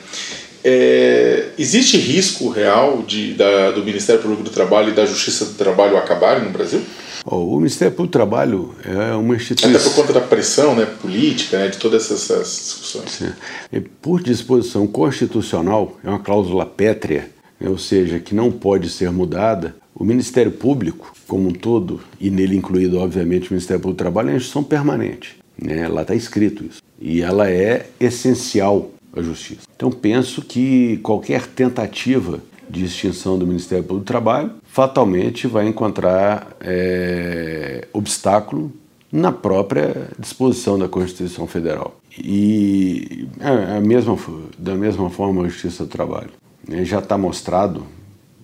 É, 0.66 1.50
existe 1.60 1.98
risco 1.98 2.50
real 2.50 3.04
de, 3.06 3.34
da, 3.34 3.72
do 3.72 3.84
Ministério 3.84 4.22
Público 4.22 4.44
do 4.44 4.50
Trabalho 4.50 4.90
e 4.90 4.94
da 4.94 5.06
Justiça 5.06 5.46
do 5.46 5.54
Trabalho 5.56 5.98
acabarem 5.98 6.44
no 6.44 6.52
Brasil? 6.52 6.82
O 7.26 7.58
Ministério 7.58 7.94
Público 7.94 8.12
do 8.12 8.20
Trabalho 8.20 8.76
é 8.84 9.14
uma 9.16 9.36
instituição. 9.36 9.76
Até 9.76 9.90
por 9.90 9.96
conta 9.96 10.14
da 10.14 10.22
pressão 10.22 10.76
né, 10.76 10.86
política, 10.86 11.58
né, 11.58 11.68
de 11.70 11.78
todas 11.78 12.12
essas 12.12 12.48
discussões. 12.48 13.12
Sim. 13.12 13.32
E 13.72 13.80
por 13.80 14.22
disposição 14.22 14.86
constitucional, 14.86 15.98
é 16.04 16.10
uma 16.10 16.20
cláusula 16.20 16.66
pétrea, 16.66 17.30
né, 17.60 17.70
ou 17.70 17.78
seja, 17.78 18.20
que 18.20 18.36
não 18.36 18.52
pode 18.52 18.90
ser 18.90 19.12
mudada. 19.12 19.76
O 19.96 20.04
Ministério 20.04 20.52
Público, 20.52 21.14
como 21.28 21.48
um 21.48 21.54
todo, 21.54 22.02
e 22.20 22.30
nele 22.30 22.58
incluído, 22.58 23.00
obviamente, 23.00 23.50
o 23.50 23.54
Ministério 23.54 23.82
Público 23.82 23.98
do 23.98 24.04
Trabalho, 24.04 24.30
é 24.30 24.32
uma 24.32 24.38
instituição 24.38 24.64
permanente. 24.64 25.38
Né, 25.62 25.88
lá 25.88 26.02
está 26.02 26.16
escrito 26.16 26.66
isso. 26.66 26.82
E 27.00 27.22
ela 27.22 27.50
é 27.50 27.88
essencial 28.00 28.92
à 29.16 29.22
justiça. 29.22 29.62
Então, 29.76 29.92
penso 29.92 30.42
que 30.42 30.98
qualquer 30.98 31.46
tentativa 31.48 32.42
de 32.70 32.84
extinção 32.86 33.38
do 33.38 33.46
Ministério 33.46 33.84
Público 33.84 34.04
do 34.04 34.08
Trabalho 34.08 34.52
fatalmente 34.74 35.46
vai 35.46 35.68
encontrar 35.68 36.58
é, 36.60 37.88
obstáculo 37.94 38.72
na 39.12 39.32
própria 39.32 40.08
disposição 40.18 40.80
da 40.80 40.88
Constituição 40.88 41.46
Federal. 41.46 42.02
E 42.18 43.28
é, 43.40 43.78
a 43.78 43.80
mesma, 43.80 44.18
da 44.58 44.74
mesma 44.74 45.12
forma 45.12 45.44
a 45.44 45.48
Justiça 45.48 45.84
do 45.84 45.90
Trabalho. 45.92 46.32
Né, 46.68 46.84
já 46.84 46.98
está 46.98 47.16
mostrado 47.16 47.86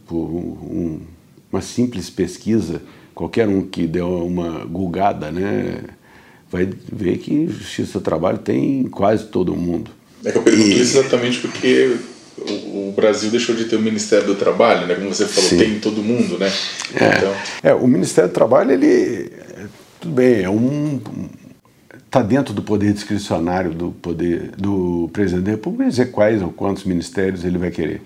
por 0.06 0.18
um, 0.18 1.00
uma 1.52 1.62
simples 1.64 2.12
pesquisa, 2.12 2.80
qualquer 3.16 3.48
um 3.48 3.64
que 3.64 3.88
deu 3.88 4.24
uma 4.24 4.66
gulgada, 4.66 5.32
né, 5.32 5.80
vai 6.52 6.70
ver 6.94 7.18
que 7.18 7.48
Justiça 7.48 7.98
do 7.98 8.04
Trabalho 8.04 8.38
tem 8.38 8.82
em 8.82 8.88
quase 8.88 9.26
todo 9.26 9.56
mundo. 9.56 9.90
É 10.24 10.32
que 10.32 10.38
eu 10.38 10.44
pergunto 10.44 10.68
e... 10.68 10.80
isso 10.80 11.00
exatamente 11.00 11.40
porque 11.40 11.98
Brasil 13.00 13.30
deixou 13.30 13.56
de 13.56 13.66
ter 13.66 13.76
o 13.76 13.82
Ministério 13.82 14.28
do 14.28 14.36
Trabalho, 14.36 14.88
né? 14.88 14.96
Como 14.96 15.14
você 15.14 15.26
falou, 15.26 15.50
Sim. 15.50 15.58
tem 15.58 15.72
em 15.76 15.80
todo 15.80 16.04
mundo, 16.04 16.38
né? 16.38 16.52
É, 16.96 17.18
então... 17.18 17.34
é, 17.64 17.74
o 17.74 17.88
Ministério 17.88 18.30
do 18.30 18.34
Trabalho, 18.34 18.72
ele 18.72 19.32
tudo 20.00 20.16
bem, 20.16 20.44
é 20.44 20.50
um 20.50 21.02
está 22.10 22.24
dentro 22.24 22.56
do 22.56 22.64
poder 22.64 22.92
discricionário 22.92 23.72
do 23.72 23.92
poder 23.92 24.52
do 24.58 25.10
presidente 25.14 25.46
da 25.46 25.52
República 25.52 25.90
dizer 25.90 26.08
quais 26.08 26.42
ou 26.42 26.52
quantos 26.52 26.84
ministérios 26.84 27.46
ele 27.46 27.58
vai 27.58 27.70
querer. 27.70 28.02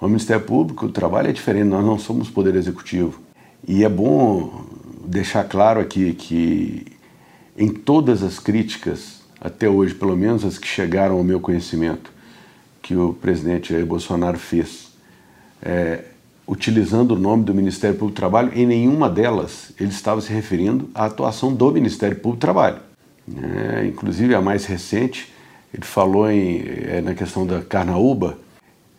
O 0.00 0.08
Ministério 0.08 0.44
Público, 0.44 0.86
o 0.86 0.90
trabalho 0.90 1.28
é 1.28 1.32
diferente, 1.32 1.66
nós 1.66 1.84
não 1.84 1.98
somos 1.98 2.28
poder 2.28 2.54
executivo. 2.56 3.20
E 3.66 3.84
é 3.84 3.88
bom 3.88 4.64
deixar 5.04 5.44
claro 5.44 5.80
aqui 5.80 6.12
que 6.14 6.86
em 7.56 7.68
todas 7.68 8.22
as 8.22 8.38
críticas, 8.38 9.20
até 9.40 9.68
hoje, 9.68 9.94
pelo 9.94 10.16
menos 10.16 10.44
as 10.44 10.58
que 10.58 10.66
chegaram 10.66 11.16
ao 11.16 11.24
meu 11.24 11.40
conhecimento, 11.40 12.12
que 12.88 12.96
o 12.96 13.12
presidente 13.12 13.74
Jair 13.74 13.84
Bolsonaro 13.84 14.38
fez, 14.38 14.88
é, 15.60 16.04
utilizando 16.46 17.10
o 17.10 17.18
nome 17.18 17.44
do 17.44 17.52
Ministério 17.52 17.94
Público 17.94 18.14
do 18.14 18.16
Trabalho, 18.16 18.50
em 18.54 18.66
nenhuma 18.66 19.10
delas 19.10 19.72
ele 19.78 19.90
estava 19.90 20.22
se 20.22 20.32
referindo 20.32 20.88
à 20.94 21.04
atuação 21.04 21.52
do 21.52 21.70
Ministério 21.70 22.16
Público 22.16 22.38
do 22.38 22.40
Trabalho. 22.40 22.78
É, 23.36 23.84
inclusive 23.84 24.34
a 24.34 24.40
mais 24.40 24.64
recente, 24.64 25.30
ele 25.74 25.84
falou 25.84 26.30
em, 26.30 26.62
é, 26.66 27.02
na 27.02 27.14
questão 27.14 27.46
da 27.46 27.60
carnaúba. 27.60 28.38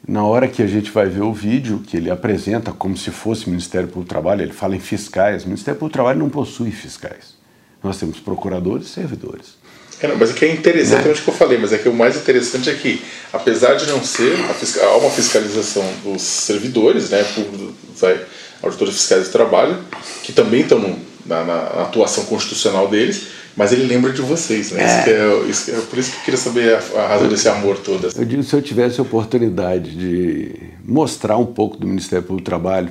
Na 0.08 0.24
hora 0.24 0.48
que 0.48 0.62
a 0.62 0.68
gente 0.68 0.92
vai 0.92 1.10
ver 1.10 1.24
o 1.24 1.34
vídeo 1.34 1.80
que 1.80 1.98
ele 1.98 2.12
apresenta 2.12 2.72
como 2.72 2.96
se 2.96 3.10
fosse 3.10 3.50
Ministério 3.50 3.88
Público 3.88 4.06
do 4.06 4.10
Trabalho, 4.10 4.44
ele 4.44 4.54
fala 4.54 4.76
em 4.76 4.80
fiscais. 4.80 5.46
O 5.46 5.48
Ministério 5.48 5.80
Público 5.80 5.94
do 5.94 5.98
Trabalho 6.00 6.20
não 6.20 6.30
possui 6.30 6.70
fiscais. 6.70 7.34
Nós 7.82 7.98
temos 7.98 8.20
procuradores 8.20 8.86
e 8.86 8.90
servidores. 8.90 9.58
É, 10.02 10.08
não, 10.08 10.18
mas 10.18 10.32
é 10.32 10.34
que 10.34 10.46
é 10.46 10.54
interessante 10.54 11.06
né? 11.06 11.12
o 11.12 11.16
que 11.16 11.28
eu 11.28 11.34
falei, 11.34 11.58
mas 11.58 11.74
é 11.74 11.78
que 11.78 11.90
o 11.90 11.94
mais 11.94 12.16
interessante 12.16 12.70
é 12.70 12.74
que, 12.74 13.02
apesar 13.34 13.76
de 13.76 13.88
não 13.88 14.04
ser, 14.04 14.34
há 14.82 14.98
uma 14.98 15.10
fiscalização 15.10 15.84
dos 16.04 16.22
servidores, 16.22 17.10
né, 17.10 17.24
por, 17.36 17.74
vai, 18.00 18.20
auditores 18.64 18.96
fiscais 18.96 19.26
de 19.26 19.30
trabalho, 19.30 19.78
que 20.24 20.32
também 20.32 20.62
estão 20.62 20.80
no, 20.80 20.98
na, 21.26 21.44
na, 21.44 21.64
atuação 21.82 22.26
constitucional 22.26 22.88
deles, 22.88 23.28
mas 23.58 23.74
ele 23.74 23.84
lembra 23.84 24.14
de 24.14 24.22
vocês, 24.22 24.72
né? 24.72 24.84
É. 24.84 24.86
Isso 24.86 25.10
é, 25.10 25.50
isso 25.50 25.72
é, 25.72 25.86
por 25.90 26.00
isso 26.00 26.12
que 26.12 26.18
eu 26.18 26.24
queria 26.24 26.40
saber 26.40 26.76
a, 26.76 27.00
a 27.02 27.08
razão 27.08 27.28
desse 27.28 27.50
amor 27.50 27.78
todo. 27.78 28.10
Eu 28.16 28.26
digo, 28.26 28.42
se 28.44 28.56
eu 28.56 28.62
tivesse 28.62 29.00
a 29.00 29.04
oportunidade 29.04 29.96
de 29.96 30.56
mostrar 30.86 31.36
um 31.38 31.46
pouco 31.46 31.76
do 31.76 31.86
Ministério 31.86 32.24
Público 32.24 32.44
do 32.44 32.46
Trabalho, 32.46 32.90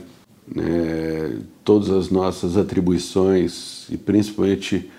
né, 0.54 1.38
todas 1.64 1.90
as 1.90 2.10
nossas 2.10 2.56
atribuições 2.56 3.86
e 3.90 3.96
principalmente 3.96 4.90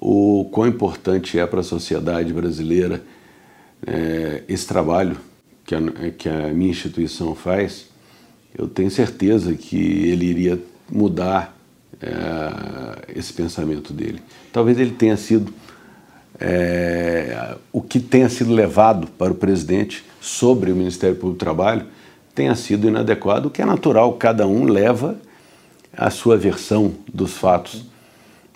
o 0.00 0.48
quão 0.52 0.66
importante 0.66 1.38
é 1.38 1.46
para 1.46 1.60
a 1.60 1.64
sociedade 1.64 2.32
brasileira 2.32 3.02
é, 3.86 4.42
esse 4.48 4.66
trabalho 4.66 5.16
que 5.64 5.74
a, 5.74 5.80
que 6.16 6.28
a 6.28 6.48
minha 6.48 6.70
instituição 6.70 7.34
faz, 7.34 7.88
eu 8.56 8.68
tenho 8.68 8.90
certeza 8.90 9.54
que 9.54 9.76
ele 9.76 10.26
iria 10.26 10.58
mudar 10.90 11.56
é, 12.00 13.18
esse 13.18 13.32
pensamento 13.32 13.92
dele. 13.92 14.22
Talvez 14.52 14.78
ele 14.78 14.92
tenha 14.92 15.16
sido 15.16 15.52
é, 16.40 17.56
o 17.72 17.82
que 17.82 18.00
tenha 18.00 18.28
sido 18.28 18.52
levado 18.52 19.08
para 19.18 19.32
o 19.32 19.34
presidente 19.34 20.04
sobre 20.20 20.70
o 20.70 20.76
Ministério 20.76 21.16
Público 21.16 21.36
do 21.36 21.44
Trabalho 21.44 21.86
tenha 22.38 22.54
sido 22.54 22.86
inadequado, 22.86 23.48
o 23.48 23.50
que 23.50 23.60
é 23.60 23.64
natural, 23.64 24.12
cada 24.12 24.46
um 24.46 24.62
leva 24.62 25.18
a 25.92 26.08
sua 26.08 26.36
versão 26.36 26.94
dos 27.12 27.32
fatos. 27.32 27.84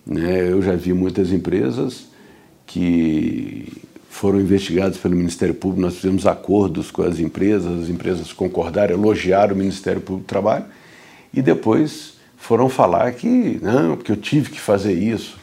Né? 0.07 0.50
Eu 0.50 0.62
já 0.62 0.74
vi 0.74 0.92
muitas 0.92 1.32
empresas 1.32 2.07
que 2.66 3.72
foram 4.09 4.40
investigadas 4.40 4.96
pelo 4.96 5.16
Ministério 5.16 5.55
Público, 5.55 5.80
nós 5.80 5.96
fizemos 5.96 6.26
acordos 6.26 6.90
com 6.90 7.03
as 7.03 7.18
empresas, 7.18 7.84
as 7.84 7.88
empresas 7.88 8.32
concordaram, 8.32 8.94
elogiaram 8.94 9.55
o 9.55 9.59
Ministério 9.59 10.00
Público 10.00 10.26
do 10.26 10.28
Trabalho 10.28 10.66
e 11.32 11.40
depois 11.40 12.12
foram 12.36 12.68
falar 12.68 13.12
que, 13.12 13.59
não, 13.62 13.96
porque 13.96 14.12
eu 14.12 14.16
tive 14.16 14.50
que 14.50 14.61
fazer 14.61 14.92
isso. 14.92 15.40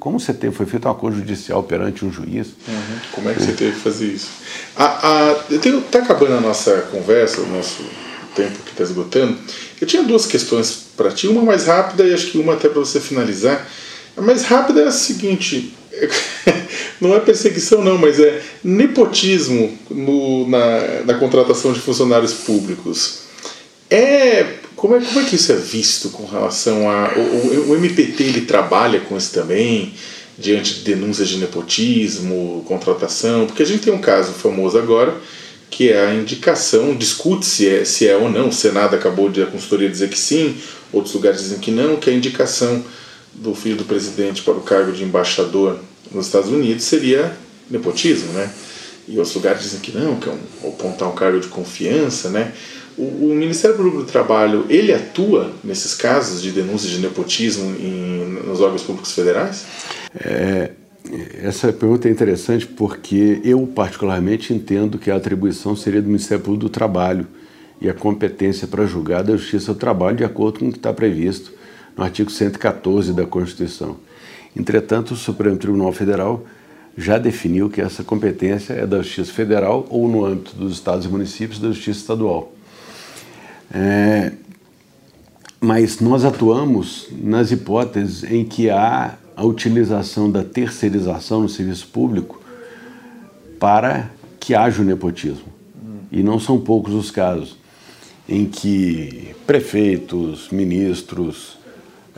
Como 0.00 0.18
você 0.18 0.32
teve? 0.32 0.54
Foi 0.54 0.64
feito 0.64 0.88
um 0.88 0.90
acordo 0.90 1.18
judicial 1.18 1.62
perante 1.62 2.04
um 2.06 2.10
juiz? 2.10 2.48
Uhum. 2.66 2.98
Como 3.12 3.28
é 3.28 3.34
que 3.34 3.42
você 3.42 3.52
teve 3.52 3.72
que 3.72 3.80
fazer 3.80 4.06
isso? 4.06 4.30
Está 5.50 5.98
acabando 5.98 6.38
a 6.38 6.40
nossa 6.40 6.80
conversa, 6.90 7.42
o 7.42 7.46
nosso 7.48 7.84
tempo 8.34 8.58
que 8.64 8.70
está 8.70 8.82
esgotando. 8.82 9.36
Eu 9.78 9.86
tinha 9.86 10.02
duas 10.02 10.24
questões 10.24 10.81
para 10.96 11.10
ti, 11.10 11.26
uma 11.26 11.42
mais 11.42 11.66
rápida 11.66 12.04
e 12.04 12.12
acho 12.12 12.30
que 12.30 12.38
uma 12.38 12.54
até 12.54 12.68
para 12.68 12.80
você 12.80 13.00
finalizar. 13.00 13.68
A 14.16 14.20
mais 14.20 14.44
rápida 14.44 14.82
é 14.82 14.86
a 14.86 14.90
seguinte: 14.90 15.74
não 17.00 17.14
é 17.14 17.20
perseguição, 17.20 17.82
não, 17.82 17.98
mas 17.98 18.18
é 18.20 18.42
nepotismo 18.62 19.76
no, 19.90 20.48
na, 20.48 21.04
na 21.06 21.14
contratação 21.14 21.72
de 21.72 21.80
funcionários 21.80 22.32
públicos. 22.32 23.20
É 23.90 24.54
como 24.76 24.96
é, 24.96 25.00
como 25.00 25.20
é 25.20 25.24
que 25.24 25.36
isso 25.36 25.52
é 25.52 25.56
visto 25.56 26.10
com 26.10 26.26
relação 26.26 26.90
a. 26.90 27.12
O, 27.16 27.70
o, 27.70 27.76
MPT 27.76 28.22
ele 28.22 28.40
trabalha 28.42 29.00
com 29.00 29.16
isso 29.16 29.32
também, 29.32 29.94
diante 30.38 30.74
de 30.74 30.80
denúncias 30.80 31.28
de 31.28 31.38
nepotismo, 31.38 32.64
contratação? 32.66 33.46
Porque 33.46 33.62
a 33.62 33.66
gente 33.66 33.82
tem 33.82 33.92
um 33.92 34.00
caso 34.00 34.32
famoso 34.32 34.78
agora 34.78 35.16
que 35.72 35.90
é 35.90 36.06
a 36.06 36.14
indicação, 36.14 36.94
discute 36.94 37.46
se 37.46 37.66
é, 37.66 37.84
se 37.84 38.06
é 38.06 38.14
ou 38.14 38.30
não, 38.30 38.48
o 38.48 38.52
Senado 38.52 38.94
acabou 38.94 39.30
de 39.30 39.42
a 39.42 39.46
consultoria 39.46 39.88
dizer 39.88 40.10
que 40.10 40.18
sim, 40.18 40.54
outros 40.92 41.14
lugares 41.14 41.40
dizem 41.40 41.58
que 41.58 41.70
não, 41.70 41.96
que 41.96 42.10
a 42.10 42.12
indicação 42.12 42.84
do 43.34 43.54
filho 43.54 43.76
do 43.76 43.84
presidente 43.84 44.42
para 44.42 44.54
o 44.54 44.60
cargo 44.60 44.92
de 44.92 45.04
embaixador 45.04 45.78
nos 46.10 46.26
Estados 46.26 46.50
Unidos 46.50 46.84
seria 46.84 47.34
nepotismo, 47.70 48.32
né? 48.32 48.50
E 49.08 49.16
outros 49.16 49.34
lugares 49.34 49.62
dizem 49.62 49.80
que 49.80 49.90
não, 49.90 50.16
que 50.16 50.28
é 50.28 50.32
um, 50.32 50.68
apontar 50.68 51.08
um 51.08 51.14
cargo 51.14 51.40
de 51.40 51.48
confiança, 51.48 52.28
né? 52.30 52.52
O, 52.96 53.02
o, 53.02 53.34
Ministério 53.34 53.76
Público 53.76 53.98
do 53.98 54.04
Trabalho, 54.04 54.66
ele 54.68 54.92
atua 54.92 55.50
nesses 55.64 55.94
casos 55.94 56.42
de 56.42 56.50
denúncias 56.50 56.90
de 56.90 56.98
nepotismo 56.98 57.74
em, 57.80 58.42
nos 58.46 58.60
órgãos 58.60 58.82
públicos 58.82 59.12
federais? 59.12 59.64
É, 60.14 60.72
essa 61.42 61.72
pergunta 61.72 62.06
é 62.06 62.10
interessante 62.10 62.66
porque 62.66 63.40
eu, 63.42 63.66
particularmente, 63.66 64.52
entendo 64.52 64.98
que 64.98 65.10
a 65.10 65.16
atribuição 65.16 65.74
seria 65.74 66.02
do 66.02 66.08
Ministério 66.08 66.44
Público 66.44 66.66
do 66.66 66.70
Trabalho 66.70 67.26
e 67.82 67.90
a 67.90 67.94
competência 67.94 68.68
para 68.68 68.86
julgar 68.86 69.24
da 69.24 69.36
Justiça 69.36 69.74
do 69.74 69.78
Trabalho, 69.78 70.16
de 70.16 70.24
acordo 70.24 70.60
com 70.60 70.68
o 70.68 70.70
que 70.70 70.78
está 70.78 70.92
previsto 70.92 71.52
no 71.96 72.04
artigo 72.04 72.30
114 72.30 73.12
da 73.12 73.26
Constituição. 73.26 73.96
Entretanto, 74.56 75.14
o 75.14 75.16
Supremo 75.16 75.56
Tribunal 75.56 75.92
Federal 75.92 76.44
já 76.96 77.18
definiu 77.18 77.68
que 77.68 77.80
essa 77.80 78.04
competência 78.04 78.74
é 78.74 78.86
da 78.86 78.98
Justiça 78.98 79.32
Federal 79.32 79.84
ou, 79.90 80.08
no 80.08 80.24
âmbito 80.24 80.54
dos 80.54 80.74
estados 80.74 81.06
e 81.06 81.08
municípios, 81.08 81.58
da 81.58 81.68
Justiça 81.68 81.98
Estadual. 81.98 82.52
É, 83.74 84.32
mas 85.60 85.98
nós 85.98 86.24
atuamos 86.24 87.08
nas 87.10 87.50
hipóteses 87.50 88.22
em 88.22 88.44
que 88.44 88.70
há 88.70 89.16
a 89.34 89.44
utilização 89.44 90.30
da 90.30 90.44
terceirização 90.44 91.40
no 91.40 91.48
serviço 91.48 91.88
público 91.88 92.40
para 93.58 94.08
que 94.38 94.54
haja 94.54 94.82
o 94.82 94.84
nepotismo. 94.84 95.50
E 96.12 96.22
não 96.22 96.38
são 96.38 96.60
poucos 96.60 96.94
os 96.94 97.10
casos 97.10 97.60
em 98.28 98.46
que 98.46 99.34
prefeitos, 99.46 100.48
ministros, 100.50 101.58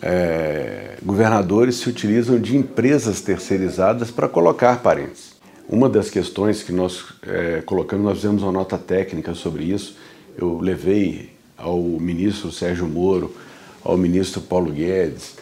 é, 0.02 0.96
governadores 1.02 1.76
se 1.76 1.88
utilizam 1.88 2.38
de 2.38 2.56
empresas 2.56 3.20
terceirizadas 3.20 4.10
para 4.10 4.28
colocar 4.28 4.82
parentes. 4.82 5.34
Uma 5.68 5.88
das 5.88 6.10
questões 6.10 6.62
que 6.62 6.72
nós 6.72 7.04
é, 7.26 7.62
colocamos, 7.64 8.04
nós 8.04 8.16
fizemos 8.16 8.42
uma 8.42 8.52
nota 8.52 8.76
técnica 8.76 9.34
sobre 9.34 9.64
isso, 9.64 9.96
eu 10.36 10.60
levei 10.60 11.30
ao 11.56 11.80
ministro 11.80 12.52
Sérgio 12.52 12.86
Moro, 12.86 13.34
ao 13.82 13.96
ministro 13.96 14.40
Paulo 14.40 14.70
Guedes, 14.70 15.36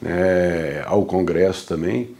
né, 0.00 0.82
ao 0.84 1.06
Congresso 1.06 1.66
também, 1.66 2.10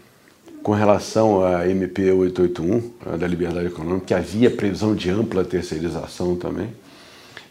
com 0.62 0.72
relação 0.72 1.44
à 1.44 1.68
MP 1.68 2.12
881, 2.12 3.18
da 3.18 3.26
Liberdade 3.26 3.66
Econômica, 3.66 4.06
que 4.06 4.14
havia 4.14 4.50
previsão 4.50 4.94
de 4.94 5.10
ampla 5.10 5.44
terceirização 5.44 6.36
também, 6.36 6.68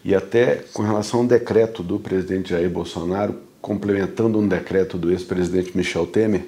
e 0.03 0.15
até 0.15 0.63
com 0.73 0.83
relação 0.83 1.21
ao 1.21 1.27
decreto 1.27 1.83
do 1.83 1.99
presidente 1.99 2.49
Jair 2.49 2.69
Bolsonaro, 2.69 3.35
complementando 3.61 4.39
um 4.39 4.47
decreto 4.47 4.97
do 4.97 5.11
ex-presidente 5.11 5.77
Michel 5.77 6.07
Temer, 6.07 6.45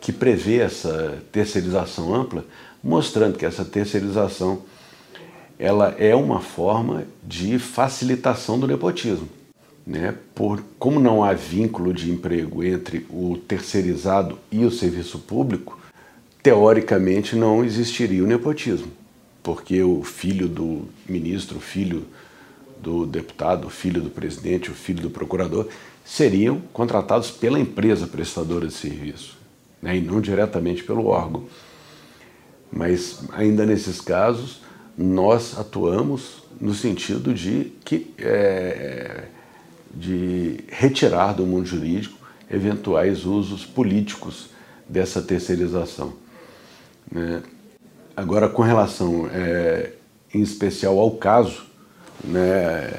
que 0.00 0.12
prevê 0.12 0.58
essa 0.58 1.22
terceirização 1.30 2.14
ampla, 2.14 2.44
mostrando 2.82 3.36
que 3.36 3.44
essa 3.44 3.64
terceirização 3.64 4.62
ela 5.58 5.94
é 5.98 6.14
uma 6.14 6.40
forma 6.40 7.04
de 7.22 7.58
facilitação 7.58 8.58
do 8.58 8.66
nepotismo. 8.66 9.28
né, 9.86 10.14
por, 10.34 10.62
como 10.78 11.00
não 11.00 11.24
há 11.24 11.32
vínculo 11.32 11.92
de 11.92 12.10
emprego 12.10 12.62
entre 12.62 13.06
o 13.10 13.36
terceirizado 13.36 14.38
e 14.50 14.64
o 14.64 14.70
serviço 14.70 15.18
público, 15.18 15.78
teoricamente 16.42 17.34
não 17.34 17.64
existiria 17.64 18.22
o 18.22 18.26
nepotismo, 18.26 18.88
porque 19.42 19.82
o 19.82 20.02
filho 20.02 20.48
do 20.48 20.82
ministro, 21.08 21.58
o 21.58 21.60
filho 21.60 22.04
do 22.82 23.06
deputado, 23.06 23.66
o 23.66 23.70
filho 23.70 24.00
do 24.00 24.10
presidente, 24.10 24.70
o 24.70 24.74
filho 24.74 25.02
do 25.02 25.10
procurador 25.10 25.68
seriam 26.04 26.60
contratados 26.72 27.30
pela 27.30 27.60
empresa 27.60 28.06
prestadora 28.06 28.66
de 28.66 28.72
serviço, 28.72 29.36
né, 29.80 29.96
e 29.96 30.00
não 30.00 30.20
diretamente 30.20 30.82
pelo 30.82 31.06
órgão. 31.06 31.44
Mas 32.72 33.22
ainda 33.32 33.66
nesses 33.66 34.00
casos, 34.00 34.60
nós 34.96 35.58
atuamos 35.58 36.42
no 36.60 36.74
sentido 36.74 37.32
de 37.32 37.72
que 37.84 38.12
é, 38.18 39.24
de 39.92 40.60
retirar 40.68 41.32
do 41.32 41.46
mundo 41.46 41.66
jurídico 41.66 42.16
eventuais 42.50 43.24
usos 43.24 43.64
políticos 43.64 44.50
dessa 44.88 45.22
terceirização. 45.22 46.12
Né? 47.10 47.42
Agora, 48.16 48.48
com 48.48 48.62
relação, 48.62 49.28
é, 49.32 49.92
em 50.34 50.42
especial 50.42 50.98
ao 50.98 51.12
caso, 51.12 51.69
né, 52.24 52.90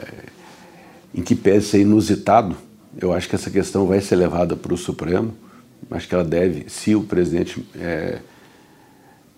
em 1.13 1.21
que 1.21 1.35
pese 1.35 1.67
ser 1.67 1.81
inusitado, 1.81 2.55
eu 2.99 3.13
acho 3.13 3.29
que 3.29 3.35
essa 3.35 3.49
questão 3.49 3.85
vai 3.85 4.01
ser 4.01 4.15
levada 4.15 4.55
para 4.55 4.73
o 4.73 4.77
Supremo. 4.77 5.33
Acho 5.89 6.07
que 6.07 6.13
ela 6.13 6.23
deve, 6.23 6.65
se 6.69 6.95
o 6.95 7.03
presidente 7.03 7.65
é, 7.75 8.19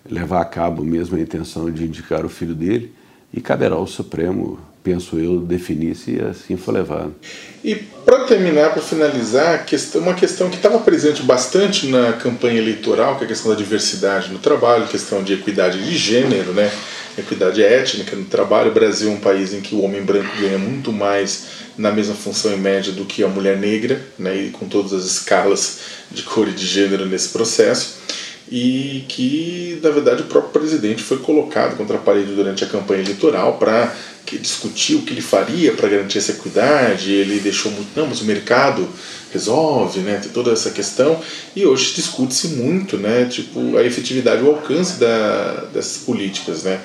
levar 0.09 0.41
a 0.41 0.45
cabo 0.45 0.83
mesmo 0.83 1.15
a 1.17 1.19
intenção 1.19 1.69
de 1.71 1.85
indicar 1.85 2.25
o 2.25 2.29
filho 2.29 2.53
dele, 2.53 2.93
e 3.33 3.41
caberá 3.41 3.75
ao 3.75 3.87
Supremo, 3.87 4.59
penso 4.83 5.17
eu, 5.17 5.39
definir 5.39 5.95
se 5.95 6.19
assim 6.21 6.55
for 6.55 6.71
levado. 6.71 7.15
E 7.63 7.75
para 7.75 8.25
terminar, 8.25 8.71
para 8.73 8.81
finalizar, 8.81 9.65
uma 9.95 10.13
questão 10.13 10.49
que 10.49 10.57
estava 10.57 10.77
presente 10.79 11.23
bastante 11.23 11.87
na 11.87 12.13
campanha 12.13 12.59
eleitoral, 12.59 13.15
que 13.15 13.23
é 13.23 13.25
a 13.25 13.27
questão 13.27 13.51
da 13.51 13.57
diversidade 13.57 14.31
no 14.31 14.37
trabalho, 14.37 14.87
questão 14.87 15.23
de 15.23 15.33
equidade 15.33 15.83
de 15.83 15.97
gênero, 15.97 16.53
né? 16.53 16.71
Equidade 17.17 17.63
étnica 17.63 18.15
no 18.15 18.25
trabalho. 18.25 18.71
O 18.71 18.73
Brasil 18.73 19.09
é 19.09 19.13
um 19.13 19.19
país 19.19 19.53
em 19.53 19.61
que 19.61 19.75
o 19.75 19.81
homem 19.81 20.01
branco 20.01 20.35
ganha 20.39 20.57
muito 20.57 20.91
mais 20.91 21.45
na 21.77 21.91
mesma 21.91 22.15
função 22.15 22.53
em 22.53 22.57
média 22.57 22.91
do 22.91 23.05
que 23.05 23.23
a 23.23 23.27
mulher 23.27 23.57
negra, 23.57 24.01
né? 24.17 24.35
e 24.35 24.49
com 24.49 24.67
todas 24.67 24.93
as 24.93 25.05
escalas 25.05 25.79
de 26.11 26.23
cor 26.23 26.47
e 26.47 26.51
de 26.51 26.65
gênero 26.65 27.05
nesse 27.05 27.29
processo 27.29 28.03
e 28.51 29.05
que, 29.07 29.79
na 29.81 29.89
verdade, 29.89 30.21
o 30.21 30.25
próprio 30.25 30.51
presidente 30.51 31.01
foi 31.01 31.17
colocado 31.17 31.75
contra 31.75 31.97
a 31.97 31.99
parede 31.99 32.35
durante 32.35 32.63
a 32.63 32.67
campanha 32.67 33.01
eleitoral 33.01 33.57
para 33.57 33.95
discutir 34.31 34.95
o 34.95 35.01
que 35.01 35.13
ele 35.13 35.21
faria 35.21 35.73
para 35.73 35.89
garantir 35.89 36.17
essa 36.17 36.33
equidade. 36.33 37.11
Ele 37.11 37.39
deixou 37.39 37.71
muito, 37.71 37.89
não, 37.95 38.07
mas 38.07 38.21
o 38.21 38.25
mercado 38.25 38.87
resolve, 39.33 39.99
né? 40.01 40.19
Tem 40.21 40.31
toda 40.31 40.51
essa 40.51 40.69
questão 40.69 41.19
e 41.55 41.65
hoje 41.65 41.93
discute-se 41.95 42.49
muito, 42.49 42.97
né? 42.97 43.25
Tipo 43.25 43.75
a 43.77 43.83
efetividade, 43.83 44.43
o 44.43 44.51
alcance 44.51 44.99
da, 44.99 45.65
dessas 45.73 46.03
políticas, 46.03 46.63
né? 46.63 46.79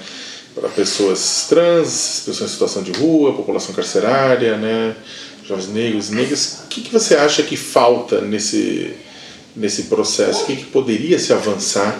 Para 0.55 0.69
pessoas 0.71 1.47
trans, 1.49 2.23
pessoas 2.25 2.51
em 2.51 2.53
situação 2.53 2.83
de 2.83 2.93
rua, 2.93 3.35
população 3.35 3.75
carcerária, 3.75 4.57
né? 4.57 4.97
Jovens 5.47 5.69
negros, 5.69 6.11
negras. 6.11 6.63
O 6.65 6.69
que, 6.69 6.81
que 6.81 6.93
você 6.93 7.15
acha 7.15 7.43
que 7.43 7.57
falta 7.57 8.21
nesse 8.21 8.95
nesse 9.55 9.85
processo? 9.85 10.45
O 10.45 10.47
que, 10.47 10.57
que 10.57 10.65
poderia 10.67 11.19
se 11.19 11.33
avançar 11.33 11.99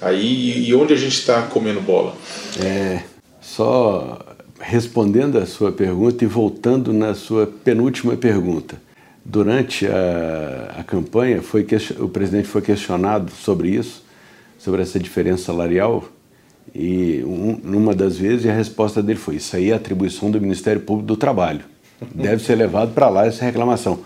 aí 0.00 0.66
e 0.66 0.74
onde 0.74 0.94
a 0.94 0.96
gente 0.96 1.18
está 1.18 1.42
comendo 1.42 1.80
bola? 1.80 2.16
É, 2.62 3.02
só 3.40 4.18
respondendo 4.60 5.38
a 5.38 5.46
sua 5.46 5.72
pergunta 5.72 6.24
e 6.24 6.26
voltando 6.26 6.92
na 6.92 7.14
sua 7.14 7.46
penúltima 7.46 8.16
pergunta. 8.16 8.80
Durante 9.30 9.86
a, 9.86 10.80
a 10.80 10.82
campanha, 10.82 11.40
foi 11.40 11.64
o 12.00 12.08
presidente 12.08 12.48
foi 12.48 12.60
questionado 12.60 13.30
sobre 13.30 13.68
isso, 13.68 14.02
sobre 14.58 14.82
essa 14.82 14.98
diferença 14.98 15.44
salarial, 15.44 16.02
e 16.74 17.22
um, 17.24 17.60
numa 17.62 17.94
das 17.94 18.16
vezes 18.18 18.44
a 18.50 18.52
resposta 18.52 19.00
dele 19.00 19.20
foi: 19.20 19.36
Isso 19.36 19.54
aí 19.54 19.70
é 19.70 19.74
atribuição 19.74 20.32
do 20.32 20.40
Ministério 20.40 20.82
Público 20.82 21.06
do 21.06 21.16
Trabalho. 21.16 21.60
Deve 22.12 22.42
ser 22.42 22.56
levado 22.56 22.92
para 22.92 23.08
lá 23.08 23.24
essa 23.24 23.44
reclamação. 23.44 24.00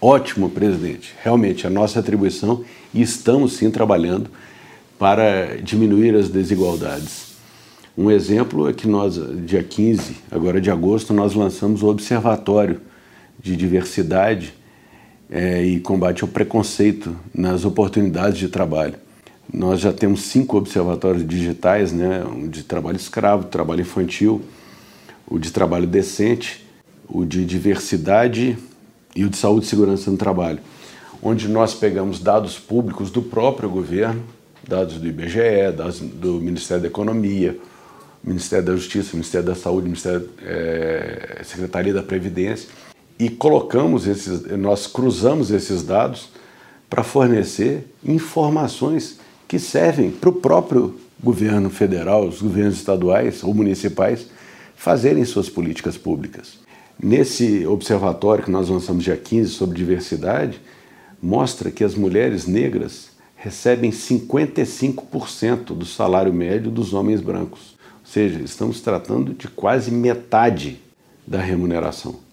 Ótimo, 0.00 0.50
presidente. 0.50 1.14
Realmente, 1.22 1.68
a 1.68 1.70
nossa 1.70 2.00
atribuição 2.00 2.64
e 2.92 3.00
estamos 3.00 3.52
sim 3.52 3.70
trabalhando 3.70 4.28
para 4.98 5.56
diminuir 5.62 6.16
as 6.16 6.28
desigualdades. 6.28 7.36
Um 7.96 8.10
exemplo 8.10 8.68
é 8.68 8.72
que 8.72 8.88
nós, 8.88 9.20
dia 9.46 9.62
15, 9.62 10.16
agora 10.32 10.60
de 10.60 10.68
agosto, 10.68 11.14
nós 11.14 11.32
lançamos 11.32 11.80
o 11.80 11.86
Observatório 11.86 12.80
de 13.38 13.54
Diversidade 13.54 14.63
é, 15.30 15.62
e 15.62 15.80
Combate 15.80 16.22
ao 16.22 16.28
Preconceito 16.28 17.16
nas 17.34 17.64
Oportunidades 17.64 18.38
de 18.38 18.48
Trabalho. 18.48 18.94
Nós 19.52 19.80
já 19.80 19.92
temos 19.92 20.22
cinco 20.22 20.56
observatórios 20.56 21.26
digitais, 21.26 21.92
né, 21.92 22.24
o 22.24 22.48
de 22.48 22.62
trabalho 22.62 22.96
escravo, 22.96 23.44
trabalho 23.44 23.82
infantil, 23.82 24.42
o 25.26 25.38
de 25.38 25.50
trabalho 25.50 25.86
decente, 25.86 26.64
o 27.08 27.24
de 27.24 27.44
diversidade 27.44 28.58
e 29.14 29.24
o 29.24 29.30
de 29.30 29.36
saúde 29.36 29.66
e 29.66 29.68
segurança 29.68 30.10
no 30.10 30.16
trabalho, 30.16 30.58
onde 31.22 31.48
nós 31.48 31.74
pegamos 31.74 32.18
dados 32.18 32.58
públicos 32.58 33.10
do 33.10 33.22
próprio 33.22 33.68
governo, 33.68 34.22
dados 34.66 34.96
do 34.96 35.06
IBGE, 35.06 35.72
dados 35.76 36.00
do 36.00 36.40
Ministério 36.40 36.82
da 36.82 36.88
Economia, 36.88 37.56
Ministério 38.22 38.64
da 38.64 38.74
Justiça, 38.74 39.10
Ministério 39.12 39.46
da 39.46 39.54
Saúde, 39.54 39.86
Ministério, 39.86 40.28
é, 40.42 41.42
Secretaria 41.44 41.92
da 41.92 42.02
Previdência, 42.02 42.68
e 43.18 43.28
colocamos 43.30 44.06
esses, 44.06 44.42
nós 44.58 44.86
cruzamos 44.86 45.50
esses 45.50 45.82
dados 45.82 46.30
para 46.88 47.02
fornecer 47.02 47.86
informações 48.04 49.18
que 49.46 49.58
servem 49.58 50.10
para 50.10 50.30
o 50.30 50.32
próprio 50.32 50.98
governo 51.22 51.70
federal, 51.70 52.26
os 52.26 52.42
governos 52.42 52.76
estaduais 52.76 53.42
ou 53.42 53.54
municipais 53.54 54.26
fazerem 54.74 55.24
suas 55.24 55.48
políticas 55.48 55.96
públicas. 55.96 56.58
Nesse 57.02 57.66
observatório 57.66 58.44
que 58.44 58.50
nós 58.50 58.68
lançamos 58.68 59.04
dia 59.04 59.16
15 59.16 59.50
sobre 59.50 59.76
diversidade, 59.76 60.60
mostra 61.22 61.70
que 61.70 61.82
as 61.82 61.94
mulheres 61.94 62.46
negras 62.46 63.10
recebem 63.36 63.90
55% 63.90 65.76
do 65.76 65.84
salário 65.84 66.32
médio 66.32 66.70
dos 66.70 66.94
homens 66.94 67.20
brancos. 67.20 67.74
Ou 68.00 68.06
seja, 68.06 68.40
estamos 68.40 68.80
tratando 68.80 69.34
de 69.34 69.48
quase 69.48 69.90
metade 69.90 70.80
da 71.26 71.40
remuneração. 71.40 72.23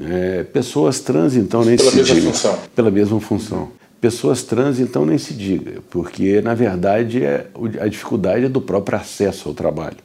É, 0.00 0.42
pessoas 0.44 1.00
trans, 1.00 1.36
então, 1.36 1.64
nem 1.64 1.76
Pela 1.76 1.90
se 1.90 1.96
mesma 1.96 2.14
diga. 2.14 2.26
função. 2.26 2.58
Pela 2.74 2.90
mesma 2.90 3.20
função. 3.20 3.68
Pessoas 4.00 4.42
trans, 4.42 4.80
então, 4.80 5.06
nem 5.06 5.16
se 5.18 5.32
diga, 5.32 5.80
porque, 5.90 6.40
na 6.42 6.54
verdade, 6.54 7.24
é, 7.24 7.46
a 7.80 7.86
dificuldade 7.88 8.46
é 8.46 8.48
do 8.48 8.60
próprio 8.60 8.98
acesso 8.98 9.48
ao 9.48 9.54
trabalho. 9.54 9.96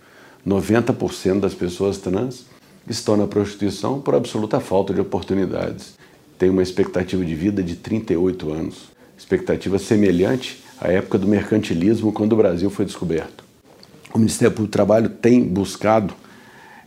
90% 0.47 1.39
das 1.39 1.53
pessoas 1.53 1.97
trans 1.97 2.45
estão 2.87 3.17
na 3.17 3.27
prostituição 3.27 3.99
por 3.99 4.15
absoluta 4.15 4.59
falta 4.59 4.93
de 4.93 5.01
oportunidades. 5.01 5.93
Tem 6.37 6.49
uma 6.49 6.63
expectativa 6.63 7.25
de 7.25 7.35
vida 7.35 7.61
de 7.61 7.75
38 7.75 8.51
anos, 8.51 8.89
expectativa 9.17 9.77
semelhante 9.77 10.63
à 10.79 10.87
época 10.87 11.17
do 11.17 11.27
mercantilismo, 11.27 12.13
quando 12.13 12.33
o 12.33 12.37
Brasil 12.37 12.69
foi 12.69 12.85
descoberto. 12.85 13.43
O 14.13 14.17
Ministério 14.17 14.51
Público 14.51 14.69
do 14.69 14.73
Trabalho 14.73 15.09
tem 15.09 15.43
buscado 15.43 16.13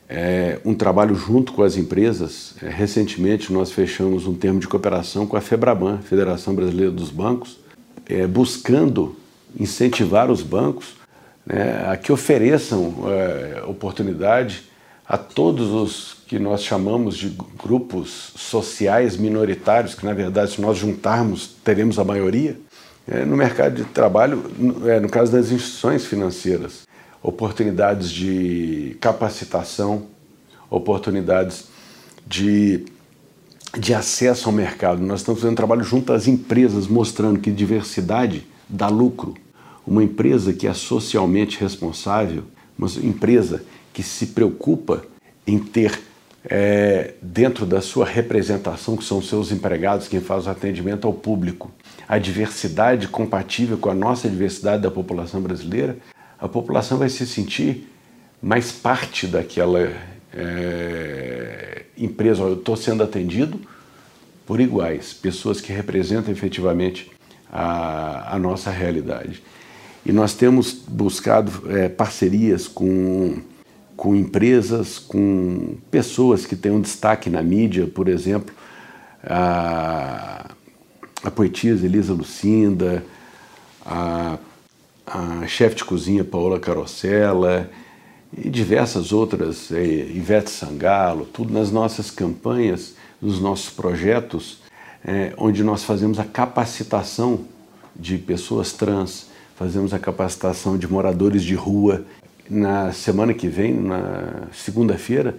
é, 0.09 0.59
um 0.65 0.75
trabalho 0.75 1.15
junto 1.15 1.53
com 1.53 1.63
as 1.63 1.77
empresas. 1.77 2.55
É, 2.63 2.69
recentemente, 2.69 3.53
nós 3.53 3.73
fechamos 3.73 4.27
um 4.27 4.35
termo 4.35 4.61
de 4.61 4.69
cooperação 4.69 5.27
com 5.27 5.37
a 5.37 5.41
FEBRABAN, 5.41 5.99
Federação 5.99 6.55
Brasileira 6.55 6.91
dos 6.91 7.11
Bancos, 7.11 7.59
é, 8.07 8.27
buscando 8.27 9.17
incentivar 9.59 10.31
os 10.31 10.43
bancos 10.43 10.95
né, 11.47 11.85
a 11.89 11.97
que 11.97 12.13
ofereçam 12.13 12.95
é, 13.09 13.63
oportunidade 13.67 14.65
a 15.07 15.19
todos 15.19 15.71
os 15.71 16.23
que 16.27 16.39
nós 16.39 16.63
chamamos 16.63 17.17
de 17.17 17.37
grupos 17.63 18.33
sociais 18.37 19.17
minoritários, 19.17 19.95
que 19.95 20.05
na 20.05 20.15
verdade, 20.15 20.53
se 20.53 20.61
nós 20.61 20.79
juntarmos, 20.79 21.57
teremos 21.63 21.99
a 21.99 22.05
maioria, 22.05 22.59
é, 23.07 23.25
no 23.25 23.37
mercado 23.37 23.77
de 23.77 23.85
trabalho, 23.85 24.43
no, 24.57 24.89
é, 24.89 25.01
no 25.01 25.09
caso 25.09 25.33
das 25.33 25.51
instituições 25.51 26.07
financeiras, 26.07 26.87
oportunidades 27.23 28.11
de 28.11 28.97
capacitação, 29.01 30.07
oportunidades 30.68 31.66
de, 32.27 32.85
de 33.79 33.95
acesso 33.95 34.49
ao 34.49 34.55
mercado. 34.55 35.01
Nós 35.03 35.20
estamos 35.20 35.41
fazendo 35.41 35.57
trabalho 35.57 35.85
junto 35.85 36.12
às 36.12 36.27
empresas, 36.27 36.87
mostrando 36.87 37.39
que 37.39 37.51
diversidade 37.51 38.47
dá 38.68 38.89
lucro. 38.89 39.35
Uma 39.87 40.03
empresa 40.03 40.53
que 40.53 40.66
é 40.66 40.75
socialmente 40.75 41.61
responsável, 41.61 42.45
uma 42.79 42.89
empresa 43.03 43.62
que 43.93 44.03
se 44.03 44.29
preocupa 44.29 45.05
em 45.47 45.59
ter 45.59 46.01
é, 46.45 47.14
dentro 47.20 47.66
da 47.66 47.81
sua 47.81 48.05
representação, 48.05 48.97
que 48.97 49.05
são 49.05 49.23
seus 49.23 49.53
empregados, 49.53 50.09
quem 50.09 50.20
faz 50.20 50.47
o 50.47 50.51
atendimento 50.51 51.07
ao 51.07 51.12
público, 51.12 51.70
a 52.09 52.18
diversidade 52.18 53.09
compatível 53.09 53.79
com 53.79 53.91
a 53.91 53.95
nossa 53.95 54.29
diversidade 54.29 54.83
da 54.83 54.91
população 54.91 55.41
brasileira, 55.41 55.97
a 56.43 56.49
população 56.49 56.99
vai 56.99 57.09
se 57.09 57.24
sentir 57.24 57.88
mais 58.43 58.72
parte 58.72 59.28
daquela 59.28 59.78
é, 60.34 61.84
empresa, 61.97 62.43
eu 62.43 62.55
estou 62.55 62.76
sendo 62.76 63.05
atendido 63.05 63.61
por 64.45 64.61
iguais, 64.61 65.14
pessoas 65.14 65.61
que 65.61 65.72
representam 65.72 66.32
efetivamente 66.32 67.12
a, 67.51 68.34
a 68.34 68.38
nossa 68.40 68.72
realidade. 68.72 69.40
E 70.05 70.11
nós 70.11 70.34
temos 70.34 70.72
buscado 70.72 71.62
é, 71.70 71.88
parcerias 71.88 72.66
com, 72.66 73.40
com 73.97 74.16
empresas, 74.16 74.99
com 74.99 75.76
pessoas 75.93 76.45
que 76.45 76.57
têm 76.57 76.72
um 76.72 76.80
destaque 76.80 77.30
na 77.30 77.40
mídia, 77.40 77.86
por 77.86 78.09
exemplo, 78.09 78.53
a, 79.22 80.51
a 81.22 81.30
poetisa 81.30 81.86
Elisa 81.86 82.12
Lucinda, 82.12 83.05
a, 83.86 84.38
a 85.07 85.47
chefe 85.47 85.77
de 85.77 85.85
cozinha 85.85 86.25
Paola 86.25 86.59
Carosella 86.61 87.71
e 88.37 88.49
diversas 88.49 89.13
outras, 89.13 89.71
é, 89.71 89.85
Ivete 89.85 90.51
Sangalo, 90.51 91.27
tudo 91.27 91.53
nas 91.53 91.71
nossas 91.71 92.11
campanhas, 92.11 92.95
nos 93.21 93.41
nossos 93.41 93.71
projetos, 93.71 94.61
é, 95.05 95.33
onde 95.37 95.63
nós 95.63 95.85
fazemos 95.85 96.19
a 96.19 96.25
capacitação 96.25 97.41
de 97.95 98.17
pessoas 98.17 98.73
trans, 98.73 99.27
fazemos 99.57 99.93
a 99.93 99.99
capacitação 99.99 100.79
de 100.79 100.91
moradores 100.91 101.43
de 101.43 101.55
rua. 101.55 102.05
Na 102.49 102.93
semana 102.93 103.35
que 103.35 103.49
vem, 103.49 103.75
na 103.75 104.49
segunda-feira, 104.53 105.37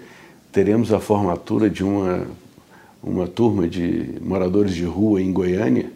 teremos 0.51 0.93
a 0.93 0.99
formatura 0.99 1.69
de 1.69 1.83
uma, 1.83 2.27
uma 3.01 3.27
turma 3.27 3.67
de 3.67 4.19
moradores 4.21 4.73
de 4.73 4.85
rua 4.85 5.21
em 5.21 5.33
Goiânia, 5.33 5.91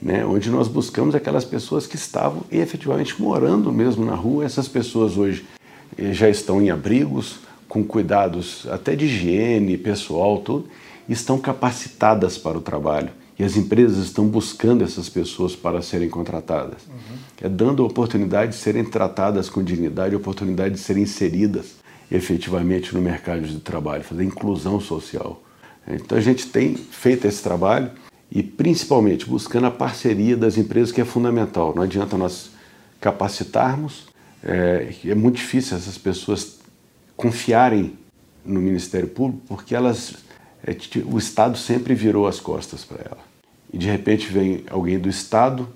né, 0.00 0.24
onde 0.24 0.50
nós 0.50 0.66
buscamos 0.66 1.14
aquelas 1.14 1.44
pessoas 1.44 1.86
que 1.86 1.96
estavam 1.96 2.42
efetivamente 2.50 3.20
morando 3.20 3.72
mesmo 3.72 4.04
na 4.04 4.14
rua. 4.14 4.44
Essas 4.44 4.66
pessoas 4.66 5.16
hoje 5.16 5.44
eh, 5.98 6.12
já 6.12 6.28
estão 6.28 6.60
em 6.62 6.70
abrigos, 6.70 7.40
com 7.68 7.84
cuidados 7.84 8.66
até 8.70 8.96
de 8.96 9.04
higiene 9.04 9.76
pessoal, 9.76 10.38
tudo, 10.38 10.68
estão 11.08 11.38
capacitadas 11.38 12.38
para 12.38 12.58
o 12.58 12.60
trabalho. 12.60 13.10
E 13.38 13.44
as 13.44 13.56
empresas 13.56 14.04
estão 14.04 14.26
buscando 14.26 14.84
essas 14.84 15.08
pessoas 15.08 15.56
para 15.56 15.80
serem 15.80 16.10
contratadas. 16.10 16.82
Uhum. 16.88 17.16
É 17.40 17.48
dando 17.48 17.82
a 17.82 17.86
oportunidade 17.86 18.52
de 18.52 18.58
serem 18.58 18.84
tratadas 18.84 19.48
com 19.48 19.62
dignidade, 19.62 20.14
a 20.14 20.18
oportunidade 20.18 20.74
de 20.74 20.80
serem 20.80 21.04
inseridas 21.04 21.80
efetivamente 22.10 22.92
no 22.94 23.00
mercado 23.00 23.42
de 23.42 23.60
trabalho, 23.60 24.02
fazer 24.02 24.24
inclusão 24.24 24.80
social. 24.80 25.40
Então 25.86 26.18
a 26.18 26.20
gente 26.20 26.46
tem 26.46 26.74
feito 26.74 27.26
esse 27.26 27.42
trabalho 27.42 27.90
e 28.30 28.42
principalmente 28.42 29.26
buscando 29.26 29.66
a 29.66 29.70
parceria 29.70 30.36
das 30.36 30.56
empresas, 30.56 30.92
que 30.92 31.00
é 31.00 31.04
fundamental. 31.04 31.74
Não 31.74 31.82
adianta 31.82 32.16
nós 32.16 32.50
capacitarmos, 33.00 34.06
é, 34.42 34.94
é 35.04 35.14
muito 35.14 35.36
difícil 35.36 35.76
essas 35.76 35.98
pessoas 35.98 36.58
confiarem 37.16 37.98
no 38.44 38.60
Ministério 38.60 39.08
Público, 39.08 39.42
porque 39.48 39.74
elas, 39.74 40.14
é, 40.64 40.74
o 41.04 41.18
Estado 41.18 41.58
sempre 41.58 41.94
virou 41.94 42.26
as 42.26 42.40
costas 42.40 42.84
para 42.84 42.98
ela 43.04 43.30
e 43.72 43.78
de 43.78 43.86
repente 43.86 44.26
vem 44.26 44.64
alguém 44.68 44.98
do 44.98 45.08
Estado 45.08 45.68